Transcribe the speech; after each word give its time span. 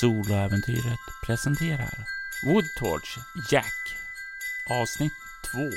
Soloäventyret 0.00 0.98
presenterar 1.26 2.06
Woodtorch 2.44 3.18
Jack 3.50 3.96
avsnitt 4.70 5.12
2. 5.52 5.70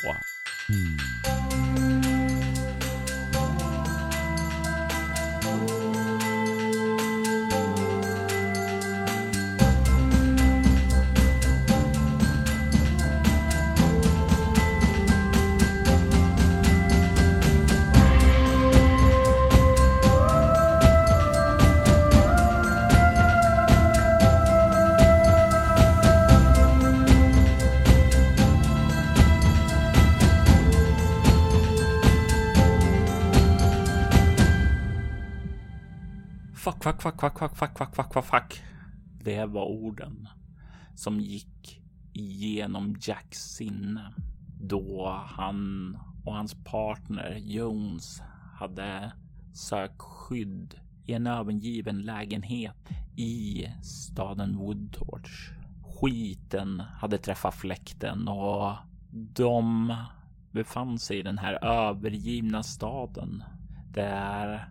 Det 39.42 39.48
var 39.48 39.66
orden 39.66 40.28
som 40.96 41.20
gick 41.20 41.82
igenom 42.14 42.96
Jacks 43.02 43.40
sinne 43.40 44.14
då 44.62 45.22
han 45.26 45.98
och 46.26 46.34
hans 46.34 46.64
partner 46.64 47.38
Jones 47.38 48.22
hade 48.60 49.12
sökt 49.54 50.02
skydd 50.02 50.76
i 51.06 51.14
en 51.14 51.28
övergiven 51.28 52.02
lägenhet 52.02 52.90
i 53.16 53.68
staden 53.84 54.58
Woodtorch. 54.58 55.52
Skiten 55.84 56.80
hade 56.80 57.18
träffat 57.18 57.56
fläkten 57.56 58.28
och 58.28 58.76
de 59.12 59.96
befann 60.52 61.00
sig 61.00 61.20
i 61.20 61.24
den 61.24 61.38
här 61.38 61.66
övergivna 61.66 62.64
staden 62.64 63.44
där 63.94 64.70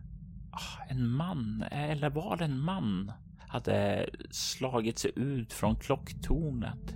ah, 0.51 0.85
en 0.89 1.09
man, 1.09 1.65
eller 1.71 2.11
var 2.11 2.37
det 2.37 2.45
en 2.45 2.61
man, 2.61 3.13
hade 3.51 4.11
slagit 4.31 4.99
sig 4.99 5.13
ut 5.17 5.53
från 5.53 5.77
klocktornet. 5.77 6.95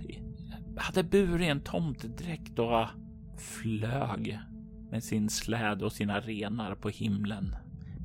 Hade 0.77 1.03
burit 1.03 1.47
en 1.47 1.61
tomtedräkt 1.61 2.59
och 2.59 2.87
flög 3.37 4.39
med 4.91 5.03
sin 5.03 5.29
släde 5.29 5.85
och 5.85 5.91
sina 5.91 6.19
renar 6.19 6.75
på 6.75 6.89
himlen. 6.89 7.55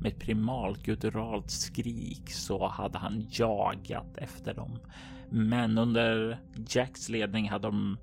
Med 0.01 0.13
ett 0.13 0.19
primalt 0.19 0.83
gutturalt 0.83 1.51
skrik 1.51 2.31
så 2.31 2.67
hade 2.67 2.97
han 2.97 3.27
jagat 3.29 4.17
efter 4.17 4.53
dem. 4.53 4.79
Men 5.29 5.77
under 5.77 6.39
Jacks 6.69 7.09
ledning 7.09 7.49
hade 7.49 7.67
de 7.67 7.97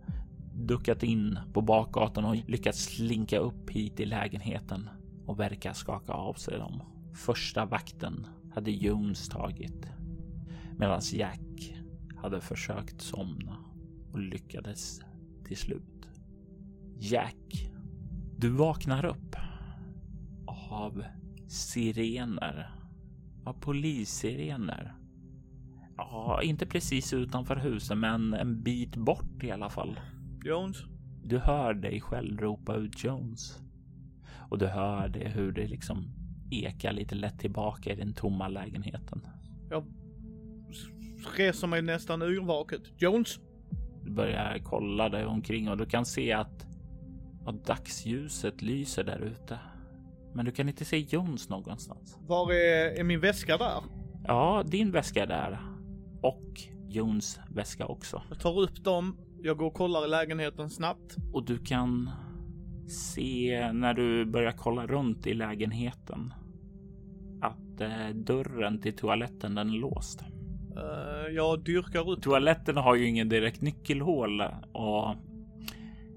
duckat 0.55 1.03
in 1.03 1.39
på 1.53 1.61
bakgatan 1.61 2.25
och 2.25 2.37
lyckats 2.37 2.85
slinka 2.85 3.39
upp 3.39 3.71
hit 3.71 4.01
i 4.01 4.07
lägenheten 4.07 4.89
och 5.27 5.41
verkar 5.41 5.73
skaka 5.73 6.13
av 6.13 6.35
sig 6.35 6.59
dem. 6.59 6.83
Första 7.15 7.65
vakten 7.65 8.27
hade 8.55 8.71
Jones 8.71 9.29
tagit 9.29 9.98
medan 10.79 11.01
Jack 11.13 11.75
hade 12.17 12.41
försökt 12.41 13.01
somna 13.01 13.57
och 14.13 14.19
lyckades 14.19 15.01
till 15.45 15.57
slut. 15.57 16.09
Jack, 16.99 17.71
du 18.37 18.49
vaknar 18.49 19.05
upp 19.05 19.37
av 20.71 21.05
sirener, 21.49 22.71
av 23.45 23.53
polissirener. 23.53 24.95
Ja, 25.97 26.41
inte 26.43 26.67
precis 26.67 27.13
utanför 27.13 27.57
huset, 27.57 27.99
men 27.99 28.35
en 28.35 28.63
bit 28.63 28.97
bort 28.97 29.43
i 29.43 29.51
alla 29.51 29.71
fall. 29.71 30.01
Jones? 30.45 30.77
Du 31.25 31.39
hör 31.39 31.75
dig 31.75 32.01
själv 32.01 32.41
ropa 32.41 32.75
ut 32.75 33.05
Jones 33.05 33.59
och 34.51 34.59
du 34.59 34.67
hör 34.67 35.09
det 35.09 35.29
hur 35.29 35.53
det 35.53 35.67
liksom 35.67 36.15
ekar 36.51 36.93
lite 36.93 37.15
lätt 37.15 37.39
tillbaka 37.39 37.93
i 37.93 37.97
den 37.97 38.13
tomma 38.13 38.49
lägenheten. 38.49 39.27
Jag 39.71 39.85
reser 41.37 41.67
mig 41.67 41.83
nästan 41.83 42.23
yrvaket. 42.23 42.83
Jones? 42.97 43.39
Du 44.05 44.11
börjar 44.11 44.59
kolla 44.65 45.09
dig 45.09 45.27
omkring 45.27 45.69
och 45.69 45.77
du 45.77 45.87
kan 45.87 46.05
se 46.05 46.33
att, 46.33 46.67
att 47.47 47.67
dagsljuset 47.67 48.63
lyser 48.63 49.05
där 49.05 49.19
ute. 49.21 49.59
Men 50.35 50.45
du 50.45 50.53
kan 50.53 50.69
inte 50.69 50.85
se 50.85 50.99
Jones 50.99 51.49
någonstans. 51.49 52.19
Var 52.21 52.53
är, 52.53 53.01
är 53.01 53.05
min 53.05 53.21
väska 53.21 53.57
där? 53.57 53.83
Ja, 54.25 54.65
din 54.67 54.91
väska 54.91 55.23
är 55.23 55.27
där. 55.27 55.59
Och 56.23 56.61
Jones 56.89 57.41
väska 57.51 57.87
också. 57.87 58.23
Jag 58.29 58.41
tar 58.41 58.61
upp 58.61 58.85
dem. 58.85 59.19
Jag 59.43 59.57
går 59.57 59.67
och 59.67 59.75
kollar 59.75 60.05
i 60.05 60.09
lägenheten 60.09 60.71
snabbt. 60.71 61.17
Och 61.33 61.45
du 61.45 61.59
kan 61.59 62.11
se 62.89 63.73
när 63.73 63.95
du 63.95 64.27
börjar 64.27 64.53
kolla 64.53 64.87
runt 64.87 65.27
i 65.27 65.35
lägenheten 65.35 66.35
att 67.41 67.81
eh, 67.81 68.09
dörren 68.15 68.81
till 68.81 68.97
toaletten 68.97 69.55
den 69.55 69.69
är 69.69 69.73
låst. 69.73 70.23
Uh, 70.79 71.35
jag 71.35 71.65
dyrkar 71.65 72.11
upp. 72.11 72.23
Toaletten 72.23 72.77
har 72.77 72.95
ju 72.95 73.09
ingen 73.09 73.29
direkt 73.29 73.61
nyckelhål 73.61 74.43
och 74.73 75.15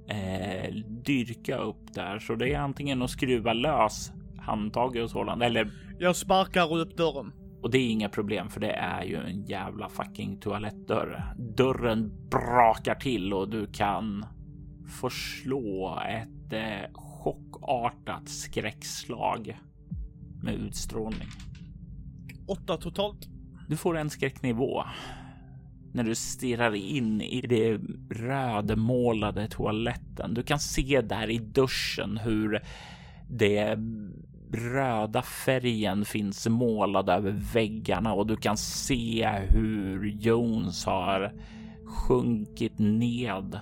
eh, 0.08 0.74
dyrka 1.06 1.58
upp 1.58 1.94
där, 1.94 2.20
så 2.20 2.36
det 2.36 2.54
är 2.54 2.60
antingen 2.60 3.02
att 3.02 3.10
skruva 3.10 3.54
lös 3.54 4.12
handtaget 4.38 5.04
och 5.04 5.10
sådant 5.10 5.44
eller. 5.44 5.72
Jag 6.00 6.16
sparkar 6.16 6.78
upp 6.78 6.98
dörren. 6.98 7.34
Och 7.62 7.72
det 7.72 7.78
är 7.78 7.90
inga 7.90 8.10
problem 8.10 8.50
för 8.50 8.60
det 8.60 8.72
är 8.72 9.04
ju 9.04 9.16
en 9.16 9.46
jävla 9.46 9.90
fucking 9.90 10.40
toalettdörr. 10.40 11.34
Dörren 11.38 12.30
brakar 12.30 12.96
till 12.96 13.34
och 13.34 13.50
du 13.50 13.68
kan 13.68 14.26
förslå 15.02 16.00
ett 16.10 16.54
eh, 16.54 16.94
chockartat 16.94 18.30
skräckslag 18.30 19.60
med 20.44 20.54
utstrålning. 20.54 21.28
Åtta 22.48 22.78
totalt. 22.78 23.31
Du 23.72 23.78
får 23.78 23.98
en 23.98 24.10
skräcknivå 24.10 24.84
när 25.92 26.04
du 26.04 26.16
stirrar 26.16 26.76
in 26.76 27.22
i 27.22 27.42
det 27.42 27.80
rödmålade 28.10 29.48
toaletten. 29.48 30.34
Du 30.34 30.44
kan 30.44 30.60
se 30.60 31.02
där 31.02 31.30
i 31.30 31.38
duschen 31.38 32.18
hur 32.18 32.62
det 33.30 33.78
röda 34.54 35.22
färgen 35.22 36.06
finns 36.06 36.48
målad 36.48 37.10
över 37.10 37.32
väggarna 37.54 38.14
och 38.14 38.28
du 38.28 38.36
kan 38.36 38.58
se 38.58 39.30
hur 39.50 40.06
Jones 40.06 40.86
har 40.86 41.34
sjunkit 41.86 42.80
ned 42.80 43.60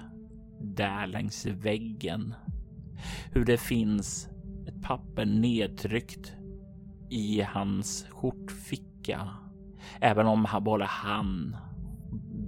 där 0.61 1.07
längs 1.07 1.45
väggen. 1.45 2.33
Hur 3.31 3.45
det 3.45 3.57
finns 3.57 4.29
ett 4.67 4.81
papper 4.81 5.25
nedtryckt 5.25 6.33
i 7.09 7.41
hans 7.41 8.05
skjortficka. 8.09 9.29
Även 10.01 10.27
om 10.27 10.47
både 10.61 10.85
han, 10.85 11.57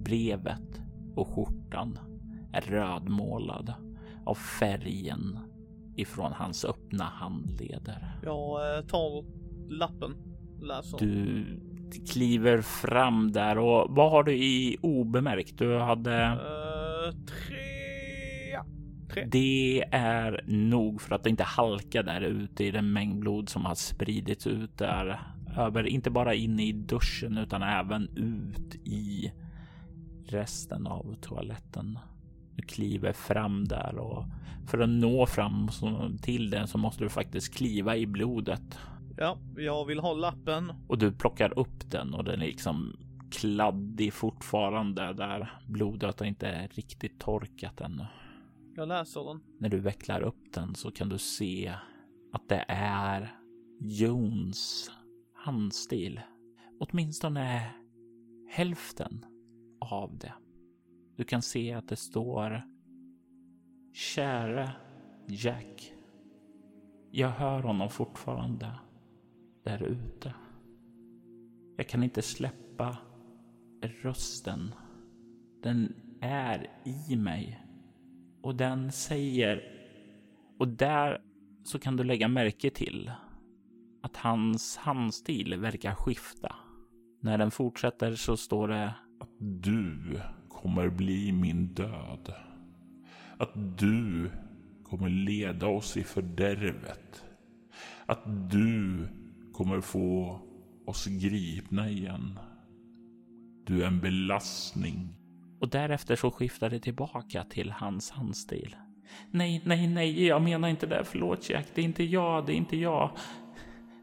brevet 0.03 0.81
och 1.15 1.27
skjortan 1.27 1.99
är 2.53 2.61
rödmålad 2.61 3.73
av 4.25 4.35
färgen 4.35 5.39
ifrån 5.95 6.33
hans 6.33 6.65
öppna 6.65 7.03
handleder. 7.03 8.19
Jag 8.23 8.77
eh, 8.77 8.85
tar 8.85 9.25
lappen, 9.69 10.15
läser. 10.61 10.97
Du 10.97 11.45
kliver 12.11 12.61
fram 12.61 13.31
där 13.31 13.57
och 13.57 13.95
vad 13.95 14.11
har 14.11 14.23
du 14.23 14.33
i 14.33 14.77
obemärkt? 14.81 15.57
Du 15.57 15.77
hade? 15.77 16.25
Uh, 16.25 17.11
tre 17.25 17.81
Tre. 19.13 19.27
Det 19.31 19.83
är 19.91 20.43
nog 20.47 21.01
för 21.01 21.15
att 21.15 21.27
inte 21.27 21.43
halka 21.43 22.03
där 22.03 22.21
ute 22.21 22.63
i 22.63 22.71
den 22.71 22.93
mängd 22.93 23.19
blod 23.19 23.49
som 23.49 23.65
har 23.65 23.75
spridits 23.75 24.47
ut 24.47 24.77
där 24.77 25.21
över, 25.57 25.87
inte 25.87 26.09
bara 26.09 26.33
in 26.33 26.59
i 26.59 26.71
duschen 26.71 27.37
utan 27.37 27.61
även 27.61 28.09
ut 28.17 28.75
i 28.75 29.31
resten 30.25 30.87
av 30.87 31.15
toaletten. 31.21 31.99
Du 32.55 32.63
kliver 32.63 33.13
fram 33.13 33.65
där 33.65 33.97
och 33.97 34.25
för 34.67 34.79
att 34.79 34.89
nå 34.89 35.25
fram 35.25 35.69
till 36.21 36.49
den 36.49 36.67
så 36.67 36.77
måste 36.77 37.03
du 37.03 37.09
faktiskt 37.09 37.53
kliva 37.53 37.97
i 37.97 38.07
blodet. 38.07 38.79
Ja, 39.17 39.37
jag 39.57 39.85
vill 39.85 39.99
ha 39.99 40.13
lappen. 40.13 40.71
Och 40.87 40.97
du 40.97 41.11
plockar 41.11 41.59
upp 41.59 41.91
den 41.91 42.13
och 42.13 42.23
den 42.23 42.41
är 42.41 42.45
liksom 42.45 42.95
kladdig 43.31 44.13
fortfarande 44.13 45.13
där 45.13 45.51
blodet 45.67 46.19
har 46.19 46.27
inte 46.27 46.67
riktigt 46.67 47.19
torkat 47.19 47.81
ännu. 47.81 48.05
Jag 48.75 48.87
läser 48.87 49.23
den. 49.23 49.41
När 49.59 49.69
du 49.69 49.79
vecklar 49.79 50.21
upp 50.21 50.53
den 50.53 50.75
så 50.75 50.91
kan 50.91 51.09
du 51.09 51.17
se 51.17 51.73
att 52.33 52.49
det 52.49 52.65
är 52.67 53.35
Jones 53.79 54.91
handstil. 55.43 56.21
Åtminstone 56.79 57.71
hälften 58.49 59.25
av 59.79 60.17
det. 60.17 60.33
Du 61.15 61.23
kan 61.23 61.41
se 61.41 61.73
att 61.73 61.87
det 61.87 61.95
står 61.95 62.63
Käre 63.93 64.71
Jack. 65.27 65.93
Jag 67.11 67.29
hör 67.29 67.61
honom 67.61 67.89
fortfarande 67.89 68.71
där 69.63 69.83
ute. 69.83 70.33
Jag 71.77 71.87
kan 71.87 72.03
inte 72.03 72.21
släppa 72.21 72.97
rösten, 73.81 74.75
den 75.63 75.95
är 76.21 76.69
i 76.85 77.15
mig 77.15 77.65
och 78.41 78.55
den 78.55 78.91
säger 78.91 79.63
och 80.59 80.67
där 80.67 81.21
så 81.63 81.79
kan 81.79 81.97
du 81.97 82.03
lägga 82.03 82.27
märke 82.27 82.69
till 82.69 83.11
att 84.01 84.17
hans 84.17 84.77
handstil 84.77 85.55
verkar 85.59 85.95
skifta. 85.95 86.55
När 87.21 87.37
den 87.37 87.51
fortsätter 87.51 88.15
så 88.15 88.37
står 88.37 88.67
det 88.67 88.93
att 89.19 89.29
du 89.39 90.19
kommer 90.49 90.89
bli 90.89 91.31
min 91.31 91.73
död. 91.73 92.33
Att 93.37 93.77
du 93.77 94.31
kommer 94.83 95.09
leda 95.09 95.67
oss 95.67 95.97
i 95.97 96.03
fördärvet. 96.03 97.25
Att 98.05 98.51
du 98.51 99.07
kommer 99.53 99.81
få 99.81 100.39
oss 100.85 101.05
gripna 101.05 101.89
igen. 101.89 102.39
Du 103.65 103.83
är 103.83 103.87
en 103.87 103.99
belastning. 103.99 105.15
Och 105.59 105.69
därefter 105.69 106.15
så 106.15 106.31
skiftar 106.31 106.69
det 106.69 106.79
tillbaka 106.79 107.43
till 107.43 107.71
hans 107.71 108.11
handstil. 108.11 108.75
Nej, 109.31 109.61
nej, 109.65 109.87
nej, 109.87 110.25
jag 110.25 110.41
menar 110.41 110.67
inte 110.67 110.85
det. 110.85 111.03
Förlåt 111.03 111.49
Jack, 111.49 111.67
det 111.75 111.81
är 111.81 111.85
inte 111.85 112.03
jag, 112.03 112.45
det 112.45 112.53
är 112.53 112.55
inte 112.55 112.77
jag. 112.77 113.11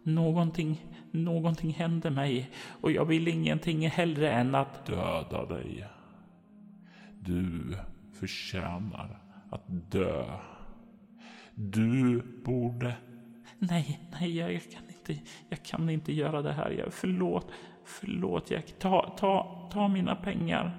Någonting, 0.08 0.84
någonting 1.10 1.70
händer 1.70 2.10
mig 2.10 2.50
och 2.80 2.92
jag 2.92 3.04
vill 3.04 3.28
ingenting 3.28 3.88
hellre 3.88 4.30
än 4.30 4.54
att 4.54 4.86
döda 4.86 5.46
dig. 5.46 5.86
Du 7.20 7.76
förtjänar 8.20 9.20
att 9.50 9.64
dö. 9.90 10.24
Du 11.54 12.22
borde... 12.44 12.94
Nej, 13.58 14.00
nej, 14.20 14.36
jag, 14.36 14.52
jag, 14.52 14.62
kan 14.70 14.82
inte. 14.88 15.22
Jag 15.48 15.62
kan 15.62 15.90
inte 15.90 16.12
göra 16.12 16.42
det 16.42 16.52
här. 16.52 16.70
Jag, 16.70 16.92
förlåt, 16.92 17.50
förlåt 17.84 18.50
Jack. 18.50 18.74
Ta, 18.78 19.14
ta, 19.18 19.68
ta 19.72 19.88
mina 19.88 20.16
pengar. 20.16 20.76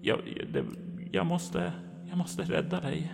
Jag, 0.00 0.18
det, 0.52 0.64
jag 1.12 1.26
måste, 1.26 1.72
jag 2.08 2.18
måste 2.18 2.42
rädda 2.42 2.80
dig. 2.80 3.12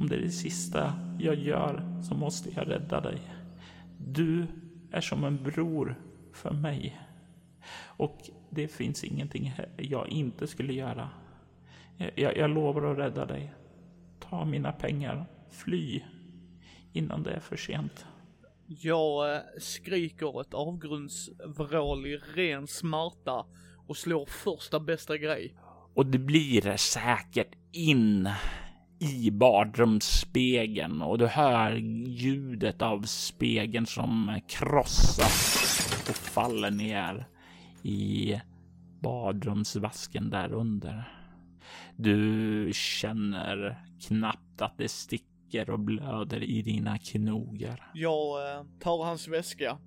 Om 0.00 0.08
det 0.08 0.16
är 0.16 0.20
det 0.20 0.30
sista 0.30 0.92
jag 1.18 1.34
gör 1.34 2.02
så 2.02 2.14
måste 2.14 2.50
jag 2.50 2.70
rädda 2.70 3.00
dig. 3.00 3.18
Du 3.98 4.46
är 4.92 5.00
som 5.00 5.24
en 5.24 5.42
bror 5.42 5.94
för 6.32 6.50
mig. 6.50 7.00
Och 7.84 8.30
det 8.50 8.68
finns 8.68 9.04
ingenting 9.04 9.54
jag 9.76 10.08
inte 10.08 10.46
skulle 10.46 10.72
göra. 10.72 11.10
Jag, 12.14 12.36
jag 12.36 12.50
lovar 12.50 12.92
att 12.92 12.98
rädda 12.98 13.26
dig. 13.26 13.52
Ta 14.20 14.44
mina 14.44 14.72
pengar. 14.72 15.26
Fly 15.50 16.02
innan 16.92 17.22
det 17.22 17.30
är 17.30 17.40
för 17.40 17.56
sent. 17.56 18.06
Jag 18.66 19.34
eh, 19.34 19.40
skriker 19.58 20.40
ett 20.40 20.54
avgrundsvrål 20.54 22.06
i 22.06 22.16
ren 22.16 22.66
smärta 22.66 23.46
och 23.86 23.96
slår 23.96 24.26
första 24.26 24.80
bästa 24.80 25.16
grej. 25.16 25.54
Och 25.94 26.06
det 26.06 26.18
blir 26.18 26.76
säkert 26.76 27.54
in 27.72 28.28
i 28.98 29.30
badrumsspegeln 29.30 31.02
och 31.02 31.18
du 31.18 31.26
hör 31.26 31.74
ljudet 32.06 32.82
av 32.82 33.02
spegeln 33.02 33.86
som 33.86 34.40
krossas 34.48 36.08
och 36.08 36.16
faller 36.16 36.70
ner 36.70 37.28
i 37.82 38.40
badrumsvasken 39.00 40.30
där 40.30 40.52
under. 40.52 41.12
Du 41.96 42.70
känner 42.74 43.84
knappt 44.08 44.62
att 44.62 44.78
det 44.78 44.88
sticker 44.88 45.70
och 45.70 45.80
blöder 45.80 46.42
i 46.42 46.62
dina 46.62 46.98
knogar. 46.98 47.90
Jag 47.94 48.54
eh, 48.54 48.64
tar 48.80 49.04
hans 49.04 49.28
väska, 49.28 49.78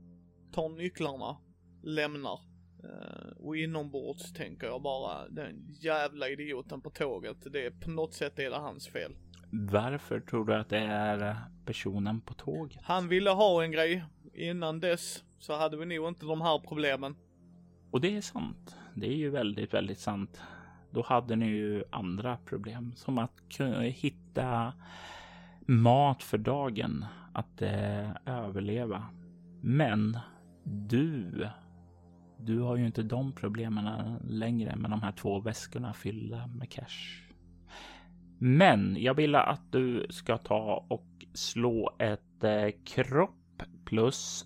tar 0.54 0.70
nycklarna, 0.70 1.38
lämnar. 1.84 2.51
Eh, 2.84 3.32
och 3.38 3.58
inombords 3.58 4.34
tänker 4.34 4.68
jag 4.68 4.82
bara, 4.82 5.28
den 5.30 5.76
jävla 5.80 6.30
idioten 6.30 6.82
på 6.82 6.90
tåget, 6.90 7.38
det 7.52 7.66
är 7.66 7.72
på 7.72 7.90
något 7.90 8.14
sätt 8.14 8.40
är 8.40 8.50
det 8.50 8.58
hans 8.58 8.88
fel. 8.88 9.12
Varför 9.52 10.20
tror 10.20 10.46
du 10.46 10.56
att 10.56 10.70
det 10.70 10.78
är 10.78 11.36
personen 11.66 12.22
på 12.22 12.34
tåget? 12.34 12.80
Han 12.84 13.08
ville 13.08 13.30
ha 13.30 13.64
en 13.64 13.72
grej. 13.72 14.04
Innan 14.34 14.80
dess 14.80 15.24
så 15.40 15.58
hade 15.58 15.78
vi 15.78 15.86
nog 15.86 16.08
inte 16.08 16.26
de 16.26 16.42
här 16.42 16.60
problemen. 16.60 17.16
Och 17.92 18.02
det 18.02 18.18
är 18.18 18.22
sant. 18.22 18.76
Det 18.94 19.08
är 19.08 19.16
ju 19.16 19.30
väldigt, 19.30 19.74
väldigt 19.74 20.00
sant. 20.00 20.42
Då 20.92 21.02
hade 21.02 21.36
ni 21.36 21.46
ju 21.46 21.84
andra 21.90 22.38
problem 22.46 22.94
som 22.96 23.18
att 23.18 23.62
hitta 23.82 24.74
mat 25.60 26.24
för 26.24 26.38
dagen, 26.38 27.06
att 27.34 27.62
eh, 27.62 28.10
överleva. 28.26 29.06
Men 29.62 30.20
du, 30.64 31.48
du 32.46 32.60
har 32.60 32.76
ju 32.76 32.86
inte 32.86 33.04
de 33.04 33.32
problemen 33.32 34.18
längre 34.24 34.76
med 34.76 34.92
de 34.92 35.02
här 35.02 35.12
två 35.12 35.40
väskorna 35.40 35.94
fyllda 35.94 36.48
med 36.48 36.70
cash. 36.70 37.22
Men 38.38 38.98
jag 39.00 39.14
vill 39.14 39.36
att 39.36 39.72
du 39.72 40.08
ska 40.10 40.38
ta 40.38 40.86
och 40.88 41.26
slå 41.34 41.96
ett 42.00 42.44
eh, 42.44 42.68
kropp 42.86 43.64
plus 43.86 44.46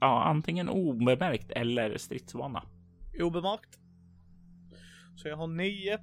ja, 0.00 0.24
antingen 0.24 0.68
obemärkt 0.68 1.50
eller 1.50 1.98
stridsvana. 1.98 2.62
Obemärkt. 3.20 3.78
Så 5.16 5.28
jag 5.28 5.36
har 5.36 5.46
9 5.46 5.98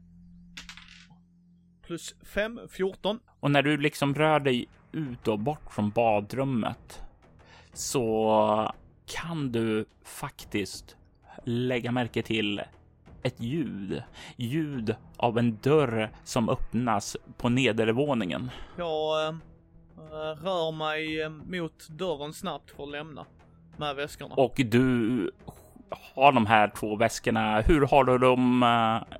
plus 1.81 2.15
5, 2.23 2.59
14. 2.69 3.19
Och 3.39 3.51
när 3.51 3.63
du 3.63 3.77
liksom 3.77 4.15
rör 4.15 4.39
dig 4.39 4.67
ut 4.91 5.27
och 5.27 5.39
bort 5.39 5.71
från 5.71 5.89
badrummet 5.89 7.01
så 7.73 8.71
kan 9.05 9.51
du 9.51 9.85
faktiskt 10.03 10.97
lägga 11.43 11.91
märke 11.91 12.21
till 12.21 12.61
ett 13.23 13.41
ljud. 13.41 14.03
Ljud 14.35 14.95
av 15.17 15.37
en 15.37 15.57
dörr 15.61 16.09
som 16.23 16.49
öppnas 16.49 17.17
på 17.37 17.49
nedervåningen. 17.49 18.51
Jag 18.77 19.27
äh, 19.27 19.35
rör 20.43 20.71
mig 20.71 21.21
eh, 21.21 21.29
mot 21.29 21.89
dörren 21.89 22.33
snabbt 22.33 22.71
för 22.71 22.83
att 22.83 22.91
lämna 22.91 23.25
med 23.77 23.95
väskorna. 23.95 24.35
Och 24.35 24.53
du 24.55 25.31
har 25.89 26.31
de 26.31 26.45
här 26.45 26.71
två 26.75 26.95
väskorna. 26.95 27.61
Hur 27.61 27.81
har 27.81 28.03
du 28.03 28.17
dem 28.17 28.63
eh, 28.63 29.17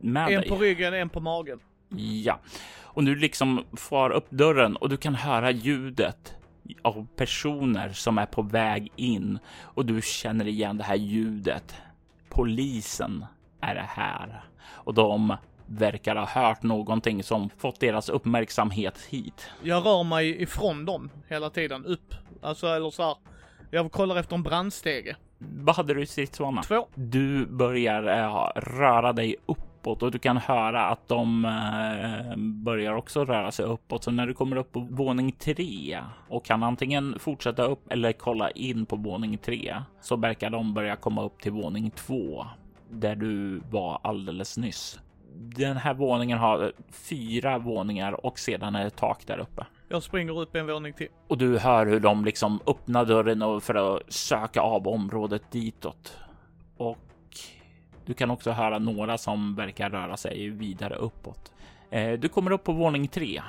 med 0.00 0.22
en 0.22 0.26
dig? 0.26 0.34
En 0.34 0.48
på 0.48 0.56
ryggen, 0.56 0.94
en 0.94 1.08
på 1.08 1.20
magen. 1.20 1.60
Ja, 1.96 2.38
och 2.82 3.04
du 3.04 3.16
liksom 3.16 3.64
far 3.76 4.10
upp 4.10 4.30
dörren 4.30 4.76
och 4.76 4.88
du 4.88 4.96
kan 4.96 5.14
höra 5.14 5.50
ljudet 5.50 6.34
av 6.82 7.06
personer 7.16 7.88
som 7.88 8.18
är 8.18 8.26
på 8.26 8.42
väg 8.42 8.92
in 8.96 9.38
och 9.62 9.86
du 9.86 10.02
känner 10.02 10.48
igen 10.48 10.78
det 10.78 10.84
här 10.84 10.96
ljudet. 10.96 11.74
Polisen 12.28 13.26
är 13.60 13.74
det 13.74 13.88
här 13.88 14.44
och 14.66 14.94
de 14.94 15.36
verkar 15.66 16.16
ha 16.16 16.26
hört 16.26 16.62
någonting 16.62 17.22
som 17.22 17.50
fått 17.50 17.80
deras 17.80 18.08
uppmärksamhet 18.08 18.98
hit. 19.08 19.50
Jag 19.62 19.86
rör 19.86 20.04
mig 20.04 20.42
ifrån 20.42 20.84
dem 20.84 21.10
hela 21.28 21.50
tiden 21.50 21.84
upp, 21.84 22.14
alltså 22.42 22.66
eller 22.66 22.90
så 22.90 23.02
här. 23.02 23.16
Jag 23.70 23.92
kollar 23.92 24.16
efter 24.16 24.34
en 24.34 24.42
brandstege. 24.42 25.16
Vad 25.38 25.76
hade 25.76 25.94
du 25.94 26.02
i 26.02 26.06
stridsvana? 26.06 26.62
Två. 26.62 26.88
Du 26.94 27.46
börjar 27.46 28.02
äh, 28.02 28.60
röra 28.60 29.12
dig 29.12 29.36
uppåt 29.84 30.02
och 30.02 30.10
du 30.10 30.18
kan 30.18 30.36
höra 30.36 30.86
att 30.86 31.08
de 31.08 31.44
äh, 31.44 32.36
börjar 32.36 32.94
också 32.94 33.24
röra 33.24 33.52
sig 33.52 33.64
uppåt. 33.64 34.04
Så 34.04 34.10
när 34.10 34.26
du 34.26 34.34
kommer 34.34 34.56
upp 34.56 34.72
på 34.72 34.80
våning 34.80 35.32
tre 35.32 36.00
och 36.28 36.44
kan 36.44 36.62
antingen 36.62 37.18
fortsätta 37.18 37.64
upp 37.64 37.92
eller 37.92 38.12
kolla 38.12 38.50
in 38.50 38.86
på 38.86 38.96
våning 38.96 39.38
tre 39.38 39.82
så 40.00 40.16
verkar 40.16 40.50
de 40.50 40.74
börja 40.74 40.96
komma 40.96 41.24
upp 41.24 41.40
till 41.40 41.52
våning 41.52 41.90
två 41.90 42.46
där 42.90 43.16
du 43.16 43.60
var 43.70 44.00
alldeles 44.02 44.58
nyss. 44.58 45.00
Den 45.36 45.76
här 45.76 45.94
våningen 45.94 46.38
har 46.38 46.72
fyra 46.90 47.58
våningar 47.58 48.26
och 48.26 48.38
sedan 48.38 48.74
är 48.74 48.84
det 48.84 48.90
tak 48.90 49.26
där 49.26 49.38
uppe. 49.38 49.66
Jag 49.88 50.02
springer 50.02 50.40
upp 50.40 50.54
en 50.54 50.66
våning 50.66 50.92
till. 50.92 51.08
Och 51.28 51.38
du 51.38 51.58
hör 51.58 51.86
hur 51.86 52.00
de 52.00 52.24
liksom 52.24 52.60
öppnar 52.66 53.04
dörren 53.04 53.60
för 53.60 53.74
att 53.74 54.12
söka 54.12 54.60
av 54.60 54.88
området 54.88 55.42
ditåt. 55.50 56.18
Och 56.76 57.03
du 58.06 58.14
kan 58.14 58.30
också 58.30 58.50
höra 58.50 58.78
några 58.78 59.18
som 59.18 59.54
verkar 59.54 59.90
röra 59.90 60.16
sig 60.16 60.48
vidare 60.48 60.94
uppåt. 60.94 61.52
Eh, 61.90 62.12
du 62.12 62.28
kommer 62.28 62.50
upp 62.50 62.64
på 62.64 62.72
våning 62.72 63.08
tre. 63.08 63.42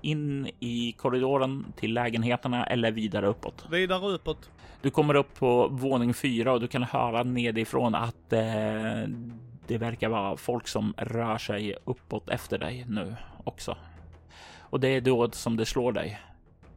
In 0.00 0.50
i 0.60 0.92
korridoren 0.92 1.66
till 1.76 1.94
lägenheterna 1.94 2.66
eller 2.66 2.92
vidare 2.92 3.26
uppåt. 3.26 3.66
Vidare 3.70 4.06
uppåt. 4.06 4.50
Du 4.82 4.90
kommer 4.90 5.14
upp 5.14 5.34
på 5.34 5.68
våning 5.68 6.14
fyra 6.14 6.52
och 6.52 6.60
du 6.60 6.66
kan 6.66 6.82
höra 6.82 7.22
nedifrån 7.22 7.94
att 7.94 8.32
eh, 8.32 9.08
det 9.66 9.78
verkar 9.78 10.08
vara 10.08 10.36
folk 10.36 10.68
som 10.68 10.94
rör 10.96 11.38
sig 11.38 11.76
uppåt 11.84 12.30
efter 12.30 12.58
dig 12.58 12.84
nu 12.88 13.16
också. 13.44 13.76
Och 14.58 14.80
det 14.80 14.88
är 14.88 15.00
då 15.00 15.30
som 15.30 15.56
det 15.56 15.66
slår 15.66 15.92
dig. 15.92 16.20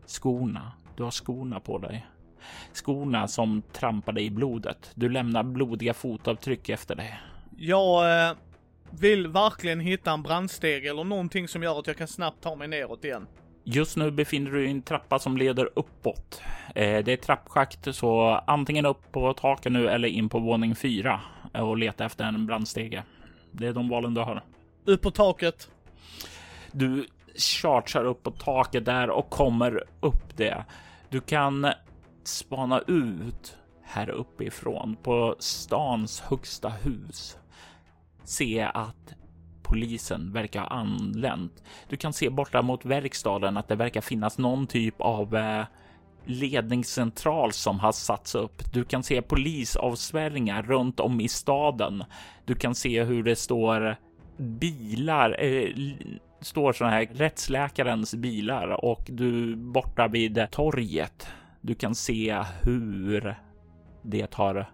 Skorna. 0.06 0.72
Du 0.96 1.04
har 1.04 1.12
skorna 1.12 1.60
på 1.60 1.77
dig. 1.77 2.06
Skorna 2.74 3.27
som 3.27 3.62
trampade 3.74 4.22
i 4.22 4.30
blodet. 4.30 4.92
Du 4.96 5.10
lämnar 5.10 5.44
blodiga 5.44 5.94
fotavtryck 5.94 6.70
efter 6.70 6.96
dig. 6.96 7.20
Jag 7.58 8.27
eh, 8.30 8.36
vill 8.92 9.27
verkligen 9.27 9.80
hitta 9.80 10.12
en 10.12 10.24
brandstege 10.24 10.89
eller 10.89 11.04
någonting 11.04 11.48
som 11.48 11.63
gör 11.63 11.80
att 11.80 11.88
jag 11.88 11.98
kan 11.98 12.08
snabbt 12.08 12.44
ta 12.44 12.56
mig 12.56 12.68
neråt 12.68 13.04
igen. 13.04 13.27
Just 13.63 13.98
nu 13.98 14.12
befinner 14.12 14.51
du 14.51 14.58
dig 14.58 14.68
i 14.68 14.72
en 14.72 14.82
trappa 14.82 15.20
som 15.20 15.38
leder 15.38 15.70
uppåt. 15.75 16.42
Eh, 16.75 17.04
det 17.04 17.12
är 17.12 17.18
trappschakt, 17.18 17.96
så 17.96 18.42
antingen 18.48 18.86
upp 18.86 19.12
på 19.12 19.34
taket 19.34 19.72
nu 19.72 19.89
eller 19.89 20.08
in 20.08 20.30
på 20.30 20.39
våning 20.39 20.75
fyra. 20.75 21.22
och 21.54 21.77
leta 21.77 22.06
efter 22.06 22.24
en 22.25 22.46
brandstege. 22.46 23.04
Det 23.51 23.68
är 23.68 23.74
de 23.74 23.89
valen 23.89 24.13
du 24.13 24.22
har. 24.22 24.44
Upp 24.86 25.01
på 25.01 25.12
taket. 25.12 25.70
Du 26.72 27.08
chartrar 27.36 28.06
upp 28.06 28.24
på 28.24 28.32
taket 28.32 28.86
där 28.86 29.10
och 29.10 29.30
kommer 29.30 29.84
upp 30.00 30.38
det. 30.38 30.66
Du 31.10 31.20
kan 31.20 31.72
spana 32.28 32.82
ut 32.88 33.58
här 33.84 34.10
uppifrån 34.10 34.98
på 35.04 35.36
stans 35.40 36.20
högsta 36.20 36.70
hus. 36.70 37.38
Se 38.24 38.62
att 38.74 39.16
polisen 39.64 40.34
verkar 40.34 40.60
ha 40.60 40.68
anlänt. 40.68 41.64
Du 41.90 41.98
kan 41.98 42.14
se 42.14 42.30
borta 42.30 42.62
mot 42.62 42.86
verkstaden 42.86 43.58
att 43.58 43.68
det 43.68 43.76
verkar 43.76 44.02
finnas 44.02 44.38
någon 44.38 44.68
typ 44.68 45.02
av 45.02 45.36
eh, 45.36 45.66
ledningscentral 46.26 47.52
som 47.52 47.80
har 47.80 47.92
satts 47.92 48.36
upp. 48.36 48.74
Du 48.74 48.84
kan 48.84 49.04
se 49.04 49.22
polisavspärrningar 49.22 50.64
runt 50.64 51.00
om 51.00 51.22
i 51.22 51.28
staden. 51.28 52.04
Du 52.46 52.56
kan 52.56 52.76
se 52.76 53.04
hur 53.04 53.24
det 53.24 53.36
står 53.36 53.96
bilar, 54.38 55.44
eh, 55.44 55.70
står 56.42 56.74
sådana 56.74 56.96
här 56.96 57.08
rättsläkarens 57.14 58.16
bilar 58.16 58.86
och 58.86 59.02
du 59.08 59.56
borta 59.56 60.08
vid 60.08 60.48
torget. 60.52 61.28
Du 61.62 61.76
kan 61.76 61.96
se 61.96 62.44
hur 62.64 63.36
det 64.02 64.34
har, 64.34 64.72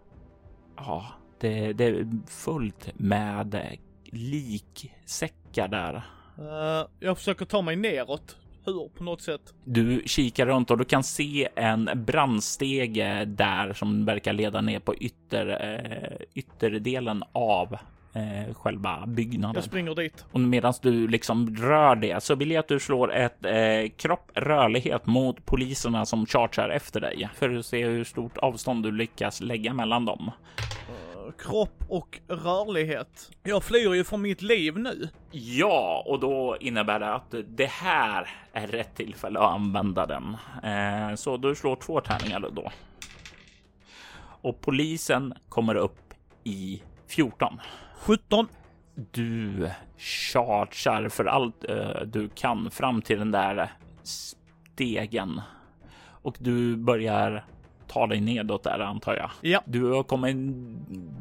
ja, 0.78 1.06
det, 1.40 1.74
det 1.74 1.86
är 1.86 2.08
fullt 2.28 2.90
med 2.94 3.78
liksäckar 4.06 5.68
där. 5.68 5.96
Uh, 6.40 6.88
jag 7.00 7.18
försöker 7.18 7.46
ta 7.46 7.62
mig 7.62 7.76
neråt. 7.76 8.38
Hur 8.66 8.90
på 8.90 9.04
något 9.04 9.22
sätt? 9.22 9.54
Du 9.64 10.04
kikar 10.06 10.46
runt 10.46 10.72
och 10.72 10.78
du 10.78 10.86
kan 10.86 11.04
se 11.04 11.50
en 11.56 11.90
brandstege 11.96 13.26
där 13.26 13.74
som 13.74 14.06
verkar 14.06 14.34
leda 14.34 14.62
ner 14.62 14.80
på 14.80 14.96
ytter, 14.96 15.48
eh, 15.48 16.26
ytterdelen 16.34 17.24
av 17.32 17.78
eh, 18.14 18.54
själva 18.54 19.04
byggnaden. 19.08 19.56
Jag 19.56 19.64
springer 19.64 19.96
dit. 19.96 20.26
Och 20.32 20.40
medan 20.40 20.74
du 20.82 21.08
liksom 21.08 21.56
rör 21.56 21.96
det 21.96 22.24
så 22.24 22.36
vill 22.36 22.52
jag 22.52 22.60
att 22.60 22.68
du 22.68 22.80
slår 22.80 23.14
ett 23.14 23.46
eh, 23.46 23.90
kropp 23.98 24.32
rörlighet 24.34 25.06
mot 25.06 25.46
poliserna 25.46 26.06
som 26.06 26.26
chargear 26.26 26.70
efter 26.70 27.02
dig 27.02 27.30
för 27.36 27.58
att 27.58 27.66
se 27.66 27.86
hur 27.86 28.04
stort 28.04 28.38
avstånd 28.38 28.84
du 28.84 28.92
lyckas 28.92 29.42
lägga 29.42 29.74
mellan 29.74 30.06
dem. 30.06 30.32
Uh, 31.26 31.32
kropp 31.32 31.84
och 31.90 32.20
rörlighet. 32.28 33.32
Jag 33.44 33.64
flyr 33.64 33.94
ju 33.94 34.04
från 34.04 34.22
mitt 34.22 34.42
liv 34.42 34.78
nu. 34.78 35.10
Ja, 35.32 36.04
och 36.08 36.20
då 36.20 36.58
innebär 36.60 37.00
det 37.00 37.14
att 37.14 37.36
det 37.48 37.70
här 37.70 38.30
är 38.54 38.68
rätt 38.68 38.96
tillfälle 38.96 39.40
att 39.40 39.54
använda 39.54 40.06
den. 40.06 40.38
Eh, 40.64 41.16
så 41.16 41.38
du 41.38 41.56
slår 41.56 41.76
två 41.76 42.02
tärningar 42.02 42.50
då. 42.52 42.72
Och 44.42 44.62
polisen 44.62 45.34
kommer 45.50 45.76
upp 45.76 46.14
i 46.44 46.82
14. 47.08 47.60
17. 48.06 48.48
Du 49.12 49.70
chargear 49.98 51.10
för 51.10 51.26
allt 51.26 51.66
uh, 51.70 52.02
du 52.06 52.30
kan 52.30 52.72
fram 52.72 53.02
till 53.02 53.20
den 53.20 53.32
där 53.32 53.72
stegen 54.04 55.42
och 56.06 56.36
du 56.40 56.76
börjar 56.76 57.46
ta 57.88 58.08
dig 58.08 58.22
nedåt 58.22 58.64
där 58.64 58.80
antar 58.80 59.16
jag. 59.16 59.30
Ja. 59.42 59.62
Du 59.66 59.92
har 59.92 60.04
kommit 60.04 60.36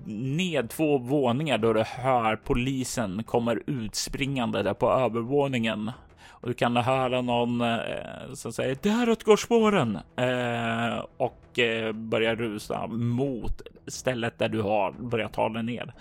ned 0.06 0.70
två 0.70 0.98
våningar 0.98 1.58
då 1.58 1.72
du 1.72 1.82
hör 1.82 2.36
polisen 2.36 3.24
kommer 3.24 3.62
utspringande 3.66 4.62
där 4.62 4.74
på 4.74 4.90
övervåningen 4.90 5.90
och 6.28 6.48
du 6.48 6.54
kan 6.54 6.76
höra 6.76 7.20
någon 7.20 7.60
eh, 7.60 8.32
som 8.34 8.52
säger 8.52 8.76
däråt 8.82 9.24
går 9.24 9.36
spåren 9.36 9.98
eh, 10.16 11.04
och 11.16 11.58
eh, 11.58 11.92
börjar 11.92 12.36
rusa 12.36 12.86
mot 12.86 13.62
stället 13.86 14.38
där 14.38 14.48
du 14.48 14.62
har 14.62 14.92
börjat 14.92 15.32
ta 15.32 15.48
dig 15.48 15.62
ner. 15.62 15.94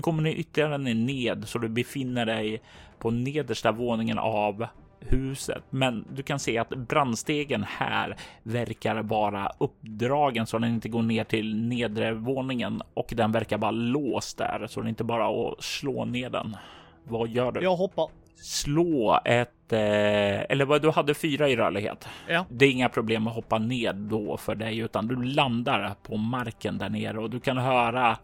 Du 0.00 0.04
kommer 0.04 0.26
ytterligare 0.26 0.78
ned 0.78 1.44
så 1.46 1.58
du 1.58 1.68
befinner 1.68 2.26
dig 2.26 2.62
på 2.98 3.10
nedersta 3.10 3.72
våningen 3.72 4.18
av 4.18 4.66
huset. 5.00 5.62
Men 5.70 6.04
du 6.12 6.22
kan 6.22 6.38
se 6.38 6.58
att 6.58 6.68
brandstegen 6.68 7.64
här 7.68 8.16
verkar 8.42 9.02
vara 9.02 9.52
uppdragen 9.58 10.46
så 10.46 10.58
den 10.58 10.74
inte 10.74 10.88
går 10.88 11.02
ner 11.02 11.24
till 11.24 11.56
nedre 11.56 12.12
våningen 12.12 12.82
och 12.94 13.12
den 13.16 13.32
verkar 13.32 13.58
vara 13.58 13.70
låst 13.70 14.38
där 14.38 14.66
så 14.66 14.80
det 14.80 14.86
är 14.86 14.88
inte 14.88 15.04
bara 15.04 15.28
att 15.28 15.62
slå 15.62 16.04
ner 16.04 16.30
den. 16.30 16.56
Vad 17.04 17.28
gör 17.28 17.52
du? 17.52 17.60
Jag 17.60 17.76
hoppar. 17.76 18.08
Slå 18.36 19.20
ett, 19.24 19.72
eh, 19.72 19.80
eller 20.50 20.64
vad 20.64 20.82
du 20.82 20.90
hade 20.90 21.14
fyra 21.14 21.48
i 21.48 21.56
rörlighet. 21.56 22.08
Ja. 22.28 22.46
Det 22.48 22.64
är 22.64 22.70
inga 22.70 22.88
problem 22.88 23.26
att 23.26 23.34
hoppa 23.34 23.58
ned 23.58 23.96
då 23.96 24.36
för 24.36 24.54
dig, 24.54 24.78
utan 24.78 25.08
du 25.08 25.22
landar 25.22 25.94
på 26.02 26.16
marken 26.16 26.78
där 26.78 26.88
nere 26.88 27.18
och 27.18 27.30
du 27.30 27.40
kan 27.40 27.58
höra 27.58 28.18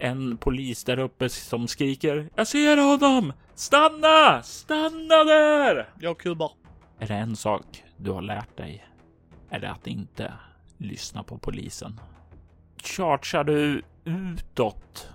en 0.00 0.36
polis 0.36 0.84
där 0.84 0.98
uppe 0.98 1.28
som 1.28 1.68
skriker. 1.68 2.30
Jag 2.34 2.46
ser 2.46 2.76
honom! 2.76 3.32
Stanna! 3.54 4.42
Stanna 4.42 5.24
där! 5.24 5.88
Jag 6.00 6.18
kubbar. 6.18 6.52
Är 6.98 7.06
det 7.06 7.14
en 7.14 7.36
sak 7.36 7.84
du 7.96 8.10
har 8.10 8.22
lärt 8.22 8.56
dig? 8.56 8.86
Är 9.50 9.60
det 9.60 9.70
att 9.70 9.86
inte 9.86 10.32
lyssna 10.78 11.22
på 11.22 11.38
polisen? 11.38 12.00
Chargear 12.82 13.44
du 13.44 13.82
utåt? 14.04 15.08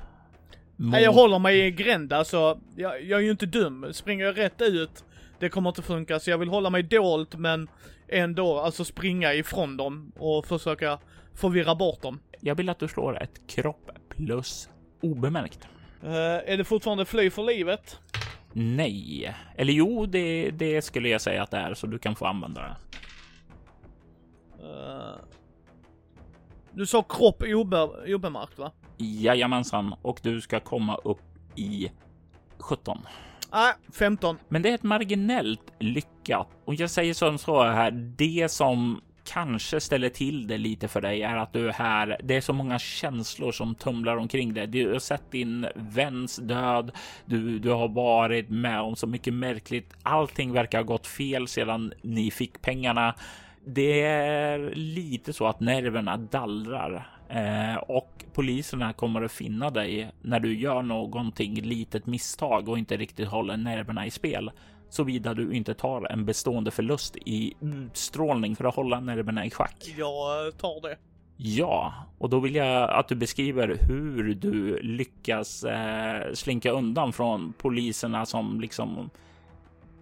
Mot... 0.76 0.92
Nej, 0.92 1.04
jag 1.04 1.14
håller 1.14 1.40
mig 1.40 1.66
i 1.66 1.72
gränd 1.72 2.14
alltså. 2.14 2.60
Jag, 2.76 3.04
jag 3.04 3.20
är 3.20 3.24
ju 3.24 3.32
inte 3.32 3.46
dum. 3.46 3.94
Springer 3.94 4.26
jag 4.26 4.38
rätt 4.38 4.62
ut, 4.62 5.04
det 5.40 5.50
kommer 5.50 5.70
inte 5.70 5.82
funka. 5.82 6.20
Så 6.20 6.30
jag 6.30 6.38
vill 6.38 6.50
hålla 6.50 6.70
mig 6.70 6.84
dolt 6.84 7.36
men 7.36 7.68
ändå 8.08 8.60
alltså 8.60 8.86
springa 8.86 9.34
ifrån 9.34 9.78
dem 9.78 10.12
och 10.16 10.46
försöka 10.46 11.00
förvirra 11.34 11.76
bort 11.76 12.02
dem. 12.02 12.20
Jag 12.40 12.56
vill 12.56 12.70
att 12.70 12.80
du 12.80 12.88
slår 12.88 13.24
ett 13.24 13.42
kropp 13.48 13.92
plus 14.10 14.70
obemärkt. 15.02 15.68
Uh, 16.04 16.12
är 16.46 16.58
det 16.58 16.64
fortfarande 16.64 17.06
fly 17.06 17.30
för 17.30 17.44
livet? 17.44 18.00
Nej, 18.54 19.36
eller 19.56 19.74
jo, 19.74 20.06
det, 20.06 20.52
det 20.52 20.82
skulle 20.82 21.10
jag 21.10 21.22
säga 21.22 21.44
att 21.44 21.52
det 21.52 21.58
är 21.58 21.74
så 21.74 21.88
du 21.88 22.00
kan 22.00 22.16
få 22.16 22.26
använda 22.26 22.62
det. 22.62 22.76
Uh, 24.64 25.16
du 26.72 26.86
sa 26.86 27.04
kropp 27.04 27.44
obe, 27.44 27.84
obemärkt 28.16 28.58
va? 28.58 28.72
Jajamensan, 28.98 29.96
och 30.02 30.20
du 30.24 30.42
ska 30.42 30.60
komma 30.60 30.96
upp 30.96 31.22
i 31.56 31.92
17. 32.58 32.98
Nej, 33.52 33.74
15. 33.94 34.38
Men 34.48 34.62
det 34.62 34.70
är 34.70 34.76
ett 34.76 34.84
marginellt 34.84 35.74
lyckat 35.80 36.48
och 36.66 36.76
jag 36.76 36.90
säger 36.90 37.14
som 37.14 37.38
så 37.38 37.64
här. 37.64 37.92
Det 37.92 38.52
som 38.52 39.02
kanske 39.26 39.80
ställer 39.80 40.10
till 40.10 40.48
det 40.48 40.58
lite 40.58 40.88
för 40.88 41.02
dig 41.02 41.24
är 41.24 41.38
att 41.38 41.54
du 41.54 41.68
är 41.68 41.74
här. 41.74 42.18
Det 42.24 42.36
är 42.36 42.42
så 42.42 42.54
många 42.54 42.80
känslor 42.80 43.52
som 43.52 43.76
tumlar 43.76 44.18
omkring 44.18 44.54
dig. 44.54 44.68
Du 44.68 44.92
har 44.92 45.00
sett 45.00 45.32
din 45.32 45.68
väns 45.76 46.36
död. 46.36 46.92
Du, 47.26 47.60
du 47.60 47.70
har 47.70 47.88
varit 47.88 48.50
med 48.50 48.82
om 48.82 48.96
så 48.96 49.08
mycket 49.08 49.34
märkligt. 49.34 49.94
Allting 50.04 50.54
verkar 50.54 50.78
ha 50.78 50.84
gått 50.84 51.08
fel 51.08 51.48
sedan 51.48 51.94
ni 52.02 52.32
fick 52.32 52.62
pengarna. 52.62 53.16
Det 53.66 54.02
är 54.02 54.72
lite 54.76 55.34
så 55.34 55.48
att 55.48 55.60
nerverna 55.60 56.18
dallrar 56.18 57.08
eh, 57.30 57.76
och 57.76 58.26
poliserna 58.34 58.94
kommer 58.94 59.22
att 59.22 59.32
finna 59.32 59.70
dig 59.70 60.12
när 60.22 60.40
du 60.40 60.60
gör 60.60 60.82
någonting 60.82 61.62
litet 61.62 62.06
misstag 62.06 62.70
och 62.70 62.78
inte 62.78 62.98
riktigt 62.98 63.28
håller 63.28 63.58
nerverna 63.58 64.06
i 64.06 64.12
spel 64.12 64.52
såvida 64.96 65.34
du 65.34 65.54
inte 65.54 65.74
tar 65.74 66.12
en 66.12 66.26
bestående 66.26 66.72
förlust 66.72 67.16
i 67.26 67.54
utstrålning 67.60 68.56
för 68.56 68.66
att 68.66 68.76
hålla 68.76 69.00
nerverna 69.00 69.46
i 69.46 69.52
schack. 69.52 69.94
Jag 69.98 70.58
tar 70.58 70.82
det. 70.82 70.98
Ja, 71.38 71.94
och 72.18 72.30
då 72.30 72.40
vill 72.40 72.56
jag 72.56 72.90
att 72.90 73.08
du 73.08 73.16
beskriver 73.16 73.78
hur 73.82 74.34
du 74.36 74.80
lyckas 74.80 75.64
eh, 75.64 76.34
slinka 76.34 76.72
undan 76.72 77.14
från 77.14 77.54
poliserna 77.54 78.26
som 78.26 78.62
liksom 78.62 79.10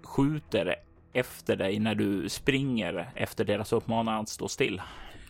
skjuter 0.03 0.75
efter 1.13 1.55
dig 1.55 1.79
när 1.79 1.95
du 1.95 2.29
springer 2.29 3.09
efter 3.15 3.45
deras 3.45 3.73
uppmaning 3.73 4.13
att 4.13 4.29
stå 4.29 4.47
still. 4.47 4.81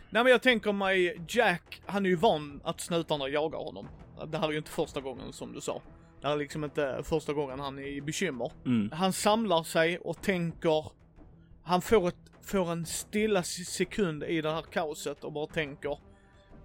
Nej 0.10 0.24
men 0.24 0.32
jag 0.32 0.42
tänker 0.42 0.72
mig 0.72 1.18
Jack, 1.28 1.82
han 1.86 2.06
är 2.06 2.10
ju 2.10 2.16
van 2.16 2.62
att 2.64 2.82
snutarna 2.82 3.28
jagar 3.28 3.60
honom. 3.60 3.88
Det 4.28 4.38
här 4.38 4.48
är 4.48 4.52
ju 4.52 4.58
inte 4.58 4.72
första 4.72 5.02
gången 5.02 5.34
som 5.34 5.54
du 5.54 5.62
sa. 5.62 5.82
Det 6.24 6.30
är 6.30 6.38
liksom 6.38 6.64
inte 6.64 7.02
första 7.04 7.34
gången 7.34 7.60
han 7.60 7.80
är 7.80 7.88
i 7.88 8.02
bekymmer. 8.02 8.52
Mm. 8.66 8.92
Han 8.92 9.14
samlar 9.14 9.64
sig 9.64 9.98
och 9.98 10.22
tänker, 10.22 10.86
han 11.64 11.82
får, 11.82 12.08
ett, 12.08 12.32
får 12.42 12.72
en 12.72 12.86
stilla 12.86 13.44
sekund 13.44 14.24
i 14.24 14.42
det 14.42 14.52
här 14.52 14.62
kaoset 14.62 15.24
och 15.24 15.32
bara 15.32 15.48
tänker, 15.48 15.98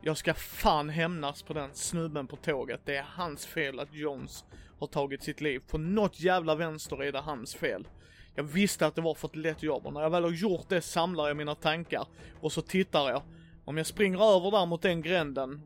jag 0.00 0.17
ska 0.17 0.35
fan 0.35 0.88
hämnas 0.88 1.43
på 1.43 1.53
den 1.53 1.71
snubben 1.73 2.27
på 2.27 2.37
tåget. 2.37 2.81
Det 2.85 2.97
är 2.97 3.03
hans 3.03 3.47
fel 3.47 3.81
att 3.81 3.95
Jones 3.95 4.45
har 4.79 4.87
tagit 4.87 5.23
sitt 5.23 5.41
liv. 5.41 5.62
På 5.71 5.79
något 5.79 6.21
jävla 6.21 6.55
vänster 6.55 7.03
är 7.03 7.12
det 7.12 7.21
hans 7.21 7.55
fel. 7.55 7.88
Jag 8.35 8.45
visste 8.45 8.87
att 8.87 8.95
det 8.95 9.00
var 9.00 9.15
för 9.15 9.29
ett 9.29 9.37
lätt 9.37 9.62
jobb 9.62 9.87
och 9.87 9.93
när 9.93 10.03
jag 10.03 10.11
väl 10.11 10.25
har 10.25 10.31
gjort 10.31 10.69
det 10.69 10.81
samlar 10.81 11.29
jag 11.29 11.37
mina 11.37 11.55
tankar 11.55 12.07
och 12.41 12.53
så 12.53 12.62
tittar 12.62 13.11
jag. 13.11 13.23
Om 13.65 13.77
jag 13.77 13.87
springer 13.87 14.37
över 14.37 14.50
där 14.50 14.67
mot 14.67 14.83
den 14.83 15.03
gränden, 15.03 15.62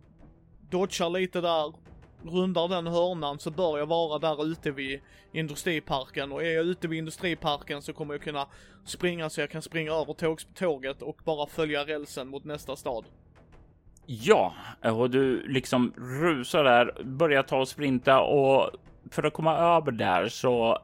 dodgar 0.70 1.10
lite 1.10 1.40
där, 1.40 1.72
rundar 2.24 2.68
den 2.68 2.86
hörnan 2.86 3.38
så 3.38 3.50
bör 3.50 3.78
jag 3.78 3.86
vara 3.86 4.18
där 4.18 4.46
ute 4.46 4.70
vid 4.70 5.00
industriparken 5.32 6.32
och 6.32 6.42
är 6.42 6.50
jag 6.54 6.64
ute 6.64 6.88
vid 6.88 6.98
industriparken 6.98 7.82
så 7.82 7.92
kommer 7.92 8.14
jag 8.14 8.22
kunna 8.22 8.46
springa 8.84 9.30
så 9.30 9.40
jag 9.40 9.50
kan 9.50 9.62
springa 9.62 9.92
över 9.92 10.36
tåget 10.54 11.02
och 11.02 11.20
bara 11.24 11.46
följa 11.46 11.86
rälsen 11.86 12.28
mot 12.28 12.44
nästa 12.44 12.76
stad. 12.76 13.04
Ja, 14.06 14.54
och 14.82 15.10
du 15.10 15.46
liksom 15.48 15.92
rusar 15.96 16.64
där, 16.64 17.02
börjar 17.04 17.42
ta 17.42 17.58
och 17.58 17.68
sprinta 17.68 18.20
och 18.20 18.70
för 19.10 19.22
att 19.22 19.32
komma 19.32 19.56
över 19.56 19.92
där 19.92 20.28
så 20.28 20.78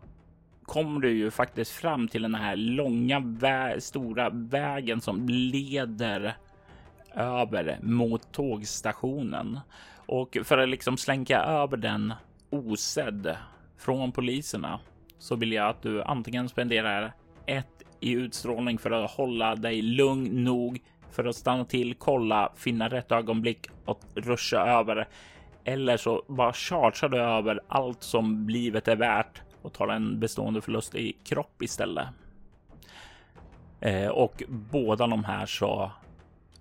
kommer 0.63 1.01
du 1.01 1.11
ju 1.11 1.31
faktiskt 1.31 1.73
fram 1.73 2.09
till 2.09 2.23
den 2.23 2.35
här 2.35 2.57
långa 2.57 3.21
vä 3.21 3.81
stora 3.81 4.31
vägen 4.31 5.01
som 5.01 5.29
leder 5.29 6.37
över 7.15 7.79
mot 7.83 8.33
tågstationen. 8.33 9.61
Och 10.09 10.37
för 10.45 10.59
att 10.59 10.69
liksom 10.69 10.97
slänka 10.97 11.39
över 11.39 11.77
den 11.77 12.15
osedd 12.51 13.37
från 13.79 14.13
poliserna 14.13 14.81
så 15.19 15.37
vill 15.37 15.53
jag 15.53 15.69
att 15.69 15.83
du 15.83 16.03
antingen 16.03 16.49
spenderar 16.49 17.13
ett 17.47 17.83
i 18.01 18.13
utstrålning 18.13 18.79
för 18.79 18.91
att 18.91 19.11
hålla 19.11 19.55
dig 19.55 19.83
lugn 19.83 20.45
nog 20.45 20.81
för 21.11 21.25
att 21.25 21.37
stanna 21.37 21.65
till, 21.65 21.95
kolla, 21.95 22.53
finna 22.57 22.89
rätt 22.89 23.13
ögonblick 23.13 23.67
och 23.85 24.01
ruscha 24.15 24.59
över. 24.59 25.09
Eller 25.65 25.97
så 25.97 26.23
bara 26.27 26.53
chargear 26.53 27.09
du 27.09 27.19
över 27.19 27.61
allt 27.69 28.03
som 28.03 28.49
livet 28.49 28.89
är 28.89 28.97
värt 28.97 29.43
och 29.63 29.73
tar 29.73 29.89
en 29.89 30.21
bestående 30.21 30.61
förlust 30.61 30.95
i 30.95 31.17
kropp 31.25 31.63
istället. 31.63 32.07
Eh, 33.81 34.09
och 34.09 34.43
båda 34.49 35.07
de 35.07 35.25
här 35.25 35.47
så 35.47 35.93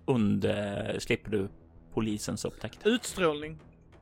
under 0.06 0.96
slipper 0.98 1.30
du 1.30 1.48
polisens 1.98 2.44
upptäckt. 2.44 2.86
Utstrålning 2.86 3.58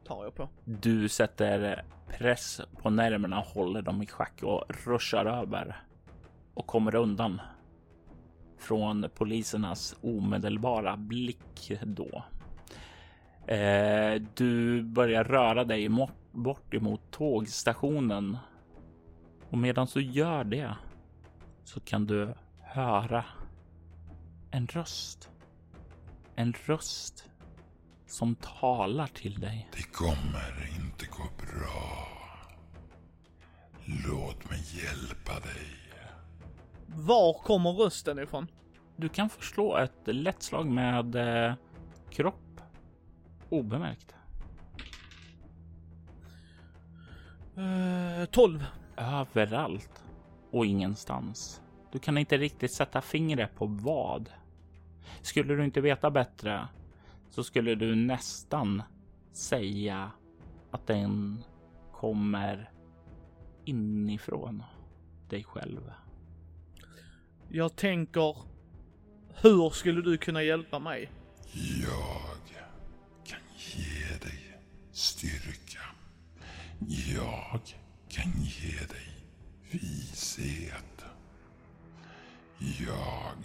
tar 0.06 0.24
jag 0.24 0.34
på. 0.34 0.48
Du 0.64 1.08
sätter 1.08 1.84
press 2.08 2.60
på 2.82 2.90
nerverna, 2.90 3.40
håller 3.40 3.82
dem 3.82 4.02
i 4.02 4.06
schack 4.06 4.42
och 4.42 4.64
ruschar 4.68 5.26
över 5.26 5.82
och 6.54 6.66
kommer 6.66 6.94
undan 6.94 7.40
från 8.58 9.06
polisernas 9.14 9.96
omedelbara 10.00 10.96
blick 10.96 11.72
då. 11.82 12.24
Eh, 13.52 14.22
du 14.34 14.82
börjar 14.82 15.24
röra 15.24 15.64
dig 15.64 15.88
bort 16.32 16.74
emot 16.74 17.00
tågstationen 17.10 18.38
och 19.50 19.58
medan 19.58 19.86
du 19.94 20.02
gör 20.02 20.44
det 20.44 20.74
så 21.64 21.80
kan 21.80 22.06
du 22.06 22.34
höra 22.60 23.24
en 24.50 24.66
röst. 24.66 25.30
En 26.34 26.54
röst 26.66 27.30
som 28.06 28.34
talar 28.34 29.06
till 29.06 29.40
dig. 29.40 29.68
Det 29.72 29.82
kommer 29.82 30.68
inte 30.76 31.06
gå 31.06 31.24
bra. 31.38 32.08
Låt 34.08 34.50
mig 34.50 34.60
hjälpa 34.74 35.32
dig. 35.32 35.66
Var 36.86 37.32
kommer 37.32 37.72
rösten 37.72 38.18
ifrån? 38.18 38.46
Du 38.96 39.08
kan 39.08 39.30
förslå 39.30 39.76
ett 39.76 40.00
lätt 40.04 40.42
slag 40.42 40.66
med 40.66 41.16
eh, 41.16 41.54
kropp 42.10 42.60
obemärkt. 43.48 44.14
Uh, 47.58 48.24
12. 48.24 48.64
Överallt 48.96 50.04
och 50.50 50.66
ingenstans. 50.66 51.62
Du 51.92 51.98
kan 51.98 52.18
inte 52.18 52.38
riktigt 52.38 52.72
sätta 52.72 53.00
fingret 53.00 53.54
på 53.54 53.66
vad. 53.66 54.30
Skulle 55.22 55.54
du 55.54 55.64
inte 55.64 55.80
veta 55.80 56.10
bättre 56.10 56.68
så 57.36 57.44
skulle 57.44 57.74
du 57.74 57.94
nästan 57.94 58.82
säga 59.32 60.10
att 60.70 60.86
den 60.86 61.42
kommer 61.92 62.70
inifrån 63.64 64.62
dig 65.28 65.44
själv. 65.44 65.92
Jag 67.48 67.76
tänker, 67.76 68.36
hur 69.42 69.70
skulle 69.70 70.02
du 70.02 70.18
kunna 70.18 70.42
hjälpa 70.42 70.78
mig? 70.78 71.10
Jag 71.82 72.56
kan 73.24 73.40
ge 73.56 74.18
dig 74.18 74.60
styrka. 74.92 75.82
Jag 77.14 77.60
kan 78.08 78.32
ge 78.32 78.78
dig 78.78 79.26
vishet. 79.70 81.04
Jag 82.58 83.36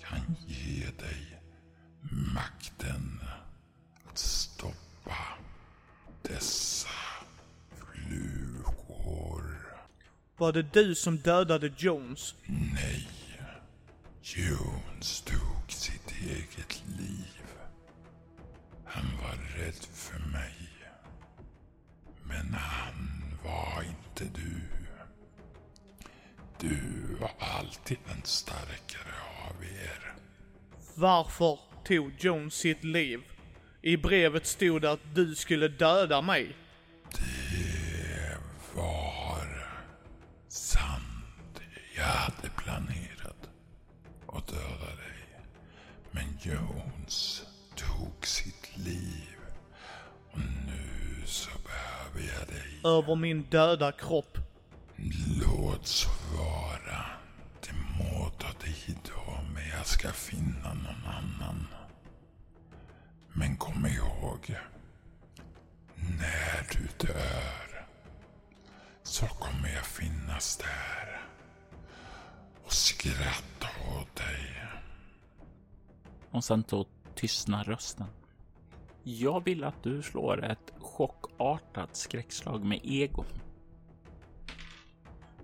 kan 0.00 0.36
ge 0.46 0.84
dig 0.84 1.31
makten 2.10 3.20
att 4.08 4.18
stoppa 4.18 5.18
dessa 6.22 6.88
flugor. 7.76 9.44
Var 10.36 10.52
det 10.52 10.72
du 10.72 10.94
som 10.94 11.16
dödade 11.16 11.72
Jones? 11.76 12.34
Nej. 12.46 13.08
Jones 14.22 15.20
tog 15.20 15.72
sitt 15.72 16.12
eget 16.22 16.82
liv. 16.98 17.42
Han 18.84 19.04
var 19.22 19.58
rädd 19.58 19.84
för 19.92 20.18
mig. 20.18 20.54
Men 22.22 22.54
han 22.54 23.22
var 23.44 23.82
inte 23.82 24.24
du. 24.40 24.60
Du 26.58 27.16
var 27.20 27.30
alltid 27.38 27.98
den 28.08 28.22
starkare 28.24 29.14
av 29.48 29.64
er. 29.64 30.14
Varför 30.94 31.58
tog 31.84 32.12
Jones 32.18 32.54
sitt 32.54 32.84
liv? 32.84 33.20
I 33.82 33.96
brevet 33.96 34.46
stod 34.46 34.82
det 34.82 34.92
att 34.92 35.14
du 35.14 35.34
skulle 35.34 35.68
döda 35.68 36.22
mig. 36.22 36.56
Det 37.10 38.36
var 38.74 39.66
sant. 40.48 41.60
Jag 41.96 42.04
hade 42.04 42.48
planerat 42.56 43.48
att 44.26 44.48
döda 44.48 44.96
dig. 44.96 45.42
Men 46.10 46.24
Jones 46.42 47.42
tog 47.76 48.26
sitt 48.26 48.76
liv. 48.76 49.36
Och 50.32 50.38
nu 50.38 51.26
så 51.26 51.50
behöver 51.50 52.32
jag 52.38 52.48
dig. 52.48 52.80
Över 52.84 53.14
min 53.14 53.42
döda 53.42 53.92
kropp. 53.92 54.38
Låt 55.40 55.86
så 55.86 56.10
vara. 56.36 57.04
Det 57.60 57.72
må 57.98 58.30
ta 58.38 58.52
tid 58.52 58.98
då, 59.04 59.40
men 59.54 59.68
jag 59.68 59.86
ska 60.02 60.12
finna 60.12 60.74
någon 60.74 61.04
annan. 61.06 61.66
Men 63.32 63.56
kom 63.56 63.86
ihåg. 63.86 64.56
När 65.94 66.66
du 66.72 67.06
dör 67.06 67.86
så 69.02 69.26
kommer 69.26 69.68
jag 69.74 69.86
finnas 69.86 70.56
där 70.56 71.26
och 72.64 72.72
skratta 72.72 73.68
åt 73.98 74.16
dig. 74.16 74.62
Och 76.30 76.44
sen 76.44 76.64
så 76.68 76.86
tystnar 77.14 77.64
rösten. 77.64 78.06
Jag 79.02 79.44
vill 79.44 79.64
att 79.64 79.82
du 79.82 80.02
slår 80.02 80.44
ett 80.44 80.72
chockartat 80.78 81.96
skräckslag 81.96 82.64
med 82.64 82.80
ego. 82.82 83.24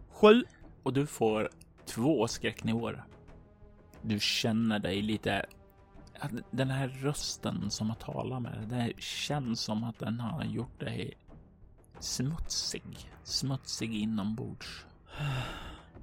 Sju. 0.09 0.45
Och 0.83 0.93
du 0.93 1.07
får 1.07 1.51
två 1.87 2.29
skräcknivåer. 2.29 3.05
Du 4.03 4.21
känner 4.21 4.79
dig 4.79 5.03
lite... 5.03 5.47
Den 6.51 6.71
här 6.71 6.89
rösten 6.89 7.71
som 7.71 7.89
har 7.89 7.97
talat 7.97 8.43
med 8.43 8.67
det 8.69 8.93
känns 9.03 9.61
som 9.61 9.85
att 9.85 9.99
den 9.99 10.21
har 10.21 10.45
gjort 10.45 10.81
dig 10.81 11.15
smutsig. 12.01 13.13
Smutsig 13.23 13.95
inombords. 13.95 14.87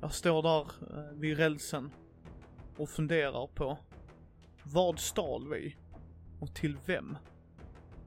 Jag 0.01 0.13
står 0.13 0.41
där 0.41 0.61
eh, 0.61 1.13
vid 1.13 1.37
rälsen 1.37 1.91
och 2.77 2.89
funderar 2.89 3.47
på 3.47 3.77
vad 4.63 4.99
stal 4.99 5.49
vi? 5.49 5.75
Och 6.39 6.53
till 6.53 6.77
vem? 6.85 7.17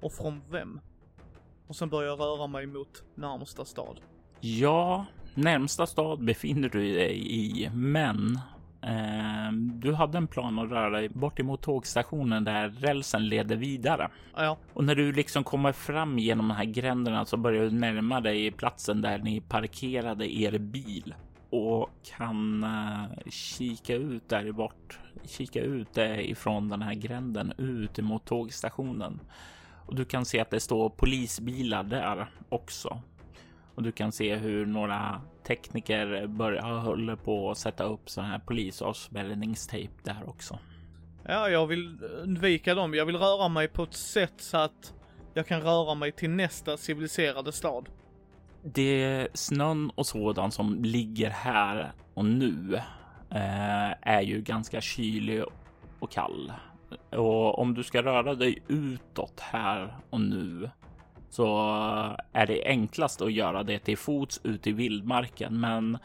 Och 0.00 0.12
från 0.12 0.42
vem? 0.50 0.80
Och 1.66 1.76
sen 1.76 1.88
börjar 1.88 2.08
jag 2.08 2.20
röra 2.20 2.46
mig 2.46 2.66
mot 2.66 3.02
närmsta 3.14 3.64
stad. 3.64 4.00
Ja, 4.40 5.06
närmsta 5.34 5.86
stad 5.86 6.24
befinner 6.24 6.68
du 6.68 6.94
dig 6.94 7.34
i, 7.34 7.70
men 7.70 8.40
du 9.60 9.94
hade 9.94 10.18
en 10.18 10.26
plan 10.26 10.58
att 10.58 10.70
röra 10.70 10.90
dig 10.90 11.08
bort 11.08 11.40
emot 11.40 11.62
tågstationen 11.62 12.44
där 12.44 12.68
rälsen 12.68 13.28
leder 13.28 13.56
vidare. 13.56 14.10
Ja. 14.36 14.58
Och 14.72 14.84
när 14.84 14.94
du 14.94 15.12
liksom 15.12 15.44
kommer 15.44 15.72
fram 15.72 16.18
genom 16.18 16.48
de 16.48 16.54
här 16.54 16.64
gränderna 16.64 17.24
så 17.24 17.36
börjar 17.36 17.64
du 17.64 17.70
närma 17.70 18.20
dig 18.20 18.50
platsen 18.50 19.00
där 19.00 19.18
ni 19.18 19.40
parkerade 19.40 20.38
er 20.40 20.58
bil 20.58 21.14
och 21.50 21.90
kan 22.16 22.64
uh, 22.64 23.30
kika 23.30 23.94
ut 23.94 24.28
där 24.28 24.52
bort, 24.52 24.98
kika 25.24 25.60
ut 25.60 25.98
uh, 25.98 26.30
ifrån 26.30 26.68
den 26.68 26.82
här 26.82 26.94
gränden 26.94 27.52
ut 27.58 27.98
emot 27.98 28.24
tågstationen. 28.24 29.20
Och 29.86 29.94
du 29.94 30.04
kan 30.04 30.24
se 30.24 30.40
att 30.40 30.50
det 30.50 30.60
står 30.60 30.90
polisbilar 30.90 31.82
där 31.84 32.30
också. 32.48 33.02
Och 33.78 33.84
du 33.84 33.92
kan 33.92 34.12
se 34.12 34.36
hur 34.36 34.66
några 34.66 35.20
tekniker 35.46 36.26
börjar 36.26 36.78
håller 36.78 37.16
på 37.16 37.50
att 37.50 37.58
sätta 37.58 37.84
upp 37.84 38.10
sån 38.10 38.24
här 38.24 38.38
polisavspärrningstejp 38.38 39.92
där 40.02 40.22
också. 40.26 40.58
Ja, 41.24 41.48
jag 41.48 41.66
vill 41.66 41.98
undvika 42.22 42.74
dem. 42.74 42.94
Jag 42.94 43.06
vill 43.06 43.16
röra 43.16 43.48
mig 43.48 43.68
på 43.68 43.82
ett 43.82 43.94
sätt 43.94 44.32
så 44.36 44.56
att 44.56 44.94
jag 45.34 45.46
kan 45.46 45.60
röra 45.60 45.94
mig 45.94 46.12
till 46.12 46.30
nästa 46.30 46.76
civiliserade 46.76 47.52
stad. 47.52 47.88
Det 48.62 49.28
snön 49.34 49.90
och 49.94 50.06
sådant 50.06 50.54
som 50.54 50.84
ligger 50.84 51.30
här 51.30 51.92
och 52.14 52.24
nu 52.24 52.74
eh, 53.30 53.90
är 54.00 54.20
ju 54.20 54.40
ganska 54.40 54.80
kylig 54.80 55.42
och 55.98 56.10
kall. 56.10 56.52
Och 57.10 57.58
om 57.58 57.74
du 57.74 57.82
ska 57.82 58.02
röra 58.02 58.34
dig 58.34 58.62
utåt 58.68 59.40
här 59.40 59.96
och 60.10 60.20
nu 60.20 60.70
så 61.30 61.44
eh, 61.44 62.40
är 62.40 62.46
det 62.46 62.64
enklast 62.64 63.22
att 63.22 63.32
göra 63.32 63.62
det 63.62 63.78
till 63.78 63.98
fots 63.98 64.40
ute 64.44 64.70
i 64.70 64.72
vildmarken. 64.72 65.60
Men 65.60 65.98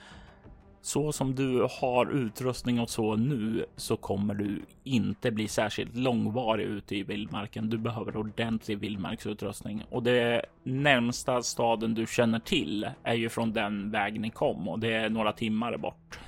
så 0.82 1.12
som 1.12 1.36
du 1.36 1.68
har 1.82 2.12
utrustning 2.12 2.80
och 2.80 2.90
så 2.90 3.16
nu 3.16 3.66
så 3.76 3.98
kommer 3.98 4.34
du 4.34 4.62
inte 4.84 5.32
bli 5.32 5.48
särskilt 5.48 5.96
långvarig 5.96 6.66
ute 6.66 6.96
i 6.96 7.04
vildmarken. 7.04 7.70
Du 7.70 7.78
behöver 7.78 8.18
ordentlig 8.18 8.80
vildmarksutrustning 8.80 9.86
och 9.90 10.04
det 10.04 10.46
närmsta 10.64 11.44
staden 11.44 11.94
du 11.94 12.06
känner 12.08 12.40
till 12.40 12.88
är 13.04 13.14
ju 13.14 13.30
från 13.30 13.54
den 13.54 13.92
väg 13.92 14.20
ni 14.20 14.30
kom 14.30 14.68
och 14.68 14.80
det 14.80 14.94
är 14.94 15.10
några 15.10 15.34
timmar 15.34 15.78
bort. 15.78 16.20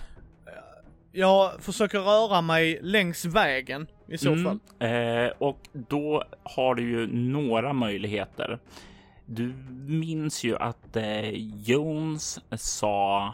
Jag 1.11 1.63
försöker 1.63 1.99
röra 1.99 2.41
mig 2.41 2.79
längs 2.81 3.25
vägen 3.25 3.87
i 4.07 4.17
så 4.17 4.35
fall. 4.35 4.59
Eh, 4.79 5.31
och 5.37 5.59
då 5.71 6.23
har 6.43 6.75
du 6.75 6.89
ju 6.89 7.07
några 7.07 7.73
möjligheter. 7.73 8.59
Du 9.25 9.53
minns 9.87 10.43
ju 10.43 10.57
att 10.57 10.95
eh, 10.95 11.29
Jones 11.63 12.39
sa 12.57 13.33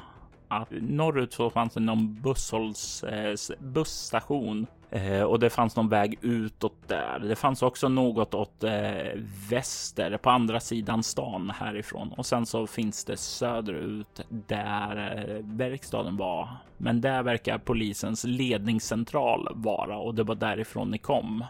att 0.52 0.68
norrut 0.72 1.34
så 1.34 1.50
fanns 1.50 1.74
det 1.74 1.80
någon 1.80 2.22
busshålls, 2.22 3.04
eh, 3.04 3.36
busstation 3.60 4.68
eh, 4.90 5.22
och 5.22 5.40
det 5.40 5.50
fanns 5.50 5.76
någon 5.76 5.90
väg 5.90 6.20
utåt 6.22 6.88
där. 6.88 7.20
Det 7.20 7.36
fanns 7.36 7.62
också 7.62 7.90
något 7.90 8.34
åt 8.34 8.64
eh, 8.64 9.20
väster 9.50 10.18
på 10.18 10.30
andra 10.30 10.60
sidan 10.60 11.04
stan 11.04 11.50
härifrån 11.50 12.14
och 12.18 12.26
sen 12.26 12.46
så 12.46 12.68
finns 12.68 13.06
det 13.06 13.18
söderut 13.18 14.22
där 14.30 15.18
eh, 15.18 15.46
verkstaden 15.46 16.18
var. 16.18 16.50
Men 16.78 17.02
där 17.02 17.24
verkar 17.24 17.58
polisens 17.58 18.24
ledningscentral 18.24 19.48
vara 19.56 19.98
och 19.98 20.16
det 20.16 20.24
var 20.24 20.36
därifrån 20.36 20.92
ni 20.92 20.98
kom. 20.98 21.46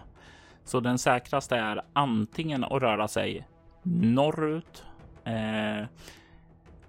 Så 0.64 0.80
den 0.80 0.98
säkraste 0.98 1.56
är 1.56 1.82
antingen 1.94 2.64
att 2.64 2.82
röra 2.82 3.08
sig 3.08 3.48
norrut 3.84 4.84
eh, 5.24 5.86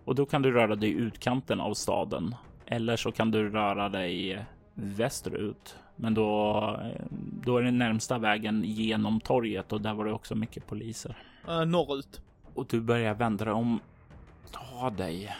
och 0.04 0.14
då 0.14 0.26
kan 0.26 0.42
du 0.42 0.52
röra 0.52 0.76
dig 0.76 0.90
i 0.90 0.92
utkanten 0.92 1.60
av 1.60 1.74
staden 1.74 2.34
eller 2.66 2.96
så 2.96 3.12
kan 3.12 3.30
du 3.30 3.50
röra 3.50 3.88
dig 3.88 4.44
västerut. 4.74 5.76
Men 5.96 6.14
då, 6.14 6.56
eh, 6.82 7.02
då 7.44 7.56
är 7.56 7.62
den 7.62 7.78
närmsta 7.78 8.18
vägen 8.18 8.62
genom 8.64 9.20
torget 9.20 9.72
och 9.72 9.80
där 9.80 9.94
var 9.94 10.04
det 10.04 10.12
också 10.12 10.34
mycket 10.34 10.66
poliser. 10.66 11.16
Uh, 11.48 11.64
norrut. 11.64 12.22
Och 12.54 12.66
du 12.66 12.80
börjar 12.80 13.14
vända 13.14 13.44
dig 13.44 13.54
om. 13.54 13.80
Ta 14.50 14.90
dig 14.90 15.36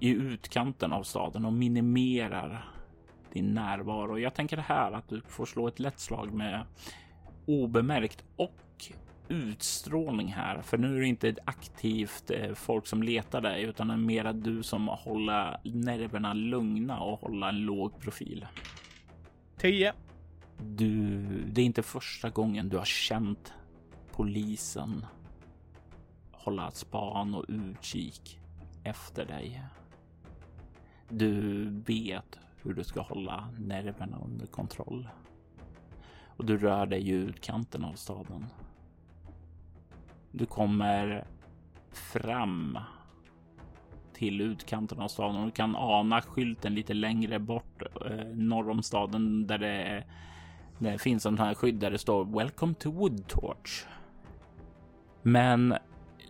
i 0.00 0.10
utkanten 0.10 0.92
av 0.92 1.02
staden 1.02 1.44
och 1.44 1.52
minimerar 1.52 2.68
din 3.32 3.54
närvaro. 3.54 4.18
Jag 4.18 4.34
tänker 4.34 4.56
här 4.56 4.92
att 4.92 5.08
du 5.08 5.20
får 5.20 5.46
slå 5.46 5.68
ett 5.68 5.80
lätt 5.80 6.00
slag 6.00 6.32
med 6.32 6.64
obemärkt 7.46 8.24
och 8.36 8.92
utstrålning 9.28 10.28
här, 10.28 10.62
för 10.62 10.78
nu 10.78 10.96
är 10.96 11.00
det 11.00 11.06
inte 11.06 11.34
aktivt 11.44 12.30
eh, 12.30 12.54
folk 12.54 12.86
som 12.86 13.02
letar 13.02 13.40
dig, 13.40 13.62
utan 13.62 13.88
det 13.88 13.94
är 13.94 13.98
mera 13.98 14.32
du 14.32 14.62
som 14.62 14.88
håller 14.88 15.58
nerverna 15.64 16.34
lugna 16.34 17.00
och 17.00 17.20
hålla 17.20 17.48
en 17.48 17.58
låg 17.58 18.00
profil. 18.00 18.46
10. 19.56 19.92
Du, 20.58 21.20
det 21.46 21.60
är 21.60 21.64
inte 21.64 21.82
första 21.82 22.30
gången 22.30 22.68
du 22.68 22.76
har 22.76 22.84
känt 22.84 23.52
polisen 24.12 25.06
hålla 26.46 26.70
span 26.70 27.34
och 27.34 27.44
utkik 27.48 28.38
efter 28.84 29.26
dig. 29.26 29.62
Du 31.08 31.64
vet 31.70 32.38
hur 32.62 32.74
du 32.74 32.84
ska 32.84 33.00
hålla 33.00 33.48
nerverna 33.58 34.18
under 34.24 34.46
kontroll. 34.46 35.08
Och 36.24 36.44
du 36.44 36.58
rör 36.58 36.86
dig 36.86 37.08
i 37.08 37.10
utkanten 37.10 37.84
av 37.84 37.92
staden. 37.92 38.46
Du 40.36 40.46
kommer 40.46 41.26
fram 41.92 42.78
till 44.12 44.40
utkanten 44.40 45.00
av 45.00 45.08
staden 45.08 45.36
och 45.36 45.44
du 45.44 45.50
kan 45.50 45.76
ana 45.76 46.22
skylten 46.22 46.74
lite 46.74 46.94
längre 46.94 47.38
bort 47.38 47.82
eh, 47.82 48.26
norr 48.26 48.70
om 48.70 48.82
staden 48.82 49.46
där 49.46 49.58
det, 49.58 50.04
det 50.78 50.98
finns 50.98 51.26
en 51.26 51.38
här 51.38 51.54
skydd 51.54 51.74
där 51.74 51.90
det 51.90 51.98
står 51.98 52.24
Welcome 52.24 52.74
to 52.74 52.90
Woodtorch. 52.90 53.86
Men 55.22 55.74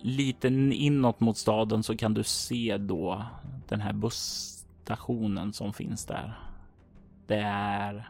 lite 0.01 0.49
inåt 0.73 1.21
mot 1.21 1.37
staden 1.37 1.83
så 1.83 1.97
kan 1.97 2.14
du 2.14 2.25
se 2.25 2.77
då 2.77 3.25
den 3.69 3.81
här 3.81 3.92
busstationen 3.92 5.53
som 5.53 5.73
finns 5.73 6.07
där. 6.07 6.38
Det 7.27 7.42
är 7.47 8.09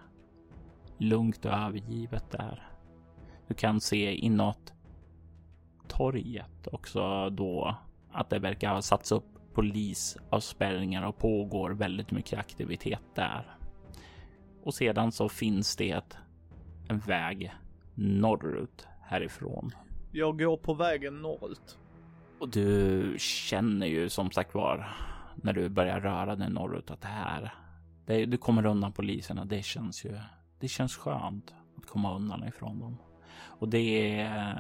lugnt 0.99 1.45
och 1.45 1.53
övergivet 1.53 2.31
där. 2.31 2.69
Du 3.49 3.55
kan 3.55 3.81
se 3.81 4.15
inåt 4.15 4.73
torget 5.89 6.67
också 6.73 7.31
då 7.31 7.77
att 8.13 8.31
det 8.31 8.39
verkar 8.39 8.75
ha 8.75 8.83
satts 8.83 9.13
upp 9.13 9.25
polisavspärrningar 9.55 11.07
och 11.07 11.19
pågår 11.19 11.71
väldigt 11.71 12.11
mycket 12.11 12.39
aktivitet 12.39 13.03
där. 13.15 13.57
Och 14.63 14.75
sedan 14.75 15.13
så 15.13 15.29
finns 15.29 15.77
det 15.77 16.17
en 16.89 16.99
väg 16.99 17.55
norrut 17.95 18.87
härifrån. 19.03 19.71
Jag 20.13 20.39
går 20.39 20.57
på 20.57 20.75
vägen 20.75 21.23
norrut. 21.23 21.79
Och 22.39 22.49
du 22.49 23.15
känner 23.19 23.87
ju 23.87 24.09
som 24.09 24.31
sagt 24.31 24.55
var 24.55 24.89
när 25.37 25.53
du 25.53 25.69
börjar 25.69 26.01
röra 26.01 26.37
dig 26.37 26.51
norrut 26.51 26.91
att 26.91 27.01
det 27.01 27.09
här, 27.09 27.55
det, 28.07 28.27
du 28.27 28.37
kommer 28.37 28.67
undan 28.67 28.93
poliserna. 28.93 29.45
Det 29.45 29.65
känns 29.65 30.05
ju, 30.05 30.19
det 30.61 30.69
känns 30.69 30.97
skönt 30.97 31.55
att 31.77 31.87
komma 31.87 32.17
undan 32.17 32.49
ifrån 32.49 32.79
dem. 32.79 32.97
Och 33.59 33.69
det, 33.69 34.21
eh, 34.21 34.55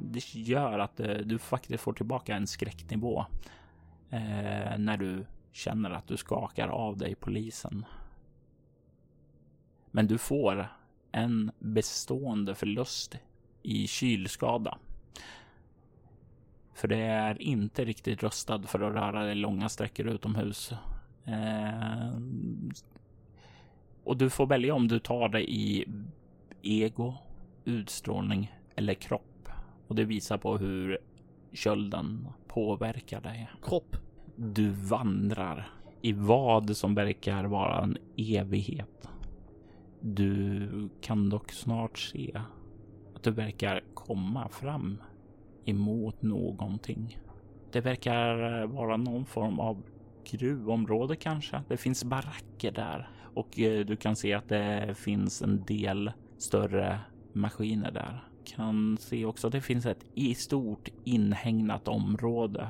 det 0.00 0.34
gör 0.34 0.78
att 0.78 1.00
eh, 1.00 1.14
du 1.14 1.38
faktiskt 1.38 1.82
får 1.82 1.92
tillbaka 1.92 2.36
en 2.36 2.46
skräcknivå 2.46 3.26
eh, 4.10 4.78
när 4.78 4.96
du 4.96 5.26
känner 5.52 5.90
att 5.90 6.06
du 6.06 6.16
skakar 6.16 6.68
av 6.68 6.96
dig 6.96 7.14
polisen. 7.14 7.84
Men 9.90 10.06
du 10.06 10.18
får 10.18 10.68
en 11.12 11.52
bestående 11.58 12.54
förlust 12.54 13.18
i 13.62 13.86
kylskada. 13.86 14.78
För 16.74 16.88
det 16.88 17.00
är 17.02 17.42
inte 17.42 17.84
riktigt 17.84 18.22
rustad 18.22 18.62
för 18.62 18.80
att 18.80 18.94
röra 18.94 19.24
dig 19.24 19.34
långa 19.34 19.68
sträckor 19.68 20.06
utomhus. 20.06 20.72
Eh, 21.24 22.10
och 24.04 24.16
du 24.16 24.30
får 24.30 24.46
välja 24.46 24.74
om 24.74 24.88
du 24.88 24.98
tar 24.98 25.28
dig 25.28 25.46
i 25.48 25.86
ego 26.62 27.14
utstrålning 27.70 28.52
eller 28.76 28.94
kropp. 28.94 29.48
Och 29.88 29.94
det 29.94 30.04
visar 30.04 30.38
på 30.38 30.56
hur 30.56 30.98
kölden 31.52 32.28
påverkar 32.48 33.20
dig. 33.20 33.50
Kropp. 33.62 33.96
Du 34.36 34.70
vandrar 34.70 35.70
i 36.02 36.12
vad 36.12 36.76
som 36.76 36.94
verkar 36.94 37.44
vara 37.44 37.82
en 37.82 37.96
evighet. 38.16 39.08
Du 40.00 40.68
kan 41.00 41.28
dock 41.28 41.52
snart 41.52 41.98
se 41.98 42.40
att 43.14 43.22
du 43.22 43.30
verkar 43.30 43.82
komma 43.94 44.48
fram 44.48 45.02
emot 45.64 46.22
någonting. 46.22 47.18
Det 47.72 47.80
verkar 47.80 48.66
vara 48.66 48.96
någon 48.96 49.24
form 49.24 49.60
av 49.60 49.82
gruvområde 50.24 51.16
kanske. 51.16 51.62
Det 51.68 51.76
finns 51.76 52.04
baracker 52.04 52.72
där 52.72 53.08
och 53.34 53.60
eh, 53.60 53.86
du 53.86 53.96
kan 53.96 54.16
se 54.16 54.34
att 54.34 54.48
det 54.48 54.94
finns 54.98 55.42
en 55.42 55.64
del 55.64 56.12
större 56.38 57.00
maskiner 57.32 57.90
där. 57.90 58.24
Kan 58.44 58.98
se 59.00 59.24
också 59.24 59.46
att 59.46 59.52
det 59.52 59.60
finns 59.60 59.86
ett 59.86 60.04
i 60.14 60.34
stort 60.34 60.88
inhägnat 61.04 61.88
område 61.88 62.68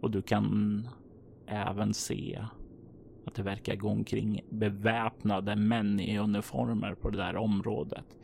och 0.00 0.10
du 0.10 0.22
kan 0.22 0.88
även 1.46 1.94
se 1.94 2.44
att 3.26 3.34
det 3.34 3.42
verkar 3.42 3.76
gå 3.76 3.88
omkring 3.88 4.40
beväpnade 4.50 5.56
män 5.56 6.00
i 6.00 6.18
uniformer 6.18 6.94
på 6.94 7.10
det 7.10 7.18
där 7.18 7.36
området. 7.36 8.16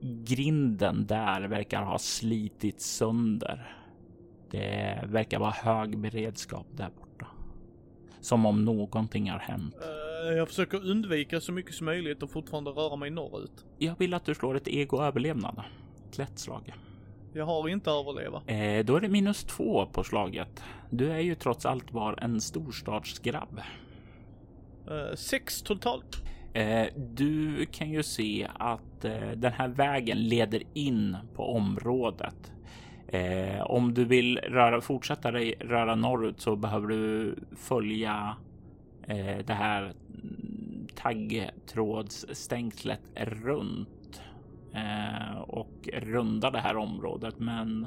Grinden 0.00 1.06
där 1.06 1.48
verkar 1.48 1.82
ha 1.82 1.98
slitit 1.98 2.80
sönder. 2.80 3.76
Det 4.50 5.04
verkar 5.06 5.38
vara 5.38 5.50
hög 5.50 5.98
beredskap 5.98 6.66
där 6.70 6.90
borta. 6.98 7.26
Som 8.20 8.46
om 8.46 8.64
någonting 8.64 9.30
har 9.30 9.38
hänt. 9.38 9.74
Eh, 9.74 10.05
Uh, 10.24 10.36
jag 10.36 10.48
försöker 10.48 10.90
undvika 10.90 11.40
så 11.40 11.52
mycket 11.52 11.74
som 11.74 11.84
möjligt 11.84 12.22
och 12.22 12.30
fortfarande 12.30 12.70
röra 12.70 12.96
mig 12.96 13.10
norrut. 13.10 13.64
Jag 13.78 13.98
vill 13.98 14.14
att 14.14 14.24
du 14.24 14.34
slår 14.34 14.56
ett 14.56 14.68
ego 14.68 15.02
överlevnad. 15.02 15.62
Ett 16.08 16.18
lätt 16.18 16.38
slag. 16.38 16.74
Jag 17.32 17.46
har 17.46 17.68
inte 17.68 17.90
överleva. 17.90 18.42
Eh, 18.46 18.84
då 18.84 18.96
är 18.96 19.00
det 19.00 19.08
minus 19.08 19.44
två 19.44 19.86
på 19.86 20.04
slaget. 20.04 20.62
Du 20.90 21.12
är 21.12 21.20
ju 21.20 21.34
trots 21.34 21.66
allt 21.66 21.92
var 21.92 22.18
en 22.22 22.40
storstadsgrabb. 22.40 23.60
Uh, 24.90 25.14
sex 25.14 25.62
totalt. 25.62 26.22
Eh, 26.56 26.86
du 26.96 27.66
kan 27.66 27.90
ju 27.90 28.02
se 28.02 28.48
att 28.54 29.04
eh, 29.04 29.30
den 29.36 29.52
här 29.52 29.68
vägen 29.68 30.28
leder 30.28 30.62
in 30.74 31.16
på 31.34 31.42
området. 31.42 32.52
Eh, 33.08 33.60
om 33.60 33.94
du 33.94 34.04
vill 34.04 34.38
röra, 34.38 34.80
fortsätta 34.80 35.32
röra 35.60 35.94
norrut 35.94 36.40
så 36.40 36.56
behöver 36.56 36.88
du 36.88 37.34
följa 37.56 38.36
eh, 39.02 39.38
det 39.46 39.54
här 39.54 39.92
taggtrådsstängslet 40.96 43.00
runt 43.16 44.20
eh, 44.74 45.40
och 45.40 45.88
rundar 45.92 46.50
det 46.50 46.60
här 46.60 46.76
området. 46.76 47.38
Men 47.38 47.86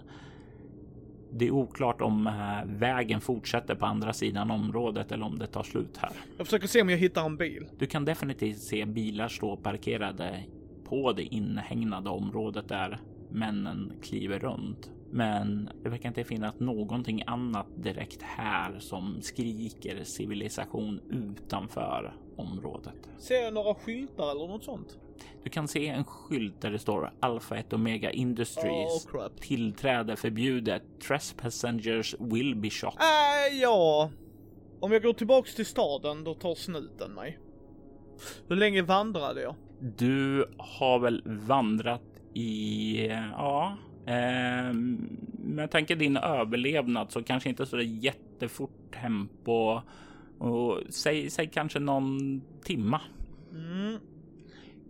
det 1.32 1.48
är 1.48 1.52
oklart 1.52 2.02
om 2.02 2.28
eh, 2.28 2.62
vägen 2.65 3.22
fortsätter 3.22 3.76
på 3.76 3.86
andra 3.86 4.13
sidan 4.13 4.52
området 4.52 5.12
eller 5.12 5.26
om 5.26 5.39
det 5.39 5.48
tar 5.48 5.63
slut 5.63 5.98
här. 5.98 6.12
Jag 6.38 6.48
försöker 6.48 6.67
se 6.67 6.82
om 6.82 6.89
jag 6.89 6.98
hittar 6.98 7.26
en 7.26 7.38
bil. 7.38 7.67
Du 7.78 7.86
kan 7.86 8.06
definitivt 8.06 8.58
se 8.58 8.86
bilar 8.86 9.28
stå 9.28 9.58
parkerade 9.58 10.43
på 10.84 11.13
det 11.13 11.24
inhägnade 11.24 12.10
området 12.10 12.67
där 12.67 13.00
männen 13.30 13.93
kliver 14.02 14.39
runt. 14.39 14.91
Men 15.12 15.69
det 15.84 15.89
verkar 15.89 16.10
inte 16.10 16.24
finnas 16.24 16.60
någonting 16.60 17.24
annat 17.26 17.67
direkt 17.76 18.22
här 18.22 18.80
som 18.80 19.17
skriker 19.22 20.04
civilisation 20.04 21.00
utanför 21.10 22.13
området. 22.39 23.10
Ser 23.17 23.43
jag 23.43 23.54
några 23.54 23.75
skyltar 23.75 24.32
eller 24.32 24.47
något 24.47 24.63
sånt? 24.63 24.97
Du 25.43 25.49
kan 25.49 25.67
se 25.67 25.88
en 25.88 26.04
skylt 26.04 26.62
där 26.62 26.71
det 26.71 26.80
står 26.80 27.12
Alpha 27.19 27.56
1 27.56 27.73
Omega 27.73 28.12
Industries. 28.12 29.06
Oh, 29.06 29.12
crap. 29.12 29.41
Tillträde 29.41 30.15
förbjudet. 30.15 30.84
Trespassengers 31.08 32.15
will 32.19 32.56
be 32.56 32.69
shot. 32.69 32.93
Äh, 32.99 33.58
ja. 33.62 34.12
Om 34.80 34.91
jag 34.91 35.04
går 35.04 35.13
tillbaks 35.13 35.56
till 35.56 35.65
staden, 35.65 36.23
då 36.23 36.34
tar 36.34 36.56
snuten 36.56 37.12
mig. 37.12 37.39
Hur 38.47 38.56
länge 38.56 38.82
vandrade 38.82 39.41
jag? 39.41 39.56
Du 39.80 40.45
har 40.58 40.99
väl 40.99 41.23
vandrat 41.25 42.02
i, 42.34 43.08
ja, 43.32 43.78
eh, 44.06 44.73
med 45.39 45.71
tanke 45.71 45.95
din 45.95 46.17
överlevnad 46.17 47.12
så 47.12 47.23
kanske 47.23 47.49
inte 47.49 47.65
så 47.65 47.82
jättefort 47.82 48.93
tempo 49.02 49.82
och 50.39 50.80
säg, 50.89 51.30
säg 51.30 51.47
kanske 51.47 51.80
någon 51.80 52.41
timma. 52.63 53.02
Mm. 53.52 53.99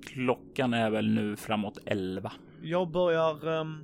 Klockan 0.01 0.73
är 0.73 0.89
väl 0.89 1.09
nu 1.09 1.35
framåt 1.35 1.77
11. 1.85 2.31
Jag 2.62 2.91
börjar 2.91 3.47
ehm, 3.47 3.83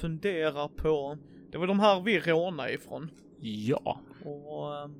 fundera 0.00 0.68
på, 0.68 1.18
det 1.50 1.58
var 1.58 1.66
de 1.66 1.80
här 1.80 2.00
vi 2.00 2.20
rånade 2.20 2.72
ifrån. 2.72 3.10
Ja, 3.40 4.00
Och 4.24 4.76
ehm, 4.76 4.94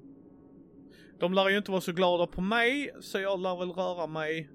de 1.19 1.35
lär 1.35 1.49
ju 1.49 1.57
inte 1.57 1.71
vara 1.71 1.81
så 1.81 1.93
glada 1.93 2.27
på 2.27 2.41
mig, 2.41 2.91
så 3.01 3.19
jag 3.19 3.41
lär 3.41 3.57
väl 3.57 3.73
röra 3.73 4.07
mig 4.07 4.51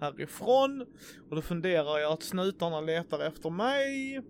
härifrån. 0.00 0.86
Och 1.30 1.36
då 1.36 1.42
funderar 1.42 1.98
jag 1.98 2.12
att 2.12 2.22
snutarna 2.22 2.80
letar 2.80 3.26
efter 3.26 3.50
mig. 3.50 4.20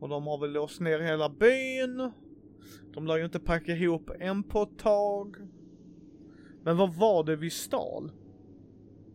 Och 0.00 0.08
de 0.08 0.26
har 0.26 0.38
väl 0.38 0.52
låst 0.52 0.80
ner 0.80 1.00
hela 1.00 1.28
byn. 1.28 2.12
De 2.94 3.06
lär 3.06 3.16
ju 3.16 3.24
inte 3.24 3.40
packa 3.40 3.72
ihop 3.72 4.10
en 4.20 4.42
på 4.42 4.62
ett 4.62 4.78
tag. 4.78 5.36
Men 6.62 6.76
vad 6.76 6.94
var 6.94 7.24
det 7.24 7.36
vi 7.36 7.50
stal? 7.50 8.12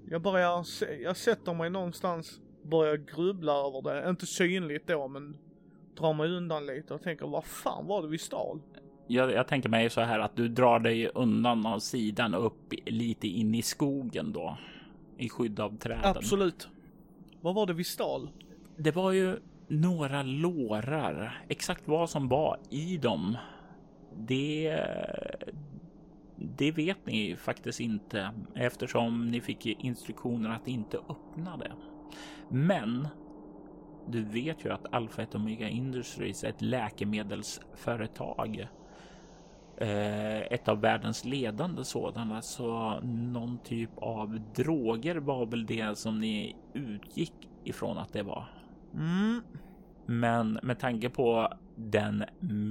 Jag 0.09 0.21
börjar, 0.21 0.65
jag 1.03 1.17
sätter 1.17 1.53
mig 1.53 1.69
någonstans, 1.69 2.41
börjar 2.63 2.97
grubbla 2.97 3.51
över 3.51 3.81
det. 3.81 4.09
Inte 4.09 4.25
synligt 4.25 4.87
då, 4.87 5.07
men 5.07 5.37
drar 5.97 6.13
mig 6.13 6.31
undan 6.31 6.65
lite 6.65 6.93
och 6.93 7.01
tänker 7.01 7.27
vad 7.27 7.45
fan 7.45 7.87
var 7.87 8.01
det 8.01 8.07
vi 8.07 8.17
stal? 8.17 8.61
jag, 9.07 9.31
jag 9.31 9.47
tänker 9.47 9.69
mig 9.69 9.89
så 9.89 10.01
här 10.01 10.19
att 10.19 10.35
du 10.35 10.47
drar 10.47 10.79
dig 10.79 11.07
undan 11.07 11.65
av 11.65 11.79
sidan 11.79 12.33
upp 12.33 12.73
lite 12.85 13.27
in 13.27 13.55
i 13.55 13.61
skogen 13.61 14.31
då. 14.31 14.57
I 15.17 15.29
skydd 15.29 15.59
av 15.59 15.77
träden. 15.77 16.15
Absolut. 16.15 16.67
Vad 17.41 17.55
var 17.55 17.65
det 17.65 17.73
vi 17.73 17.83
stal? 17.83 18.29
Det 18.77 18.91
var 18.91 19.11
ju 19.11 19.39
några 19.67 20.23
lårar. 20.23 21.43
Exakt 21.47 21.87
vad 21.87 22.09
som 22.09 22.27
var 22.27 22.57
i 22.69 22.97
dem. 22.97 23.37
Det, 24.17 24.79
det 26.35 26.71
vet 26.71 27.05
ni 27.05 27.35
faktiskt 27.35 27.79
inte 27.79 28.31
eftersom 28.55 29.31
ni 29.31 29.41
fick 29.41 29.65
instruktioner 29.65 30.49
att 30.49 30.67
inte 30.67 30.97
öppna 30.97 31.57
det. 31.57 31.71
Men 32.49 33.07
du 34.07 34.23
vet 34.23 34.65
ju 34.65 34.73
att 34.73 34.93
Alpha 34.93 35.21
1 35.21 35.35
Omega 35.35 35.69
Industries 35.69 36.43
är 36.43 36.49
ett 36.49 36.61
läkemedelsföretag. 36.61 38.67
Eh, 39.77 40.41
ett 40.41 40.67
av 40.67 40.81
världens 40.81 41.25
ledande 41.25 41.83
sådana, 41.83 42.41
så 42.41 42.99
någon 43.03 43.57
typ 43.57 43.89
av 43.97 44.39
droger 44.55 45.15
var 45.15 45.45
väl 45.45 45.65
det 45.65 45.97
som 45.97 46.19
ni 46.19 46.55
utgick 46.73 47.33
ifrån 47.63 47.97
att 47.97 48.13
det 48.13 48.23
var. 48.23 48.56
Mm. 48.93 49.41
Men 50.05 50.59
med 50.63 50.79
tanke 50.79 51.09
på 51.09 51.53
den 51.75 52.23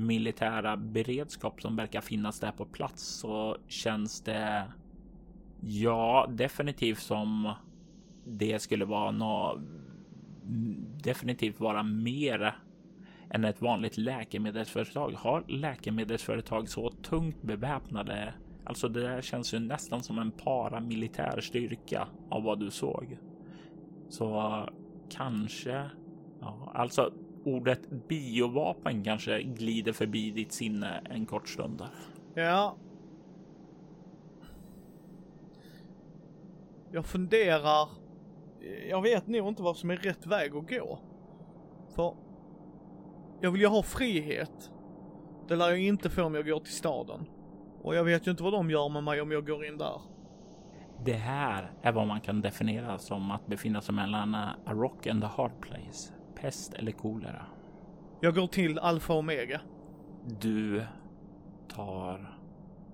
militära 0.07 0.76
beredskap 0.76 1.61
som 1.61 1.76
verkar 1.76 2.00
finnas 2.00 2.40
där 2.40 2.52
på 2.52 2.64
plats 2.64 3.02
så 3.02 3.57
känns 3.68 4.20
det 4.20 4.64
ja, 5.61 6.26
definitivt 6.31 6.98
som 6.98 7.52
det 8.24 8.59
skulle 8.59 8.85
vara 8.85 9.11
nå 9.11 9.61
definitivt 11.02 11.61
vara 11.61 11.83
mer 11.83 12.57
än 13.31 13.44
ett 13.44 13.62
vanligt 13.62 13.96
läkemedelsföretag. 13.98 15.12
Har 15.12 15.44
läkemedelsföretag 15.48 16.68
så 16.68 16.90
tungt 16.90 17.42
beväpnade? 17.42 18.35
Alltså 18.64 18.88
det 18.88 19.00
där 19.00 19.22
känns 19.22 19.55
ju 19.55 19.59
nästan 19.59 20.02
som 20.02 20.18
en 20.18 20.31
paramilitär 20.31 21.40
styrka 21.40 22.09
av 22.31 22.42
vad 22.42 22.61
du 22.61 22.70
såg. 22.70 23.18
Så 24.09 24.62
kanske, 25.11 25.90
ja, 26.40 26.72
alltså 26.75 27.12
ordet 27.44 27.90
biovapen 28.09 29.05
kanske 29.05 29.42
glider 29.42 29.92
förbi 29.92 30.31
ditt 30.31 30.53
sinne 30.53 31.03
en 31.11 31.27
kort 31.27 31.49
stund 31.49 31.79
där. 31.79 31.90
Ja. 32.35 32.77
Jag 36.92 37.07
funderar. 37.07 37.88
Jag 38.88 39.03
vet 39.03 39.27
nog 39.27 39.49
inte 39.49 39.62
vad 39.62 39.77
som 39.77 39.90
är 39.90 39.96
rätt 39.96 40.27
väg 40.27 40.57
att 40.57 40.70
gå. 40.70 40.99
För 41.94 42.14
jag 43.40 43.51
vill 43.51 43.61
ju 43.61 43.66
ha 43.66 43.83
frihet. 43.83 44.70
Det 45.49 45.57
lär 45.57 45.68
jag 45.68 45.79
inte 45.79 46.11
få 46.11 46.22
om 46.22 46.35
jag 46.35 46.46
går 46.46 46.61
till 46.61 46.72
staden. 46.72 47.27
Och 47.83 47.94
jag 47.94 48.05
vet 48.05 48.27
ju 48.27 48.31
inte 48.31 48.42
vad 48.42 48.53
de 48.53 48.70
gör 48.70 48.88
med 48.88 49.05
mig 49.05 49.20
om 49.20 49.31
jag 49.31 49.46
går 49.46 49.64
in 49.64 49.79
där. 49.79 50.01
Det 51.05 51.12
här 51.12 51.72
är 51.83 51.92
vad 51.92 52.07
man 52.07 52.20
kan 52.20 52.40
definiera 52.40 52.99
som 52.99 53.31
att 53.31 53.46
befinna 53.46 53.81
sig 53.81 53.94
mellan 53.94 54.35
a 54.35 54.57
rock 54.66 55.07
and 55.07 55.25
a 55.25 55.31
hard 55.37 55.61
place. 55.61 56.12
Pest 56.40 56.75
eller 56.75 56.92
kolera. 56.92 57.46
Jag 58.20 58.35
går 58.35 58.46
till 58.46 58.79
Alfa 58.79 59.14
Omega. 59.14 59.61
Du 60.40 60.85
tar 61.68 62.38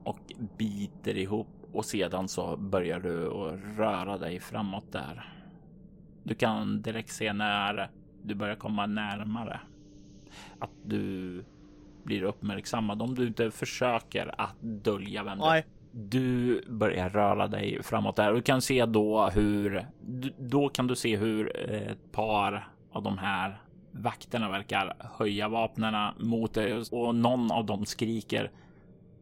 och 0.04 0.32
biter 0.58 1.16
ihop 1.16 1.48
och 1.72 1.84
sedan 1.84 2.28
så 2.28 2.56
börjar 2.56 3.00
du 3.00 3.26
att 3.26 3.78
röra 3.78 4.18
dig 4.18 4.40
framåt 4.40 4.92
där. 4.92 5.32
Du 6.22 6.34
kan 6.34 6.82
direkt 6.82 7.10
se 7.12 7.32
när 7.32 7.90
du 8.22 8.34
börjar 8.34 8.56
komma 8.56 8.86
närmare 8.86 9.60
att 10.58 10.70
du 10.84 11.44
blir 12.04 12.22
uppmärksammad 12.22 13.02
om 13.02 13.14
du 13.14 13.26
inte 13.26 13.50
försöker 13.50 14.34
att 14.40 14.56
dölja 14.60 15.24
vem 15.24 15.38
du 15.38 15.44
Nej. 15.44 15.66
du 15.92 16.60
börjar 16.68 17.10
röra 17.10 17.48
dig 17.48 17.82
framåt 17.82 18.16
där 18.16 18.28
och 18.28 18.36
du 18.36 18.42
kan 18.42 18.62
se 18.62 18.86
då 18.86 19.30
hur 19.34 19.86
då 20.38 20.68
kan 20.68 20.86
du 20.86 20.96
se 20.96 21.16
hur 21.16 21.56
ett 21.72 22.12
par 22.12 22.71
av 22.92 23.02
de 23.02 23.18
här 23.18 23.62
vakterna 23.92 24.50
verkar 24.50 24.96
höja 25.18 25.48
vapnena 25.48 26.14
mot 26.18 26.54
dig 26.54 26.82
och 26.90 27.14
någon 27.14 27.52
av 27.52 27.66
dem 27.66 27.86
skriker 27.86 28.50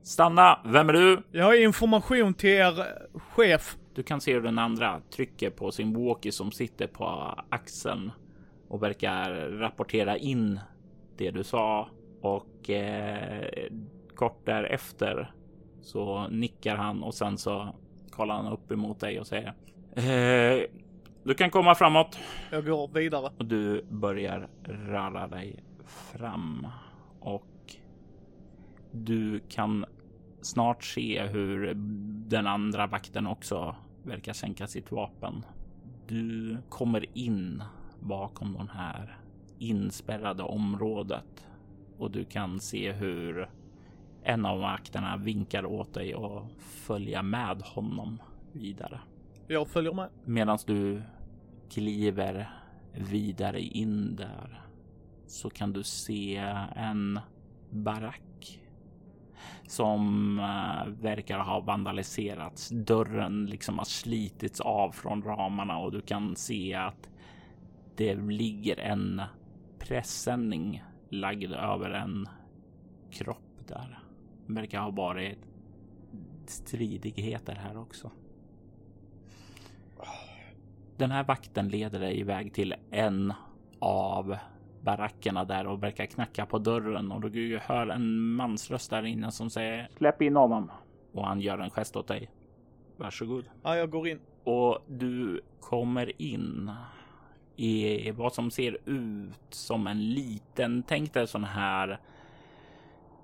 Stanna! 0.03 0.59
Vem 0.65 0.89
är 0.89 0.93
du? 0.93 1.23
Jag 1.33 1.45
har 1.45 1.55
information 1.55 2.35
till 2.35 2.51
er 2.51 2.87
chef. 3.15 3.77
Du 3.95 4.03
kan 4.03 4.21
se 4.21 4.35
hur 4.35 4.41
den 4.41 4.59
andra 4.59 5.01
trycker 5.11 5.51
på 5.51 5.73
sin 5.73 5.95
walkie 5.95 6.33
som 6.33 6.53
sitter 6.53 6.87
på 6.87 7.05
axeln 7.49 8.13
och 8.69 8.83
verkar 8.83 9.31
rapportera 9.51 10.17
in 10.17 10.61
det 11.17 11.31
du 11.31 11.45
sa 11.45 11.89
och 12.21 12.71
eh, 12.71 13.71
kort 14.15 14.47
därefter 14.47 15.33
så 15.83 16.29
nickar 16.29 16.77
han 16.77 17.03
och 17.03 17.15
sen 17.15 17.39
så 17.39 17.75
kollar 18.11 18.35
han 18.35 18.53
upp 18.53 18.73
emot 18.73 19.01
dig 19.01 19.21
och 19.21 19.27
säger 19.27 19.55
eh, 19.93 20.65
du 21.31 21.35
kan 21.35 21.51
komma 21.51 21.75
framåt 21.75 22.19
Jag 22.51 22.65
går 22.65 22.89
vidare. 22.89 23.33
och 23.39 23.45
du 23.45 23.85
börjar 23.91 24.49
röra 24.65 25.27
dig 25.29 25.65
fram 25.87 26.67
och 27.21 27.77
du 28.93 29.41
kan 29.49 29.85
snart 30.41 30.85
se 30.85 31.23
hur 31.27 31.73
den 32.29 32.47
andra 32.47 32.87
vakten 32.87 33.27
också 33.27 33.77
verkar 34.03 34.33
sänka 34.33 34.67
sitt 34.67 34.93
vapen. 34.93 35.45
Du 36.07 36.57
kommer 36.69 37.19
in 37.19 37.63
bakom 38.01 38.53
det 38.53 38.79
här 38.79 39.19
inspärrade 39.59 40.43
området 40.43 41.47
och 41.99 42.11
du 42.11 42.25
kan 42.25 42.61
se 42.61 42.93
hur 42.93 43.51
en 44.23 44.47
av 44.47 44.61
vakterna 44.61 45.17
vinkar 45.17 45.65
åt 45.65 45.95
dig 45.95 46.15
och 46.15 46.47
följa 46.61 47.23
med 47.23 47.63
honom 47.63 48.23
vidare. 48.53 49.01
Jag 49.47 49.69
följer 49.69 49.93
med. 49.93 50.09
Medan 50.25 50.59
du 50.67 51.03
kliver 51.71 52.51
vidare 52.95 53.61
in 53.61 54.17
där 54.17 54.63
så 55.27 55.51
kan 55.51 55.73
du 55.73 55.83
se 55.83 56.37
en 56.77 57.21
barack. 57.71 58.61
som 59.67 60.39
eh, 60.39 60.93
verkar 61.03 61.39
ha 61.39 61.61
vandaliserats. 61.61 62.69
Dörren 62.69 63.47
liksom 63.47 63.79
har 63.79 63.85
slitits 63.85 64.61
av 64.61 64.93
från 64.93 65.23
ramarna 65.23 65.79
och 65.79 65.93
du 65.93 66.01
kan 66.01 66.37
se 66.37 66.75
att 66.75 67.11
det 67.97 68.15
ligger 68.15 68.81
en 68.81 69.23
pressändning 69.79 70.83
lagd 71.09 71.53
över 71.53 71.91
en 71.91 72.29
kropp 73.11 73.69
där. 73.69 73.99
Det 74.47 74.53
verkar 74.53 74.81
ha 74.81 74.91
varit 74.91 75.39
stridigheter 76.47 77.55
här 77.55 77.77
också. 77.77 78.11
Ah. 79.99 80.30
Den 81.01 81.11
här 81.11 81.25
vakten 81.25 81.69
leder 81.69 82.01
dig 82.01 82.21
iväg 82.21 82.55
till 82.55 82.75
en 82.91 83.33
av 83.79 84.37
barackerna 84.81 85.45
där 85.45 85.67
och 85.67 85.83
verkar 85.83 86.07
knacka 86.07 86.47
på 86.47 86.59
dörren 86.59 87.13
och 87.13 87.31
du 87.31 87.59
hör 87.63 87.87
en 87.87 88.21
mansröst 88.21 88.91
där 88.91 89.07
inne 89.07 89.31
som 89.31 89.51
säger 89.51 89.89
släpp 89.97 90.23
in 90.23 90.37
honom. 90.37 90.71
Och 91.13 91.27
han 91.27 91.41
gör 91.41 91.59
en 91.59 91.71
gest 91.71 91.97
åt 91.97 92.09
dig. 92.09 92.31
Varsågod. 92.97 93.45
Ja, 93.63 93.77
jag 93.77 93.91
går 93.91 94.09
in. 94.09 94.21
Och 94.45 94.79
du 94.89 95.41
kommer 95.61 96.23
in 96.23 96.71
i 97.57 98.11
vad 98.11 98.33
som 98.33 98.51
ser 98.51 98.79
ut 98.85 99.47
som 99.51 99.87
en 99.87 100.11
liten, 100.11 100.83
tänk 100.83 101.15
dig 101.15 101.27
sån 101.27 101.45
här 101.45 102.01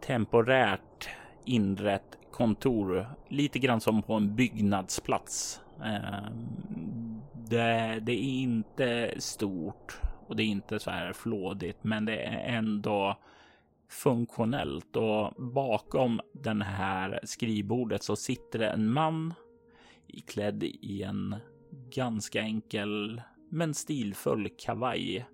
temporärt 0.01 1.09
inrett 1.45 2.19
kontor, 2.31 3.07
lite 3.29 3.59
grann 3.59 3.81
som 3.81 4.03
på 4.03 4.15
en 4.15 4.37
byggnadsplats. 4.37 5.61
Det, 7.51 7.99
det, 8.03 8.13
är 8.13 8.41
inte 8.41 9.15
stort 9.19 10.01
och 10.27 10.37
det 10.37 10.43
är 10.43 10.47
inte 10.47 10.79
så 10.79 10.91
här 10.91 11.13
flådigt, 11.13 11.79
men 11.85 12.05
det 12.05 12.17
är 12.17 12.57
ändå 12.57 13.17
funktionellt 13.89 14.97
och 14.97 15.35
bakom 15.55 16.21
den 16.33 16.63
här 16.63 17.21
skrivbordet 17.23 18.03
så 18.03 18.17
sitter 18.17 18.59
det 18.59 18.69
en 18.69 18.93
man 18.93 19.35
klädd 20.27 20.63
i 20.63 21.03
en 21.03 21.37
ganska 21.91 22.41
enkel 22.41 23.23
men 23.49 23.75
stilfull 23.75 24.49
kavaj. 24.59 25.27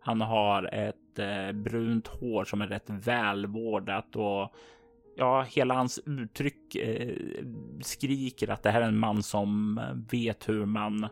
Han 0.00 0.20
har 0.20 0.74
ett 0.74 1.18
eh, 1.18 1.52
brunt 1.52 2.06
hår 2.06 2.44
som 2.44 2.60
är 2.60 2.66
rätt 2.66 2.90
välvårdat 2.90 4.16
och 4.16 4.54
ja, 5.16 5.42
hela 5.42 5.74
hans 5.74 6.00
uttryck 6.06 6.74
eh, 6.74 7.16
skriker 7.80 8.50
att 8.50 8.62
det 8.62 8.70
här 8.70 8.80
är 8.80 8.88
en 8.88 8.98
man 8.98 9.22
som 9.22 9.80
vet 10.10 10.48
hur 10.48 10.66
man 10.66 11.08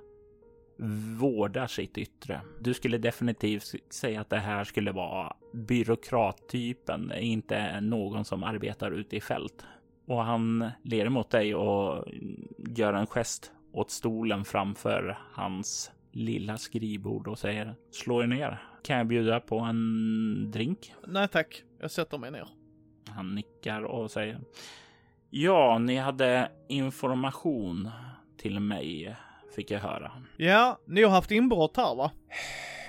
vårdar 1.18 1.66
sitt 1.66 1.98
yttre. 1.98 2.40
Du 2.60 2.74
skulle 2.74 2.98
definitivt 2.98 3.74
säga 3.90 4.20
att 4.20 4.30
det 4.30 4.38
här 4.38 4.64
skulle 4.64 4.92
vara 4.92 5.36
byråkrattypen, 5.52 7.12
inte 7.16 7.80
någon 7.80 8.24
som 8.24 8.44
arbetar 8.44 8.90
ute 8.90 9.16
i 9.16 9.20
fält. 9.20 9.66
Och 10.06 10.24
han 10.24 10.70
ler 10.82 11.08
mot 11.08 11.30
dig 11.30 11.54
och 11.54 12.04
gör 12.76 12.94
en 12.94 13.06
gest 13.06 13.52
åt 13.72 13.90
stolen 13.90 14.44
framför 14.44 15.18
hans 15.32 15.92
lilla 16.12 16.58
skrivbord 16.58 17.28
och 17.28 17.38
säger 17.38 17.74
slå 17.90 18.22
er 18.22 18.26
ner. 18.26 18.62
Kan 18.84 18.96
jag 18.96 19.06
bjuda 19.06 19.40
på 19.40 19.58
en 19.58 20.50
drink? 20.50 20.94
Nej 21.06 21.28
tack, 21.28 21.62
jag 21.80 21.90
sätter 21.90 22.18
mig 22.18 22.30
ner. 22.30 22.48
Han 23.08 23.34
nickar 23.34 23.82
och 23.82 24.10
säger 24.10 24.40
ja, 25.30 25.78
ni 25.78 25.96
hade 25.96 26.50
information 26.68 27.90
till 28.36 28.60
mig 28.60 29.16
fick 29.54 29.70
jag 29.70 29.80
höra. 29.80 30.12
Ja, 30.36 30.78
ni 30.86 31.02
har 31.02 31.10
haft 31.10 31.30
inbrott 31.30 31.76
här 31.76 31.94
va? 31.94 32.10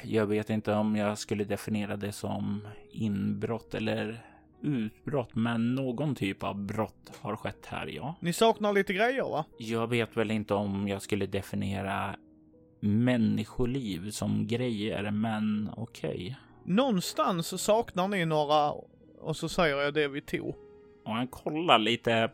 Jag 0.03 0.25
vet 0.25 0.49
inte 0.49 0.73
om 0.73 0.95
jag 0.95 1.17
skulle 1.17 1.43
definiera 1.43 1.95
det 1.95 2.11
som 2.11 2.67
inbrott 2.91 3.73
eller 3.73 4.23
utbrott, 4.61 5.35
men 5.35 5.75
någon 5.75 6.15
typ 6.15 6.43
av 6.43 6.57
brott 6.57 7.11
har 7.21 7.35
skett 7.35 7.65
här, 7.65 7.87
ja. 7.87 8.15
Ni 8.19 8.33
saknar 8.33 8.73
lite 8.73 8.93
grejer 8.93 9.23
va? 9.23 9.45
Jag 9.57 9.87
vet 9.87 10.17
väl 10.17 10.31
inte 10.31 10.53
om 10.53 10.87
jag 10.87 11.01
skulle 11.01 11.25
definiera 11.25 12.15
människoliv 12.79 14.11
som 14.11 14.47
grejer, 14.47 15.11
men 15.11 15.69
okej. 15.77 16.09
Okay. 16.09 16.35
Någonstans 16.63 17.61
saknar 17.61 18.07
ni 18.07 18.25
några 18.25 18.71
och 19.19 19.37
så 19.37 19.49
säger 19.49 19.77
jag 19.77 19.93
det 19.93 20.07
vi 20.07 20.21
tog. 20.21 20.55
Och 21.05 21.13
han 21.13 21.27
kollar 21.27 21.79
lite 21.79 22.29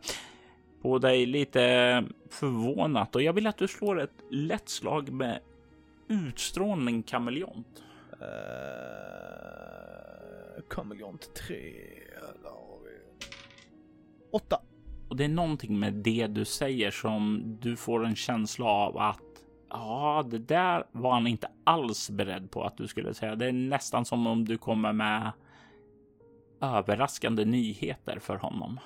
på 0.82 0.98
dig 0.98 1.26
lite 1.26 2.04
förvånat 2.30 3.16
och 3.16 3.22
jag 3.22 3.32
vill 3.32 3.46
att 3.46 3.58
du 3.58 3.68
slår 3.68 4.00
ett 4.00 4.24
lätt 4.30 4.68
slag 4.68 5.12
med 5.12 5.40
utstrålning 6.08 7.02
kameleont. 7.02 7.82
Uh, 8.12 8.26
kameleont 10.68 11.34
3. 11.34 11.74
Åtta. 14.32 14.60
Och 15.08 15.16
det 15.16 15.24
är 15.24 15.28
någonting 15.28 15.78
med 15.78 15.94
det 15.94 16.26
du 16.26 16.44
säger 16.44 16.90
som 16.90 17.42
du 17.60 17.76
får 17.76 18.04
en 18.04 18.16
känsla 18.16 18.66
av 18.66 18.98
att 18.98 19.20
ja, 19.70 20.24
det 20.30 20.38
där 20.38 20.84
var 20.92 21.12
han 21.12 21.26
inte 21.26 21.48
alls 21.64 22.10
beredd 22.10 22.50
på 22.50 22.64
att 22.64 22.76
du 22.76 22.88
skulle 22.88 23.14
säga. 23.14 23.36
Det 23.36 23.46
är 23.46 23.52
nästan 23.52 24.04
som 24.04 24.26
om 24.26 24.44
du 24.44 24.58
kommer 24.58 24.92
med 24.92 25.32
överraskande 26.60 27.44
nyheter 27.44 28.18
för 28.18 28.36
honom. 28.36 28.80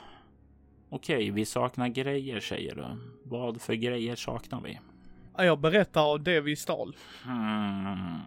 Okej, 0.95 1.31
vi 1.31 1.45
saknar 1.45 1.89
grejer 1.89 2.41
säger 2.41 2.75
du. 2.75 2.85
Vad 3.23 3.61
för 3.61 3.75
grejer 3.75 4.17
saknar 4.17 4.61
vi? 4.61 4.81
Jag 5.37 5.59
berättar 5.59 6.19
det 6.19 6.41
vi 6.41 6.57
stal. 6.57 6.97
Hmm. 7.25 8.19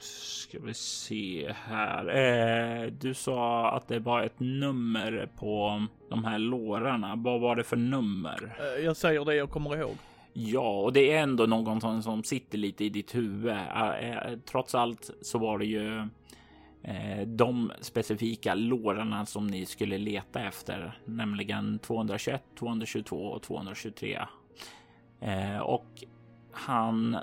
Ska 0.00 0.58
vi 0.58 0.74
se 0.74 1.54
här. 1.64 2.16
Eh, 2.16 2.86
du 2.86 3.14
sa 3.14 3.70
att 3.70 3.88
det 3.88 3.98
var 3.98 4.22
ett 4.22 4.40
nummer 4.40 5.28
på 5.38 5.86
de 6.08 6.24
här 6.24 6.38
lårarna. 6.38 7.14
Vad 7.16 7.40
var 7.40 7.56
det 7.56 7.64
för 7.64 7.76
nummer? 7.76 8.56
Eh, 8.58 8.84
jag 8.84 8.96
säger 8.96 9.24
det 9.24 9.34
jag 9.34 9.50
kommer 9.50 9.76
ihåg. 9.76 9.96
Ja, 10.32 10.80
och 10.80 10.92
det 10.92 11.12
är 11.12 11.22
ändå 11.22 11.46
någon 11.46 12.02
som 12.02 12.24
sitter 12.24 12.58
lite 12.58 12.84
i 12.84 12.88
ditt 12.88 13.14
huvud. 13.14 13.52
Eh, 13.52 14.10
eh, 14.10 14.38
trots 14.50 14.74
allt 14.74 15.10
så 15.22 15.38
var 15.38 15.58
det 15.58 15.66
ju 15.66 16.08
Eh, 16.82 17.26
de 17.26 17.72
specifika 17.80 18.54
lårarna 18.54 19.26
som 19.26 19.46
ni 19.46 19.66
skulle 19.66 19.98
leta 19.98 20.40
efter, 20.40 21.00
nämligen 21.04 21.78
221, 21.78 22.42
222 22.58 23.16
och 23.16 23.42
223. 23.42 24.20
Eh, 25.20 25.58
och 25.58 26.04
han 26.52 27.16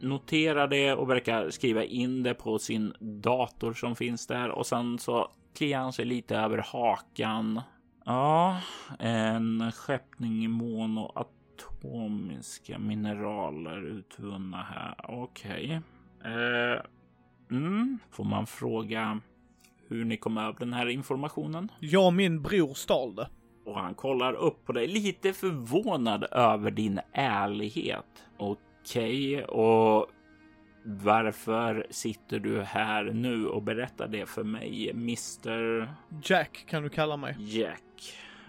noterar 0.00 0.68
det 0.68 0.92
och 0.92 1.10
verkar 1.10 1.50
skriva 1.50 1.84
in 1.84 2.22
det 2.22 2.34
på 2.34 2.58
sin 2.58 2.94
dator 3.00 3.72
som 3.72 3.96
finns 3.96 4.26
där 4.26 4.48
och 4.48 4.66
sen 4.66 4.98
så 4.98 5.30
kliar 5.56 5.80
han 5.80 5.92
sig 5.92 6.04
lite 6.04 6.36
över 6.36 6.58
hakan. 6.58 7.60
Ja, 8.04 8.60
en 8.98 9.72
skeppning 9.72 10.50
monoatomiska 10.50 12.78
mineraler 12.78 13.86
utvunna 13.86 14.62
här. 14.62 14.94
Okej. 15.08 15.80
Okay. 16.20 16.32
Eh, 16.32 16.80
Mm. 17.50 17.98
Får 18.10 18.24
man 18.24 18.46
fråga 18.46 19.20
hur 19.88 20.04
ni 20.04 20.16
kom 20.16 20.38
över 20.38 20.58
den 20.58 20.72
här 20.72 20.86
informationen? 20.86 21.72
Jag 21.80 22.06
och 22.06 22.12
min 22.12 22.42
bror 22.42 22.74
stal 22.74 23.14
det. 23.14 23.28
Och 23.64 23.78
han 23.78 23.94
kollar 23.94 24.32
upp 24.32 24.64
på 24.64 24.72
dig 24.72 24.86
lite 24.86 25.32
förvånad 25.32 26.24
över 26.30 26.70
din 26.70 27.00
ärlighet. 27.12 28.24
Okej, 28.36 29.34
okay, 29.34 29.44
och 29.44 30.06
varför 30.84 31.86
sitter 31.90 32.38
du 32.38 32.62
här 32.62 33.04
nu 33.04 33.46
och 33.46 33.62
berättar 33.62 34.08
det 34.08 34.26
för 34.26 34.44
mig, 34.44 34.90
Mr... 34.90 35.88
Jack 36.22 36.64
kan 36.68 36.82
du 36.82 36.88
kalla 36.88 37.16
mig. 37.16 37.36
Jack. 37.38 37.82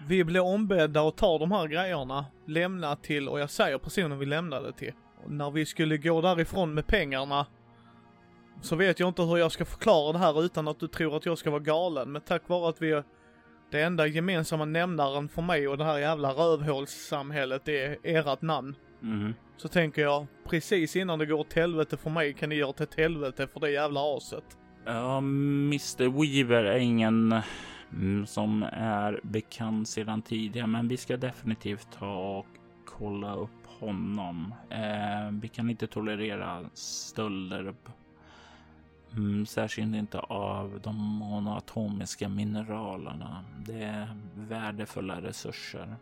Vi 0.06 0.24
blev 0.24 0.42
ombedda 0.42 1.08
att 1.08 1.16
ta 1.16 1.38
de 1.38 1.52
här 1.52 1.66
grejerna, 1.66 2.26
lämna 2.46 2.96
till, 2.96 3.28
och 3.28 3.40
jag 3.40 3.50
säger 3.50 3.78
personen 3.78 4.18
vi 4.18 4.26
lämnade 4.26 4.72
till. 4.72 4.92
Och 5.24 5.30
när 5.30 5.50
vi 5.50 5.66
skulle 5.66 5.96
gå 5.96 6.20
därifrån 6.20 6.74
med 6.74 6.86
pengarna 6.86 7.46
så 8.60 8.76
vet 8.76 9.00
jag 9.00 9.08
inte 9.08 9.22
hur 9.22 9.36
jag 9.36 9.52
ska 9.52 9.64
förklara 9.64 10.12
det 10.12 10.18
här 10.18 10.44
utan 10.44 10.68
att 10.68 10.80
du 10.80 10.88
tror 10.88 11.16
att 11.16 11.26
jag 11.26 11.38
ska 11.38 11.50
vara 11.50 11.60
galen. 11.60 12.12
Men 12.12 12.22
tack 12.22 12.48
vare 12.48 12.68
att 12.68 12.82
vi 12.82 12.92
är 12.92 13.04
det 13.70 13.82
enda 13.82 14.06
gemensamma 14.06 14.64
nämnaren 14.64 15.28
för 15.28 15.42
mig 15.42 15.68
och 15.68 15.78
det 15.78 15.84
här 15.84 15.98
jävla 15.98 16.32
rövhålssamhället 16.32 17.68
är 17.68 17.96
ert 18.02 18.42
namn. 18.42 18.74
Mm. 19.02 19.34
Så 19.56 19.68
tänker 19.68 20.02
jag, 20.02 20.26
precis 20.48 20.96
innan 20.96 21.18
det 21.18 21.26
går 21.26 21.38
åt 21.38 21.52
helvete 21.52 21.96
för 21.96 22.10
mig 22.10 22.34
kan 22.34 22.48
ni 22.48 22.54
göra 22.54 22.72
det 22.76 22.84
ett 22.84 22.94
helvete 22.94 23.46
för 23.46 23.60
det 23.60 23.70
jävla 23.70 24.16
aset. 24.16 24.44
Ja, 24.84 25.18
Mr 25.18 26.08
Weaver 26.08 26.64
är 26.64 26.78
ingen 26.78 27.34
mm, 27.92 28.26
som 28.26 28.62
är 28.72 29.20
bekant 29.22 29.88
sedan 29.88 30.22
tidigare, 30.22 30.66
men 30.66 30.88
vi 30.88 30.96
ska 30.96 31.16
definitivt 31.16 31.88
ta 31.98 32.38
och 32.38 32.46
kolla 32.86 33.34
upp 33.34 33.66
honom. 33.80 34.54
Eh, 34.70 35.40
vi 35.42 35.48
kan 35.48 35.70
inte 35.70 35.86
tolerera 35.86 36.70
stölder 36.74 37.74
Mm, 39.16 39.46
särskilt 39.46 39.94
inte 39.94 40.18
av 40.18 40.80
de 40.82 40.96
monoatomiska 40.96 42.28
mineralerna. 42.28 43.44
Det 43.66 43.82
är 43.82 44.16
värdefulla 44.34 45.22
resurser. 45.22 45.96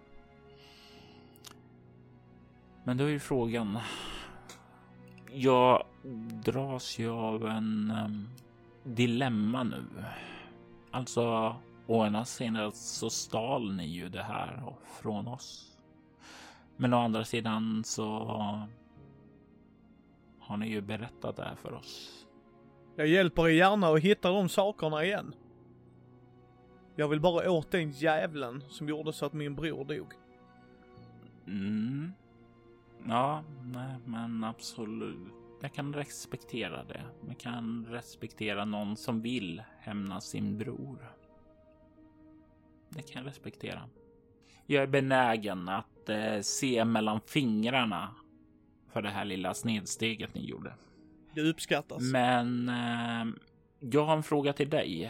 Men 2.84 2.96
då 2.96 3.04
är 3.04 3.08
ju 3.08 3.20
frågan. 3.20 3.78
Jag 5.32 5.82
dras 6.44 6.98
ju 6.98 7.10
av 7.10 7.46
en 7.46 7.92
um, 8.04 8.28
dilemma 8.84 9.62
nu. 9.62 9.84
Alltså, 10.90 11.56
å 11.86 12.06
ena 12.06 12.24
sidan 12.24 12.72
så 12.72 13.10
stal 13.10 13.74
ni 13.74 13.86
ju 13.86 14.08
det 14.08 14.22
här 14.22 14.74
från 15.00 15.28
oss. 15.28 15.78
Men 16.76 16.94
å 16.94 16.98
andra 16.98 17.24
sidan 17.24 17.84
så 17.84 18.08
har 20.40 20.56
ni 20.56 20.68
ju 20.68 20.80
berättat 20.80 21.36
det 21.36 21.44
här 21.44 21.54
för 21.54 21.72
oss. 21.72 22.15
Jag 22.96 23.06
hjälper 23.06 23.48
er 23.48 23.52
gärna 23.52 23.88
att 23.88 24.00
hitta 24.00 24.30
de 24.30 24.48
sakerna 24.48 25.04
igen. 25.04 25.34
Jag 26.96 27.08
vill 27.08 27.20
bara 27.20 27.50
åt 27.50 27.70
den 27.70 27.90
jävlen 27.90 28.62
som 28.68 28.88
gjorde 28.88 29.12
så 29.12 29.26
att 29.26 29.32
min 29.32 29.54
bror 29.54 29.84
dog. 29.84 30.14
Mm. 31.46 32.12
Ja, 33.08 33.44
nej, 33.62 33.96
men 34.04 34.44
absolut. 34.44 35.32
Jag 35.62 35.74
kan 35.74 35.94
respektera 35.94 36.84
det. 36.84 37.04
Jag 37.28 37.38
kan 37.38 37.86
respektera 37.90 38.64
någon 38.64 38.96
som 38.96 39.20
vill 39.20 39.62
hämna 39.78 40.20
sin 40.20 40.58
bror. 40.58 41.12
Det 42.88 43.02
kan 43.02 43.22
jag 43.22 43.28
respektera. 43.28 43.82
Jag 44.66 44.82
är 44.82 44.86
benägen 44.86 45.68
att 45.68 46.08
eh, 46.08 46.40
se 46.40 46.84
mellan 46.84 47.20
fingrarna 47.20 48.14
för 48.92 49.02
det 49.02 49.08
här 49.08 49.24
lilla 49.24 49.54
snedsteget 49.54 50.34
ni 50.34 50.44
gjorde. 50.44 50.74
Det 51.36 51.42
uppskattas. 51.42 52.02
Men 52.12 52.68
eh, 52.68 53.26
jag 53.80 54.04
har 54.04 54.16
en 54.16 54.22
fråga 54.22 54.52
till 54.52 54.70
dig. 54.70 55.04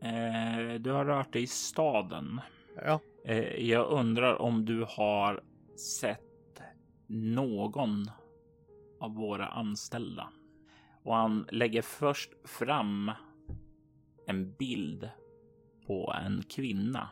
Eh, 0.00 0.74
du 0.80 0.90
har 0.90 1.04
rört 1.04 1.32
dig 1.32 1.42
i 1.42 1.46
staden. 1.46 2.40
Ja. 2.84 3.00
Eh, 3.24 3.68
jag 3.68 3.90
undrar 3.90 4.42
om 4.42 4.64
du 4.64 4.86
har 4.88 5.42
sett 6.00 6.62
någon 7.06 8.10
av 9.00 9.14
våra 9.14 9.46
anställda. 9.46 10.28
Och 11.02 11.14
han 11.14 11.46
lägger 11.50 11.82
först 11.82 12.30
fram 12.44 13.12
en 14.26 14.52
bild 14.52 15.10
på 15.86 16.14
en 16.24 16.42
kvinna. 16.42 17.08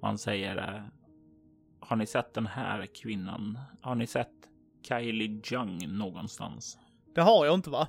Och 0.00 0.08
han 0.08 0.18
säger 0.18 0.74
eh, 0.74 0.82
Har 1.80 1.96
ni 1.96 2.06
sett 2.06 2.34
den 2.34 2.46
här 2.46 2.86
kvinnan? 2.86 3.58
Har 3.80 3.94
ni 3.94 4.06
sett 4.06 4.32
Kylie 4.88 5.40
Jung 5.44 5.98
någonstans? 5.98 6.78
Det 7.16 7.22
har 7.22 7.46
jag 7.46 7.54
inte 7.54 7.70
va? 7.70 7.88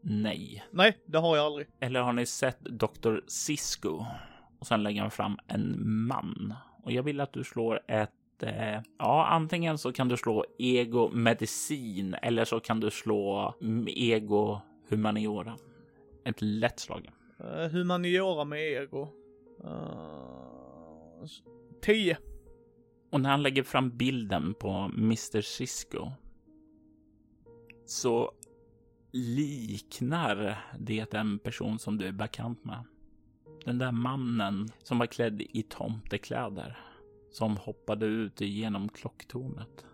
Nej. 0.00 0.64
Nej, 0.70 0.98
det 1.06 1.18
har 1.18 1.36
jag 1.36 1.46
aldrig. 1.46 1.66
Eller 1.80 2.00
har 2.00 2.12
ni 2.12 2.26
sett 2.26 2.60
Dr. 2.60 3.18
Cisco? 3.26 4.04
Och 4.58 4.66
sen 4.66 4.82
lägger 4.82 5.00
han 5.00 5.10
fram 5.10 5.38
en 5.46 5.74
man. 6.06 6.54
Och 6.82 6.92
jag 6.92 7.02
vill 7.02 7.20
att 7.20 7.32
du 7.32 7.44
slår 7.44 7.80
ett 7.88 8.42
eh, 8.42 8.80
ja, 8.98 9.26
antingen 9.26 9.78
så 9.78 9.92
kan 9.92 10.08
du 10.08 10.16
slå 10.16 10.44
ego 10.58 11.10
medicin 11.12 12.14
eller 12.22 12.44
så 12.44 12.60
kan 12.60 12.80
du 12.80 12.90
slå 12.90 13.54
ego 13.86 14.60
humaniora. 14.88 15.56
Ett 16.24 16.42
lätt 16.42 16.80
slag. 16.80 17.10
Uh, 17.40 17.68
humaniora 17.68 18.44
med 18.44 18.60
ego. 18.60 19.08
Uh, 19.64 21.24
10. 21.82 22.16
Och 23.12 23.20
när 23.20 23.30
han 23.30 23.42
lägger 23.42 23.62
fram 23.62 23.96
bilden 23.96 24.54
på 24.54 24.90
Mr. 24.96 25.40
Cisco 25.40 26.10
så 27.90 28.32
liknar 29.12 30.64
det 30.78 31.14
en 31.14 31.38
person 31.38 31.78
som 31.78 31.98
du 31.98 32.06
är 32.06 32.12
bekant 32.12 32.64
med. 32.64 32.84
Den 33.64 33.78
där 33.78 33.92
mannen 33.92 34.68
som 34.82 34.98
var 34.98 35.06
klädd 35.06 35.42
i 35.42 35.62
tomtekläder 35.62 36.78
som 37.32 37.56
hoppade 37.56 38.06
ut 38.06 38.40
genom 38.40 38.88
klocktornet. 38.88 39.84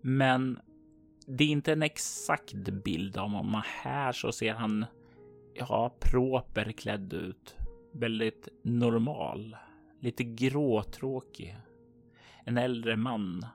Men 0.00 0.58
det 1.26 1.44
är 1.44 1.48
inte 1.48 1.72
en 1.72 1.82
exakt 1.82 2.54
bild 2.54 3.16
av 3.16 3.30
honom. 3.30 3.62
Här 3.66 4.12
så 4.12 4.32
ser 4.32 4.54
han, 4.54 4.84
ja, 5.54 5.96
proper 6.00 6.72
klädd 6.72 7.12
ut. 7.12 7.56
Väldigt 7.92 8.48
normal. 8.62 9.56
Lite 10.00 10.24
gråtråkig. 10.24 11.56
En 12.44 12.58
äldre 12.58 12.96
man 12.96 13.46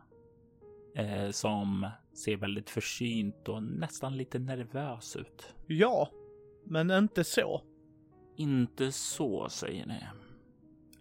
eh, 0.96 1.30
som 1.32 1.88
ser 2.18 2.38
väldigt 2.38 2.70
försynt 2.70 3.50
och 3.50 3.64
nästan 3.64 4.18
lite 4.18 4.40
nervös 4.40 5.16
ut. 5.16 5.54
Ja, 5.68 6.10
men 6.64 6.92
inte 6.92 7.24
så. 7.24 7.62
Inte 8.36 8.92
så 8.92 9.50
säger 9.50 9.86
ni. 9.86 10.00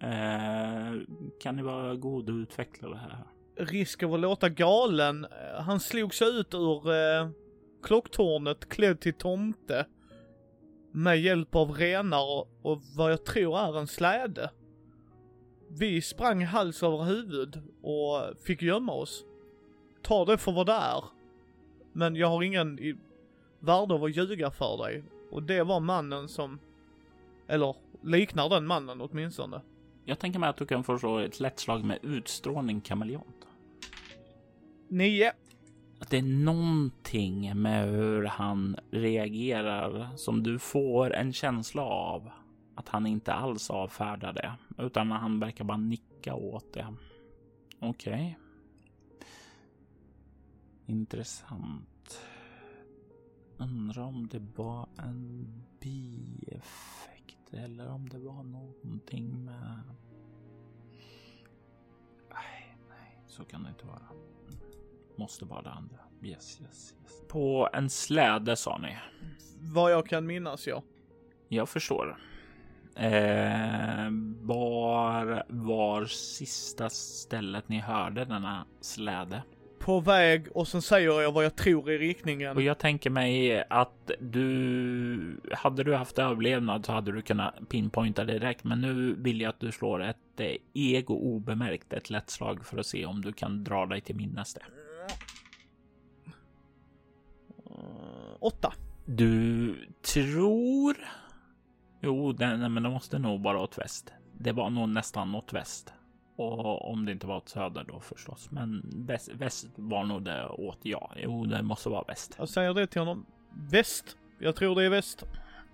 Eh, 0.01 1.03
kan 1.41 1.57
ni 1.57 1.62
vara 1.62 1.95
god 1.95 2.31
och 2.31 2.35
utveckla 2.35 2.89
det 2.89 2.97
här? 2.97 3.19
Risk 3.57 4.03
av 4.03 4.15
att 4.15 4.21
låta 4.21 4.49
galen. 4.49 5.27
Han 5.59 5.81
slog 5.81 6.15
sig 6.15 6.29
ut 6.29 6.55
ur 6.55 6.93
eh, 6.93 7.31
klocktornet 7.83 8.69
klädd 8.69 9.01
till 9.01 9.15
tomte. 9.15 9.87
Med 10.93 11.21
hjälp 11.21 11.55
av 11.55 11.73
renar 11.73 12.47
och 12.62 12.83
vad 12.97 13.12
jag 13.12 13.25
tror 13.25 13.59
är 13.59 13.79
en 13.79 13.87
släde. 13.87 14.51
Vi 15.69 16.03
sprang 16.03 16.45
hals 16.45 16.83
över 16.83 17.03
huvud 17.05 17.62
och 17.83 18.39
fick 18.45 18.62
gömma 18.62 18.93
oss. 18.93 19.25
Ta 20.05 20.25
det 20.25 20.39
för 20.39 20.53
vad 20.53 20.67
det 20.67 20.73
är. 20.73 21.05
Men 21.93 22.17
jag 22.17 22.29
har 22.29 22.43
ingen 22.43 22.79
i 22.79 22.97
värde 23.59 23.95
av 23.95 24.05
att 24.05 24.17
ljuga 24.17 24.51
för 24.51 24.77
dig. 24.77 25.05
Och 25.31 25.43
det 25.43 25.63
var 25.63 25.81
mannen 25.81 26.29
som, 26.29 26.59
eller 27.47 27.77
liknar 28.03 28.49
den 28.49 28.67
mannen 28.67 29.01
åtminstone. 29.01 29.61
Jag 30.05 30.19
tänker 30.19 30.39
mig 30.39 30.49
att 30.49 30.57
du 30.57 30.67
kan 30.67 30.85
få 30.85 30.99
slå 30.99 31.19
ett 31.19 31.41
lätt 31.41 31.59
slag 31.59 31.85
med 31.85 31.99
utstrålning 32.03 32.81
kameleont. 32.81 33.47
Nio. 34.89 35.33
Att 35.99 36.11
det 36.11 36.19
är 36.19 36.45
någonting 36.45 37.63
med 37.63 37.89
hur 37.89 38.25
han 38.25 38.77
reagerar 38.91 40.17
som 40.17 40.43
du 40.43 40.59
får 40.59 41.15
en 41.15 41.33
känsla 41.33 41.83
av 41.83 42.31
att 42.75 42.89
han 42.89 43.07
inte 43.07 43.33
alls 43.33 43.71
avfärdar 43.71 44.33
det, 44.33 44.53
utan 44.79 45.11
han 45.11 45.41
verkar 45.41 45.65
bara 45.65 45.79
nicka 45.79 46.35
åt 46.35 46.73
det. 46.73 46.87
Okej. 47.81 48.13
Okay. 48.13 48.44
Intressant. 50.87 52.20
Undrar 53.57 54.03
om 54.03 54.28
det 54.28 54.43
var 54.57 54.89
en 54.99 55.47
bieffekt 55.80 57.53
eller 57.53 57.89
om 57.89 58.09
det 58.09 58.18
var 58.18 58.43
någonting 58.43 59.45
med... 59.45 59.80
Nej, 62.30 62.76
nej, 62.89 63.22
så 63.26 63.45
kan 63.45 63.62
det 63.62 63.68
inte 63.68 63.87
vara. 63.87 64.09
Måste 65.16 65.45
vara 65.45 65.62
det 65.62 65.70
andra. 65.70 65.99
Yes, 66.22 66.61
yes, 66.61 66.95
yes. 67.03 67.22
På 67.28 67.68
en 67.72 67.91
släde 67.91 68.57
sa 68.57 68.78
ni? 68.78 68.97
Vad 69.61 69.93
jag 69.93 70.07
kan 70.07 70.26
minnas, 70.26 70.66
ja. 70.66 70.82
Jag 71.49 71.68
förstår. 71.68 72.18
Eh, 72.97 74.09
var 74.41 75.45
var 75.49 76.05
sista 76.05 76.91
stället 76.91 77.68
ni 77.68 77.80
hörde 77.80 78.24
denna 78.24 78.66
släde? 78.80 79.43
På 79.85 80.01
väg 80.01 80.49
och 80.57 80.68
sen 80.68 80.82
säger 80.82 81.22
jag 81.22 81.32
vad 81.32 81.45
jag 81.45 81.57
tror 81.57 81.91
i 81.91 81.99
riktningen. 81.99 82.57
Och 82.57 82.62
jag 82.62 82.78
tänker 82.78 83.11
mig 83.11 83.64
att 83.70 84.11
du, 84.20 85.41
hade 85.53 85.85
du 85.85 85.95
haft 85.95 86.18
överlevnad 86.18 86.87
så 86.87 86.93
hade 86.93 87.12
du 87.12 87.22
kunnat 87.22 87.68
pinpointa 87.68 88.24
direkt. 88.24 88.64
Men 88.64 88.80
nu 88.80 89.14
vill 89.14 89.41
jag 89.41 89.49
att 89.49 89.61
du 89.61 89.72
slår 89.72 90.03
ett 90.03 90.16
eh, 90.37 90.57
ego 90.74 91.14
obemärkt, 91.14 91.93
ett 91.93 92.11
lätt 92.11 92.30
slag 92.30 92.66
för 92.66 92.78
att 92.78 92.87
se 92.87 93.07
om 93.07 93.22
du 93.22 93.32
kan 93.32 93.64
dra 93.64 93.87
dig 93.87 94.01
till 94.01 94.16
minnes 94.16 94.55
det. 94.55 94.61
Uh, 97.70 98.37
åtta. 98.41 98.72
Du 99.05 99.74
tror? 100.14 100.97
Jo, 102.01 102.32
den, 102.32 102.74
men 102.74 102.82
det 102.82 102.91
måste 102.91 103.18
nog 103.18 103.43
vara 103.43 103.61
åt 103.61 103.78
väst. 103.78 104.12
Det 104.32 104.53
var 104.53 104.70
nog 104.70 104.89
nästan 104.89 105.35
åt 105.35 105.53
väst. 105.53 105.93
Och 106.37 106.91
om 106.91 107.05
det 107.05 107.12
inte 107.12 107.26
var 107.26 107.37
åt 107.37 107.49
söder 107.49 107.85
då 107.89 108.01
förstås. 108.01 108.51
Men 108.51 108.82
väst, 108.95 109.28
väst 109.28 109.66
var 109.76 110.05
nog 110.05 110.22
det 110.22 110.49
åt 110.49 110.78
ja. 110.82 111.12
Jo, 111.16 111.45
det 111.45 111.62
måste 111.62 111.89
vara 111.89 112.05
väst. 112.09 112.35
Jag 112.39 112.49
säger 112.49 112.74
det 112.74 112.87
till 112.87 113.01
honom. 113.01 113.26
Väst. 113.51 114.16
Jag 114.39 114.57
tror 114.57 114.74
det 114.74 114.85
är 114.85 114.91
väst. 114.91 115.24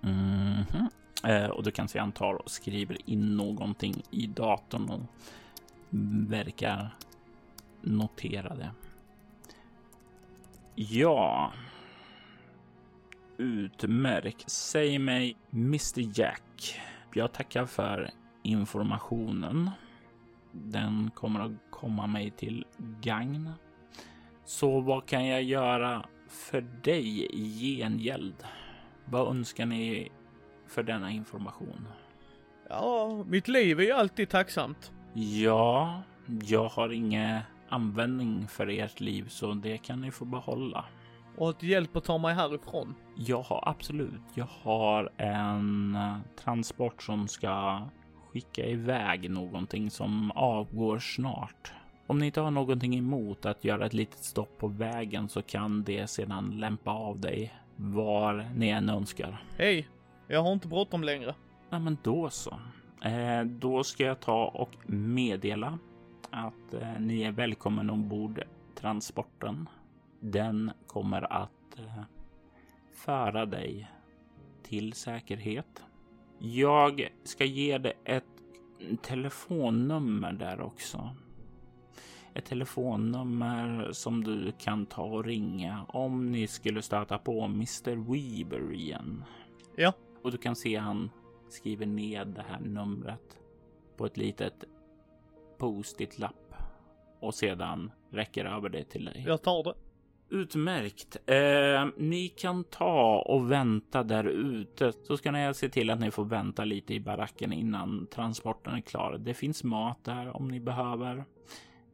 Mm 0.02 0.64
-hmm. 0.64 1.44
eh, 1.44 1.50
och 1.50 1.62
du 1.62 1.70
kan 1.70 1.88
se 1.88 1.98
han 1.98 2.12
tar 2.12 2.34
och 2.34 2.50
skriver 2.50 3.11
in 3.11 3.36
någonting 3.36 4.02
i 4.11 4.26
datorn 4.26 4.90
och 4.90 5.00
verkar 6.30 6.94
notera 7.80 8.54
det. 8.54 8.70
Ja. 10.74 11.52
Utmärkt. 13.36 14.50
Säg 14.50 14.98
mig 14.98 15.36
Mr 15.52 16.18
Jack. 16.20 16.80
Jag 17.14 17.32
tackar 17.32 17.66
för 17.66 18.11
informationen. 18.42 19.70
Den 20.53 21.11
kommer 21.14 21.40
att 21.40 21.53
komma 21.70 22.07
mig 22.07 22.30
till 22.30 22.64
gagn. 23.01 23.51
Så 24.44 24.80
vad 24.80 25.07
kan 25.07 25.26
jag 25.26 25.42
göra 25.42 26.07
för 26.28 26.61
dig 26.61 27.26
i 27.32 27.76
gengäld? 27.76 28.44
Vad 29.05 29.28
önskar 29.28 29.66
ni 29.66 30.09
för 30.66 30.82
denna 30.82 31.11
information? 31.11 31.88
Ja, 32.68 33.24
mitt 33.26 33.48
liv 33.48 33.80
är 33.80 33.84
ju 33.84 33.92
alltid 33.92 34.28
tacksamt. 34.28 34.92
Ja, 35.14 36.03
jag 36.42 36.68
har 36.68 36.92
ingen 36.92 37.40
användning 37.68 38.48
för 38.48 38.66
ert 38.66 39.01
liv 39.01 39.28
så 39.28 39.55
det 39.55 39.78
kan 39.78 40.01
ni 40.01 40.11
få 40.11 40.24
behålla. 40.24 40.84
Och 41.36 41.51
att 41.51 41.62
hjälp 41.62 41.96
att 41.96 42.05
ta 42.05 42.18
mig 42.18 42.34
härifrån? 42.34 42.94
Ja, 43.16 43.62
absolut. 43.66 44.22
Jag 44.34 44.48
har 44.62 45.11
en 45.16 45.98
transport 46.36 47.03
som 47.03 47.28
ska 47.28 47.80
skicka 48.33 48.66
iväg 48.66 49.31
någonting 49.31 49.91
som 49.91 50.31
avgår 50.31 50.99
snart. 50.99 51.72
Om 52.07 52.18
ni 52.18 52.26
inte 52.26 52.41
har 52.41 52.51
någonting 52.51 52.99
emot 52.99 53.47
att 53.47 53.64
göra 53.64 53.87
ett 53.87 53.95
litet 53.95 54.24
stopp 54.24 54.59
på 54.59 54.68
vägen 54.68 55.28
så 55.28 55.43
kan 55.43 55.85
det 55.85 56.07
sedan 56.07 56.51
lämpa 56.59 56.91
av 56.91 57.20
dig 57.20 57.55
var 57.76 58.51
ni 58.55 58.68
än 58.68 58.89
önskar. 58.89 59.45
Hej, 59.59 59.89
jag 60.28 60.43
har 60.43 60.53
inte 60.53 60.68
bråttom 60.68 61.05
längre. 61.05 61.35
Ja, 61.70 61.78
men 61.78 61.99
då 62.03 62.31
så. 62.31 62.61
Eh, 63.05 63.45
då 63.45 63.85
ska 63.85 64.05
jag 64.05 64.20
ta 64.20 64.45
och 64.45 64.76
meddela 64.87 65.78
att 66.31 66.74
eh, 66.74 67.01
ni 67.01 67.22
är 67.22 67.33
välkommen 67.33 67.91
ombord 67.91 68.43
transporten. 68.74 69.68
Den 70.20 70.70
kommer 70.87 71.33
att 71.33 71.78
eh, 71.78 72.03
föra 72.93 73.47
dig 73.47 73.91
till 74.62 74.93
säkerhet. 74.93 75.85
Jag 76.43 77.09
ska 77.24 77.45
ge 77.45 77.78
dig 77.78 77.93
ett 78.05 78.24
telefonnummer 79.03 80.32
där 80.32 80.61
också. 80.61 81.16
Ett 82.34 82.45
telefonnummer 82.45 83.93
som 83.93 84.24
du 84.24 84.53
kan 84.59 84.86
ta 84.86 85.03
och 85.03 85.24
ringa 85.24 85.84
om 85.88 86.32
ni 86.32 86.47
skulle 86.47 86.82
stöta 86.82 87.18
på 87.18 87.43
Mr 87.45 87.97
Weaver 87.97 88.72
igen. 88.72 89.24
Ja. 89.76 89.93
Och 90.22 90.32
du 90.32 90.38
kan 90.38 90.57
se 90.57 90.76
han 90.76 91.11
skriver 91.49 91.86
ner 91.86 92.24
det 92.24 92.45
här 92.49 92.61
numret 92.61 93.38
på 93.97 94.07
ett 94.07 94.16
litet 94.16 94.64
post-it 95.59 96.18
lapp 96.18 96.55
och 97.20 97.34
sedan 97.34 97.91
räcker 98.11 98.45
över 98.45 98.68
det 98.68 98.84
till 98.84 99.05
dig. 99.05 99.24
Jag 99.26 99.43
tar 99.43 99.64
det. 99.64 99.74
Utmärkt. 100.31 101.16
Eh, 101.26 101.89
ni 101.97 102.28
kan 102.28 102.64
ta 102.64 103.24
och 103.26 103.51
vänta 103.51 104.03
där 104.03 104.24
ute 104.24 104.93
så 104.93 105.16
ska 105.16 105.31
ni 105.31 105.55
se 105.55 105.68
till 105.68 105.91
att 105.91 106.01
ni 106.01 106.11
får 106.11 106.24
vänta 106.24 106.64
lite 106.64 106.95
i 106.95 107.01
baracken 107.01 107.53
innan 107.53 108.07
transporten 108.07 108.74
är 108.74 108.81
klar. 108.81 109.18
Det 109.18 109.35
finns 109.35 109.64
mat 109.64 110.05
där 110.05 110.37
om 110.37 110.49
ni 110.49 110.61
behöver 110.61 111.24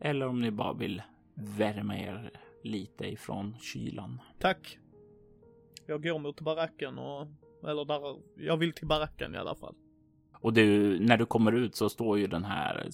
eller 0.01 0.27
om 0.27 0.41
ni 0.41 0.51
bara 0.51 0.73
vill 0.73 1.03
värma 1.35 1.99
er 1.99 2.31
lite 2.63 3.07
ifrån 3.07 3.57
kylan. 3.61 4.21
Tack. 4.39 4.79
Jag 5.87 6.03
går 6.03 6.19
mot 6.19 6.41
baracken 6.41 6.99
och, 6.99 7.27
eller 7.69 7.85
där, 7.85 8.21
jag 8.37 8.57
vill 8.57 8.73
till 8.73 8.87
baracken 8.87 9.35
i 9.35 9.39
alla 9.39 9.55
fall. 9.55 9.75
Och 10.41 10.53
du, 10.53 10.99
när 11.01 11.17
du 11.17 11.27
kommer 11.27 11.53
ut 11.53 11.77
så 11.77 11.89
står 11.89 12.19
ju 12.19 12.27
den 12.27 12.45
här 12.45 12.89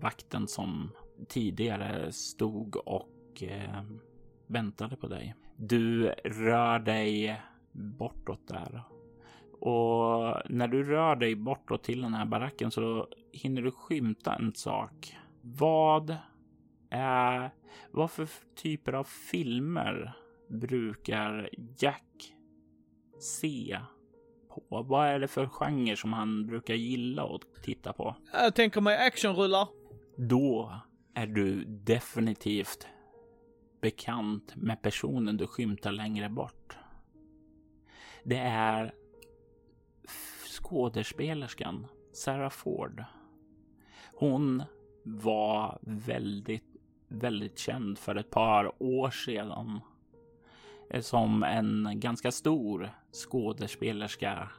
vakten 0.00 0.48
som 0.48 0.90
tidigare 1.28 2.12
stod 2.12 2.76
och 2.76 3.42
eh, 3.42 3.82
väntade 4.46 4.96
på 4.96 5.08
dig. 5.08 5.34
Du 5.56 6.08
rör 6.24 6.78
dig 6.78 7.40
bortåt 7.72 8.48
där. 8.48 8.82
Och 9.60 10.42
när 10.50 10.68
du 10.68 10.84
rör 10.84 11.16
dig 11.16 11.34
bortåt 11.34 11.82
till 11.82 12.02
den 12.02 12.14
här 12.14 12.24
baracken 12.24 12.70
så 12.70 13.08
hinner 13.32 13.62
du 13.62 13.70
skymta 13.70 14.34
en 14.34 14.54
sak. 14.54 15.16
Vad 15.40 16.16
är, 16.90 17.50
vad 17.90 18.10
för 18.10 18.28
typer 18.56 18.92
av 18.92 19.04
filmer 19.04 20.12
brukar 20.48 21.50
Jack 21.78 22.34
se 23.20 23.78
på? 24.48 24.82
Vad 24.82 25.08
är 25.08 25.18
det 25.18 25.28
för 25.28 25.46
genre 25.46 25.96
som 25.96 26.12
han 26.12 26.46
brukar 26.46 26.74
gilla 26.74 27.22
att 27.22 27.62
titta 27.62 27.92
på? 27.92 28.16
Jag 28.32 28.54
tänker 28.54 28.80
mig 28.80 29.06
actionrullar. 29.06 29.68
Då 30.16 30.72
är 31.14 31.26
du 31.26 31.64
definitivt 31.64 32.86
bekant 33.84 34.56
med 34.56 34.82
personen 34.82 35.36
du 35.36 35.46
skymtar 35.46 35.92
längre 35.92 36.28
bort. 36.28 36.76
Det 38.22 38.38
är 38.38 38.94
skådespelerskan 40.48 41.86
Sarah 42.12 42.50
Ford. 42.50 43.04
Hon 44.14 44.62
var 45.02 45.78
väldigt, 45.82 46.76
väldigt 47.08 47.58
känd 47.58 47.98
för 47.98 48.16
ett 48.16 48.30
par 48.30 48.82
år 48.82 49.10
sedan 49.10 49.80
eh, 50.90 51.00
som 51.00 51.42
en 51.42 51.90
ganska 51.94 52.32
stor 52.32 52.90
skådespelerska 53.12 54.50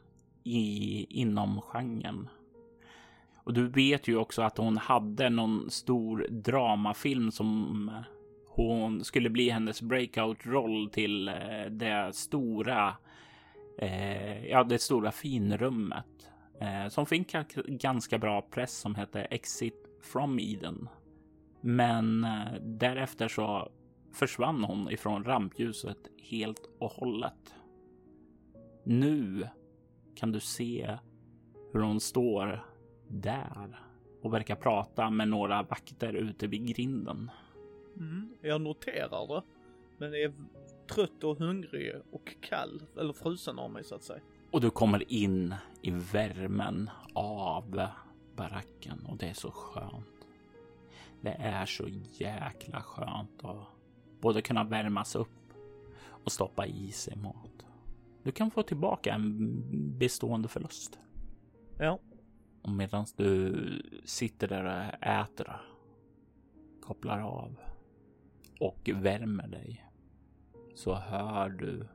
i, 0.44 1.06
inom 1.22 1.62
genren. 1.62 2.30
Och 3.36 3.54
du 3.54 3.68
vet 3.68 4.08
ju 4.08 4.18
också 4.18 4.42
att 4.42 4.58
hon 4.58 4.78
hade 4.78 5.30
någon 5.30 5.72
stor 5.72 6.28
dramafilm 6.30 7.32
som 7.32 7.90
hon 8.56 9.04
skulle 9.04 9.30
bli 9.30 9.50
hennes 9.50 9.82
breakout-roll 9.82 10.90
till 10.90 11.28
eh, 11.28 11.66
det 11.70 12.16
stora, 12.16 12.96
eh, 13.78 14.46
ja, 14.46 14.64
det 14.64 14.80
stora 14.80 15.12
finrummet 15.12 16.32
eh, 16.62 16.88
som 16.90 17.06
fick 17.06 17.36
ganska 17.68 18.18
bra 18.18 18.42
press 18.42 18.78
som 18.78 18.96
hette 18.96 19.22
Exit 19.22 19.88
from 20.02 20.40
Eden. 20.40 20.90
Men 21.62 22.24
eh, 22.24 22.54
därefter 22.62 23.28
så 23.28 23.72
försvann 24.14 24.64
hon 24.64 24.92
ifrån 24.92 25.24
rampljuset 25.24 25.98
helt 26.30 26.70
och 26.80 26.92
hållet. 26.92 27.56
Nu 28.84 29.48
kan 30.16 30.32
du 30.32 30.40
se 30.40 30.98
hur 31.74 31.80
hon 31.80 32.00
står 32.00 32.66
där 33.08 33.80
och 34.22 34.34
verkar 34.34 34.56
prata 34.56 35.10
med 35.10 35.28
några 35.28 35.64
vakter 35.64 36.14
ute 36.14 36.48
vid 36.48 36.68
grinden. 36.68 37.32
Mm, 37.98 38.30
jag 38.42 38.62
noterar 38.62 39.28
det. 39.28 39.44
Men 39.98 40.14
är 40.14 40.34
trött 40.88 41.24
och 41.24 41.38
hungrig 41.38 41.96
och 42.12 42.36
kall, 42.42 42.84
eller 43.00 43.14
frusen 43.14 43.60
av 43.60 43.72
mig 43.72 43.84
så 43.84 43.96
att 43.96 44.04
säga. 44.04 44.22
Och 44.52 44.62
du 44.62 44.70
kommer 44.70 45.12
in 45.12 45.56
i 45.82 45.92
värmen 45.92 46.90
av 47.14 47.88
baracken 48.36 49.06
och 49.06 49.18
det 49.18 49.30
är 49.30 49.34
så 49.34 49.52
skönt. 49.52 50.28
Det 51.22 51.36
är 51.40 51.66
så 51.66 51.88
jäkla 52.12 52.82
skönt 52.82 53.46
att 53.46 53.68
både 54.22 54.42
kunna 54.42 54.64
värmas 54.64 55.16
upp 55.16 55.54
och 56.08 56.32
stoppa 56.32 56.66
i 56.66 56.92
sig 56.92 57.16
mat. 57.16 57.66
Du 58.24 58.32
kan 58.32 58.52
få 58.52 58.64
tillbaka 58.64 59.14
en 59.14 59.64
bestående 59.98 60.48
förlust. 60.48 61.00
Ja. 61.80 62.00
Och 62.62 62.72
medan 62.72 63.06
du 63.16 63.56
sitter 64.06 64.48
där 64.48 64.66
och 64.66 65.08
äter, 65.08 65.62
kopplar 66.82 67.22
av 67.22 67.60
och 68.60 68.90
värmer 68.94 69.48
dig 69.48 69.86
så 70.76 70.96
hör 70.96 71.50
du 71.50 71.88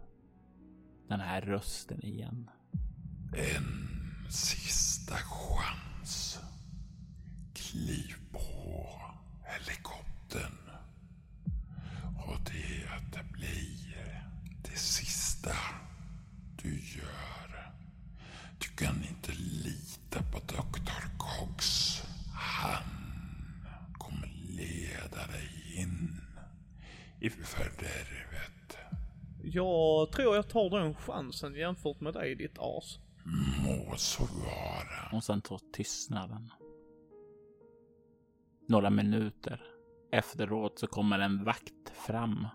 den 1.09 1.21
här 1.21 1.41
rösten 1.41 2.05
igen. 2.05 2.51
En 3.37 3.89
sista 4.31 5.15
chans. 5.17 6.41
Kliv 7.55 8.15
på 8.33 8.87
helikoptern. 9.45 10.59
Och 12.27 12.41
det 12.45 13.33
blir 13.33 14.25
det 14.63 14.79
sista 14.79 15.57
du 16.63 16.71
gör. 16.71 17.73
Du 18.59 18.69
kan 18.69 19.05
inte 19.05 19.33
lita 19.33 20.23
på 20.23 20.39
Dr. 20.39 21.19
Cox. 21.19 21.97
Han 22.35 22.85
kommer 23.99 24.33
leda 24.49 25.27
dig 25.27 25.75
in 25.75 26.21
i 27.21 27.31
fördärvet. 27.31 28.77
Jag 29.43 30.13
tror 30.13 30.37
jag 30.37 30.49
tar 30.49 30.71
den 30.71 30.95
chansen 30.95 31.55
jämfört 31.55 32.01
med 32.01 32.15
dig 32.15 32.35
ditt 32.35 32.59
as. 32.59 32.99
Må 33.65 33.97
så 33.97 34.23
vara. 34.25 35.17
Och 35.17 35.25
sen 35.25 35.41
tar 35.41 35.61
tystnaden. 35.73 36.51
Några 38.69 38.91
minuter 38.91 39.63
efteråt 40.13 40.79
så 40.79 40.87
kommer 40.87 41.19
en 41.19 41.45
vakt 41.45 41.91
fram 42.07 42.47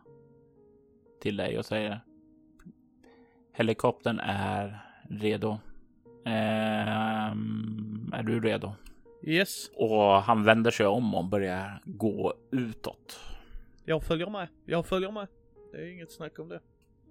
till 1.21 1.37
dig 1.37 1.57
och 1.59 1.65
säger 1.65 1.99
Helikoptern 3.53 4.19
är 4.19 4.85
redo. 5.09 5.57
Ehm, 6.25 8.11
är 8.13 8.23
du 8.23 8.39
redo? 8.39 8.73
Yes, 9.23 9.69
Och 9.75 10.21
han 10.23 10.43
vänder 10.43 10.71
sig 10.71 10.85
om 10.85 11.15
och 11.15 11.25
börjar 11.25 11.81
gå 11.85 12.33
utåt 12.51 13.19
jag 13.85 14.03
följer 14.03 14.29
med. 14.29 14.47
Jag 14.65 14.85
följer 14.85 15.11
med. 15.11 15.27
Det 15.71 15.77
är 15.77 15.93
inget 15.93 16.11
snack 16.11 16.39
om 16.39 16.49
det. 16.49 16.59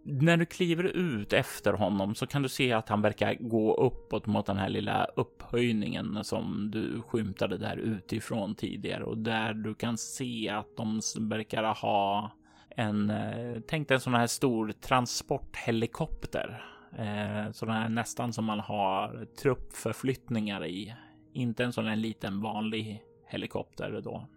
När 0.07 0.37
du 0.37 0.47
kliver 0.47 0.85
ut 0.85 1.33
efter 1.33 1.73
honom 1.73 2.15
så 2.15 2.27
kan 2.27 2.43
du 2.43 2.49
se 2.49 2.73
att 2.73 2.89
han 2.89 3.03
verkar 3.03 3.35
gå 3.35 3.75
uppåt 3.75 4.27
mot 4.27 4.47
den 4.47 4.57
här 4.57 4.69
lilla 4.69 5.05
upphöjningen 5.05 6.25
som 6.25 6.71
du 6.71 7.03
skymtade 7.03 7.59
där 7.59 7.77
utifrån 7.77 8.55
tidigare 8.55 9.05
och 9.05 9.19
där 9.19 9.55
du 9.55 9.75
kan 9.75 9.99
se 9.99 10.49
att 10.49 10.77
de 10.77 11.01
verkar 11.21 11.75
ha 11.75 12.31
en, 12.71 13.11
eh, 13.11 13.57
tänk 13.67 13.89
dig 13.89 13.95
en 13.95 14.01
sån 14.01 14.15
här 14.15 14.27
stor 14.27 14.73
transporthelikopter. 14.73 16.65
Eh, 16.99 17.53
sån 17.53 17.71
här 17.71 17.89
nästan 17.89 18.33
som 18.33 18.45
man 18.45 18.61
har 18.61 19.27
truppförflyttningar 19.43 20.67
i. 20.67 20.95
Inte 21.33 21.65
en 21.65 21.73
sån 21.73 21.87
här 21.87 21.97
liten 21.97 22.41
vanlig 22.41 23.03
helikopter 23.27 24.01
då. 24.05 24.29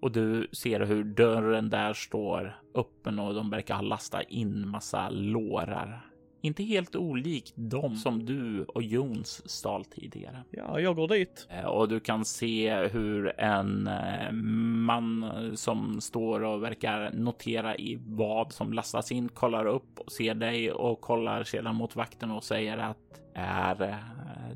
Och 0.00 0.12
du 0.12 0.48
ser 0.52 0.80
hur 0.80 1.04
dörren 1.04 1.70
där 1.70 1.92
står 1.92 2.60
öppen 2.74 3.18
och 3.18 3.34
de 3.34 3.50
verkar 3.50 3.74
ha 3.74 3.82
lastat 3.82 4.22
in 4.28 4.68
massa 4.68 5.10
lårar 5.10 6.10
inte 6.42 6.62
helt 6.62 6.96
olikt 6.96 7.52
dem 7.56 7.96
som 7.96 8.26
du 8.26 8.64
och 8.64 8.82
Jons 8.82 9.50
stal 9.50 9.84
tidigare. 9.84 10.44
Ja, 10.50 10.80
jag 10.80 10.96
går 10.96 11.08
dit. 11.08 11.48
Eh, 11.50 11.64
och 11.64 11.88
du 11.88 12.00
kan 12.00 12.24
se 12.24 12.74
hur 12.74 13.40
en 13.40 13.86
eh, 13.86 14.32
man 14.32 15.32
som 15.54 16.00
står 16.00 16.44
och 16.44 16.62
verkar 16.62 17.12
notera 17.12 17.76
i 17.76 17.98
vad 18.06 18.52
som 18.52 18.72
lastas 18.72 19.12
in 19.12 19.28
kollar 19.28 19.66
upp 19.66 19.98
och 19.98 20.12
ser 20.12 20.34
dig 20.34 20.72
och 20.72 21.00
kollar 21.00 21.44
sedan 21.44 21.74
mot 21.74 21.96
vakten 21.96 22.30
och 22.30 22.44
säger 22.44 22.78
att 22.78 22.96
är 23.34 23.82
eh, 23.82 23.96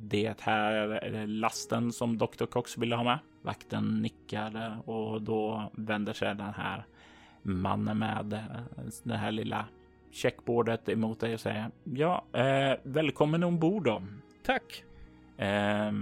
det 0.00 0.40
här 0.40 1.26
lasten 1.26 1.92
som 1.92 2.18
Dr. 2.18 2.46
Cox 2.46 2.78
ville 2.78 2.96
ha 2.96 3.04
med? 3.04 3.18
Vakten 3.44 4.02
nickar 4.02 4.78
och 4.88 5.22
då 5.22 5.70
vänder 5.72 6.12
sig 6.12 6.34
den 6.34 6.54
här 6.54 6.84
mannen 7.42 7.98
med 7.98 8.42
det 9.02 9.16
här 9.16 9.32
lilla 9.32 9.64
checkboardet 10.10 10.88
emot 10.88 11.20
dig 11.20 11.34
och 11.34 11.40
säger 11.40 11.70
ja, 11.84 12.24
eh, 12.32 12.78
välkommen 12.82 13.44
ombord 13.44 13.84
då. 13.84 14.02
Tack. 14.42 14.84
Eh, 15.36 15.92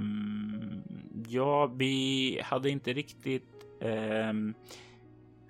ja, 1.28 1.66
vi 1.66 2.40
hade 2.44 2.70
inte 2.70 2.92
riktigt 2.92 3.66
eh, 3.80 4.32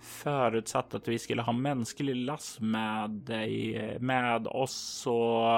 förutsatt 0.01 0.95
att 0.95 1.09
vi 1.09 1.19
skulle 1.19 1.43
ha 1.43 1.53
mänsklig 1.53 2.17
last 2.17 2.61
med 2.61 3.11
dig 3.11 3.99
med 4.01 4.47
oss 4.47 4.75
så 4.75 5.49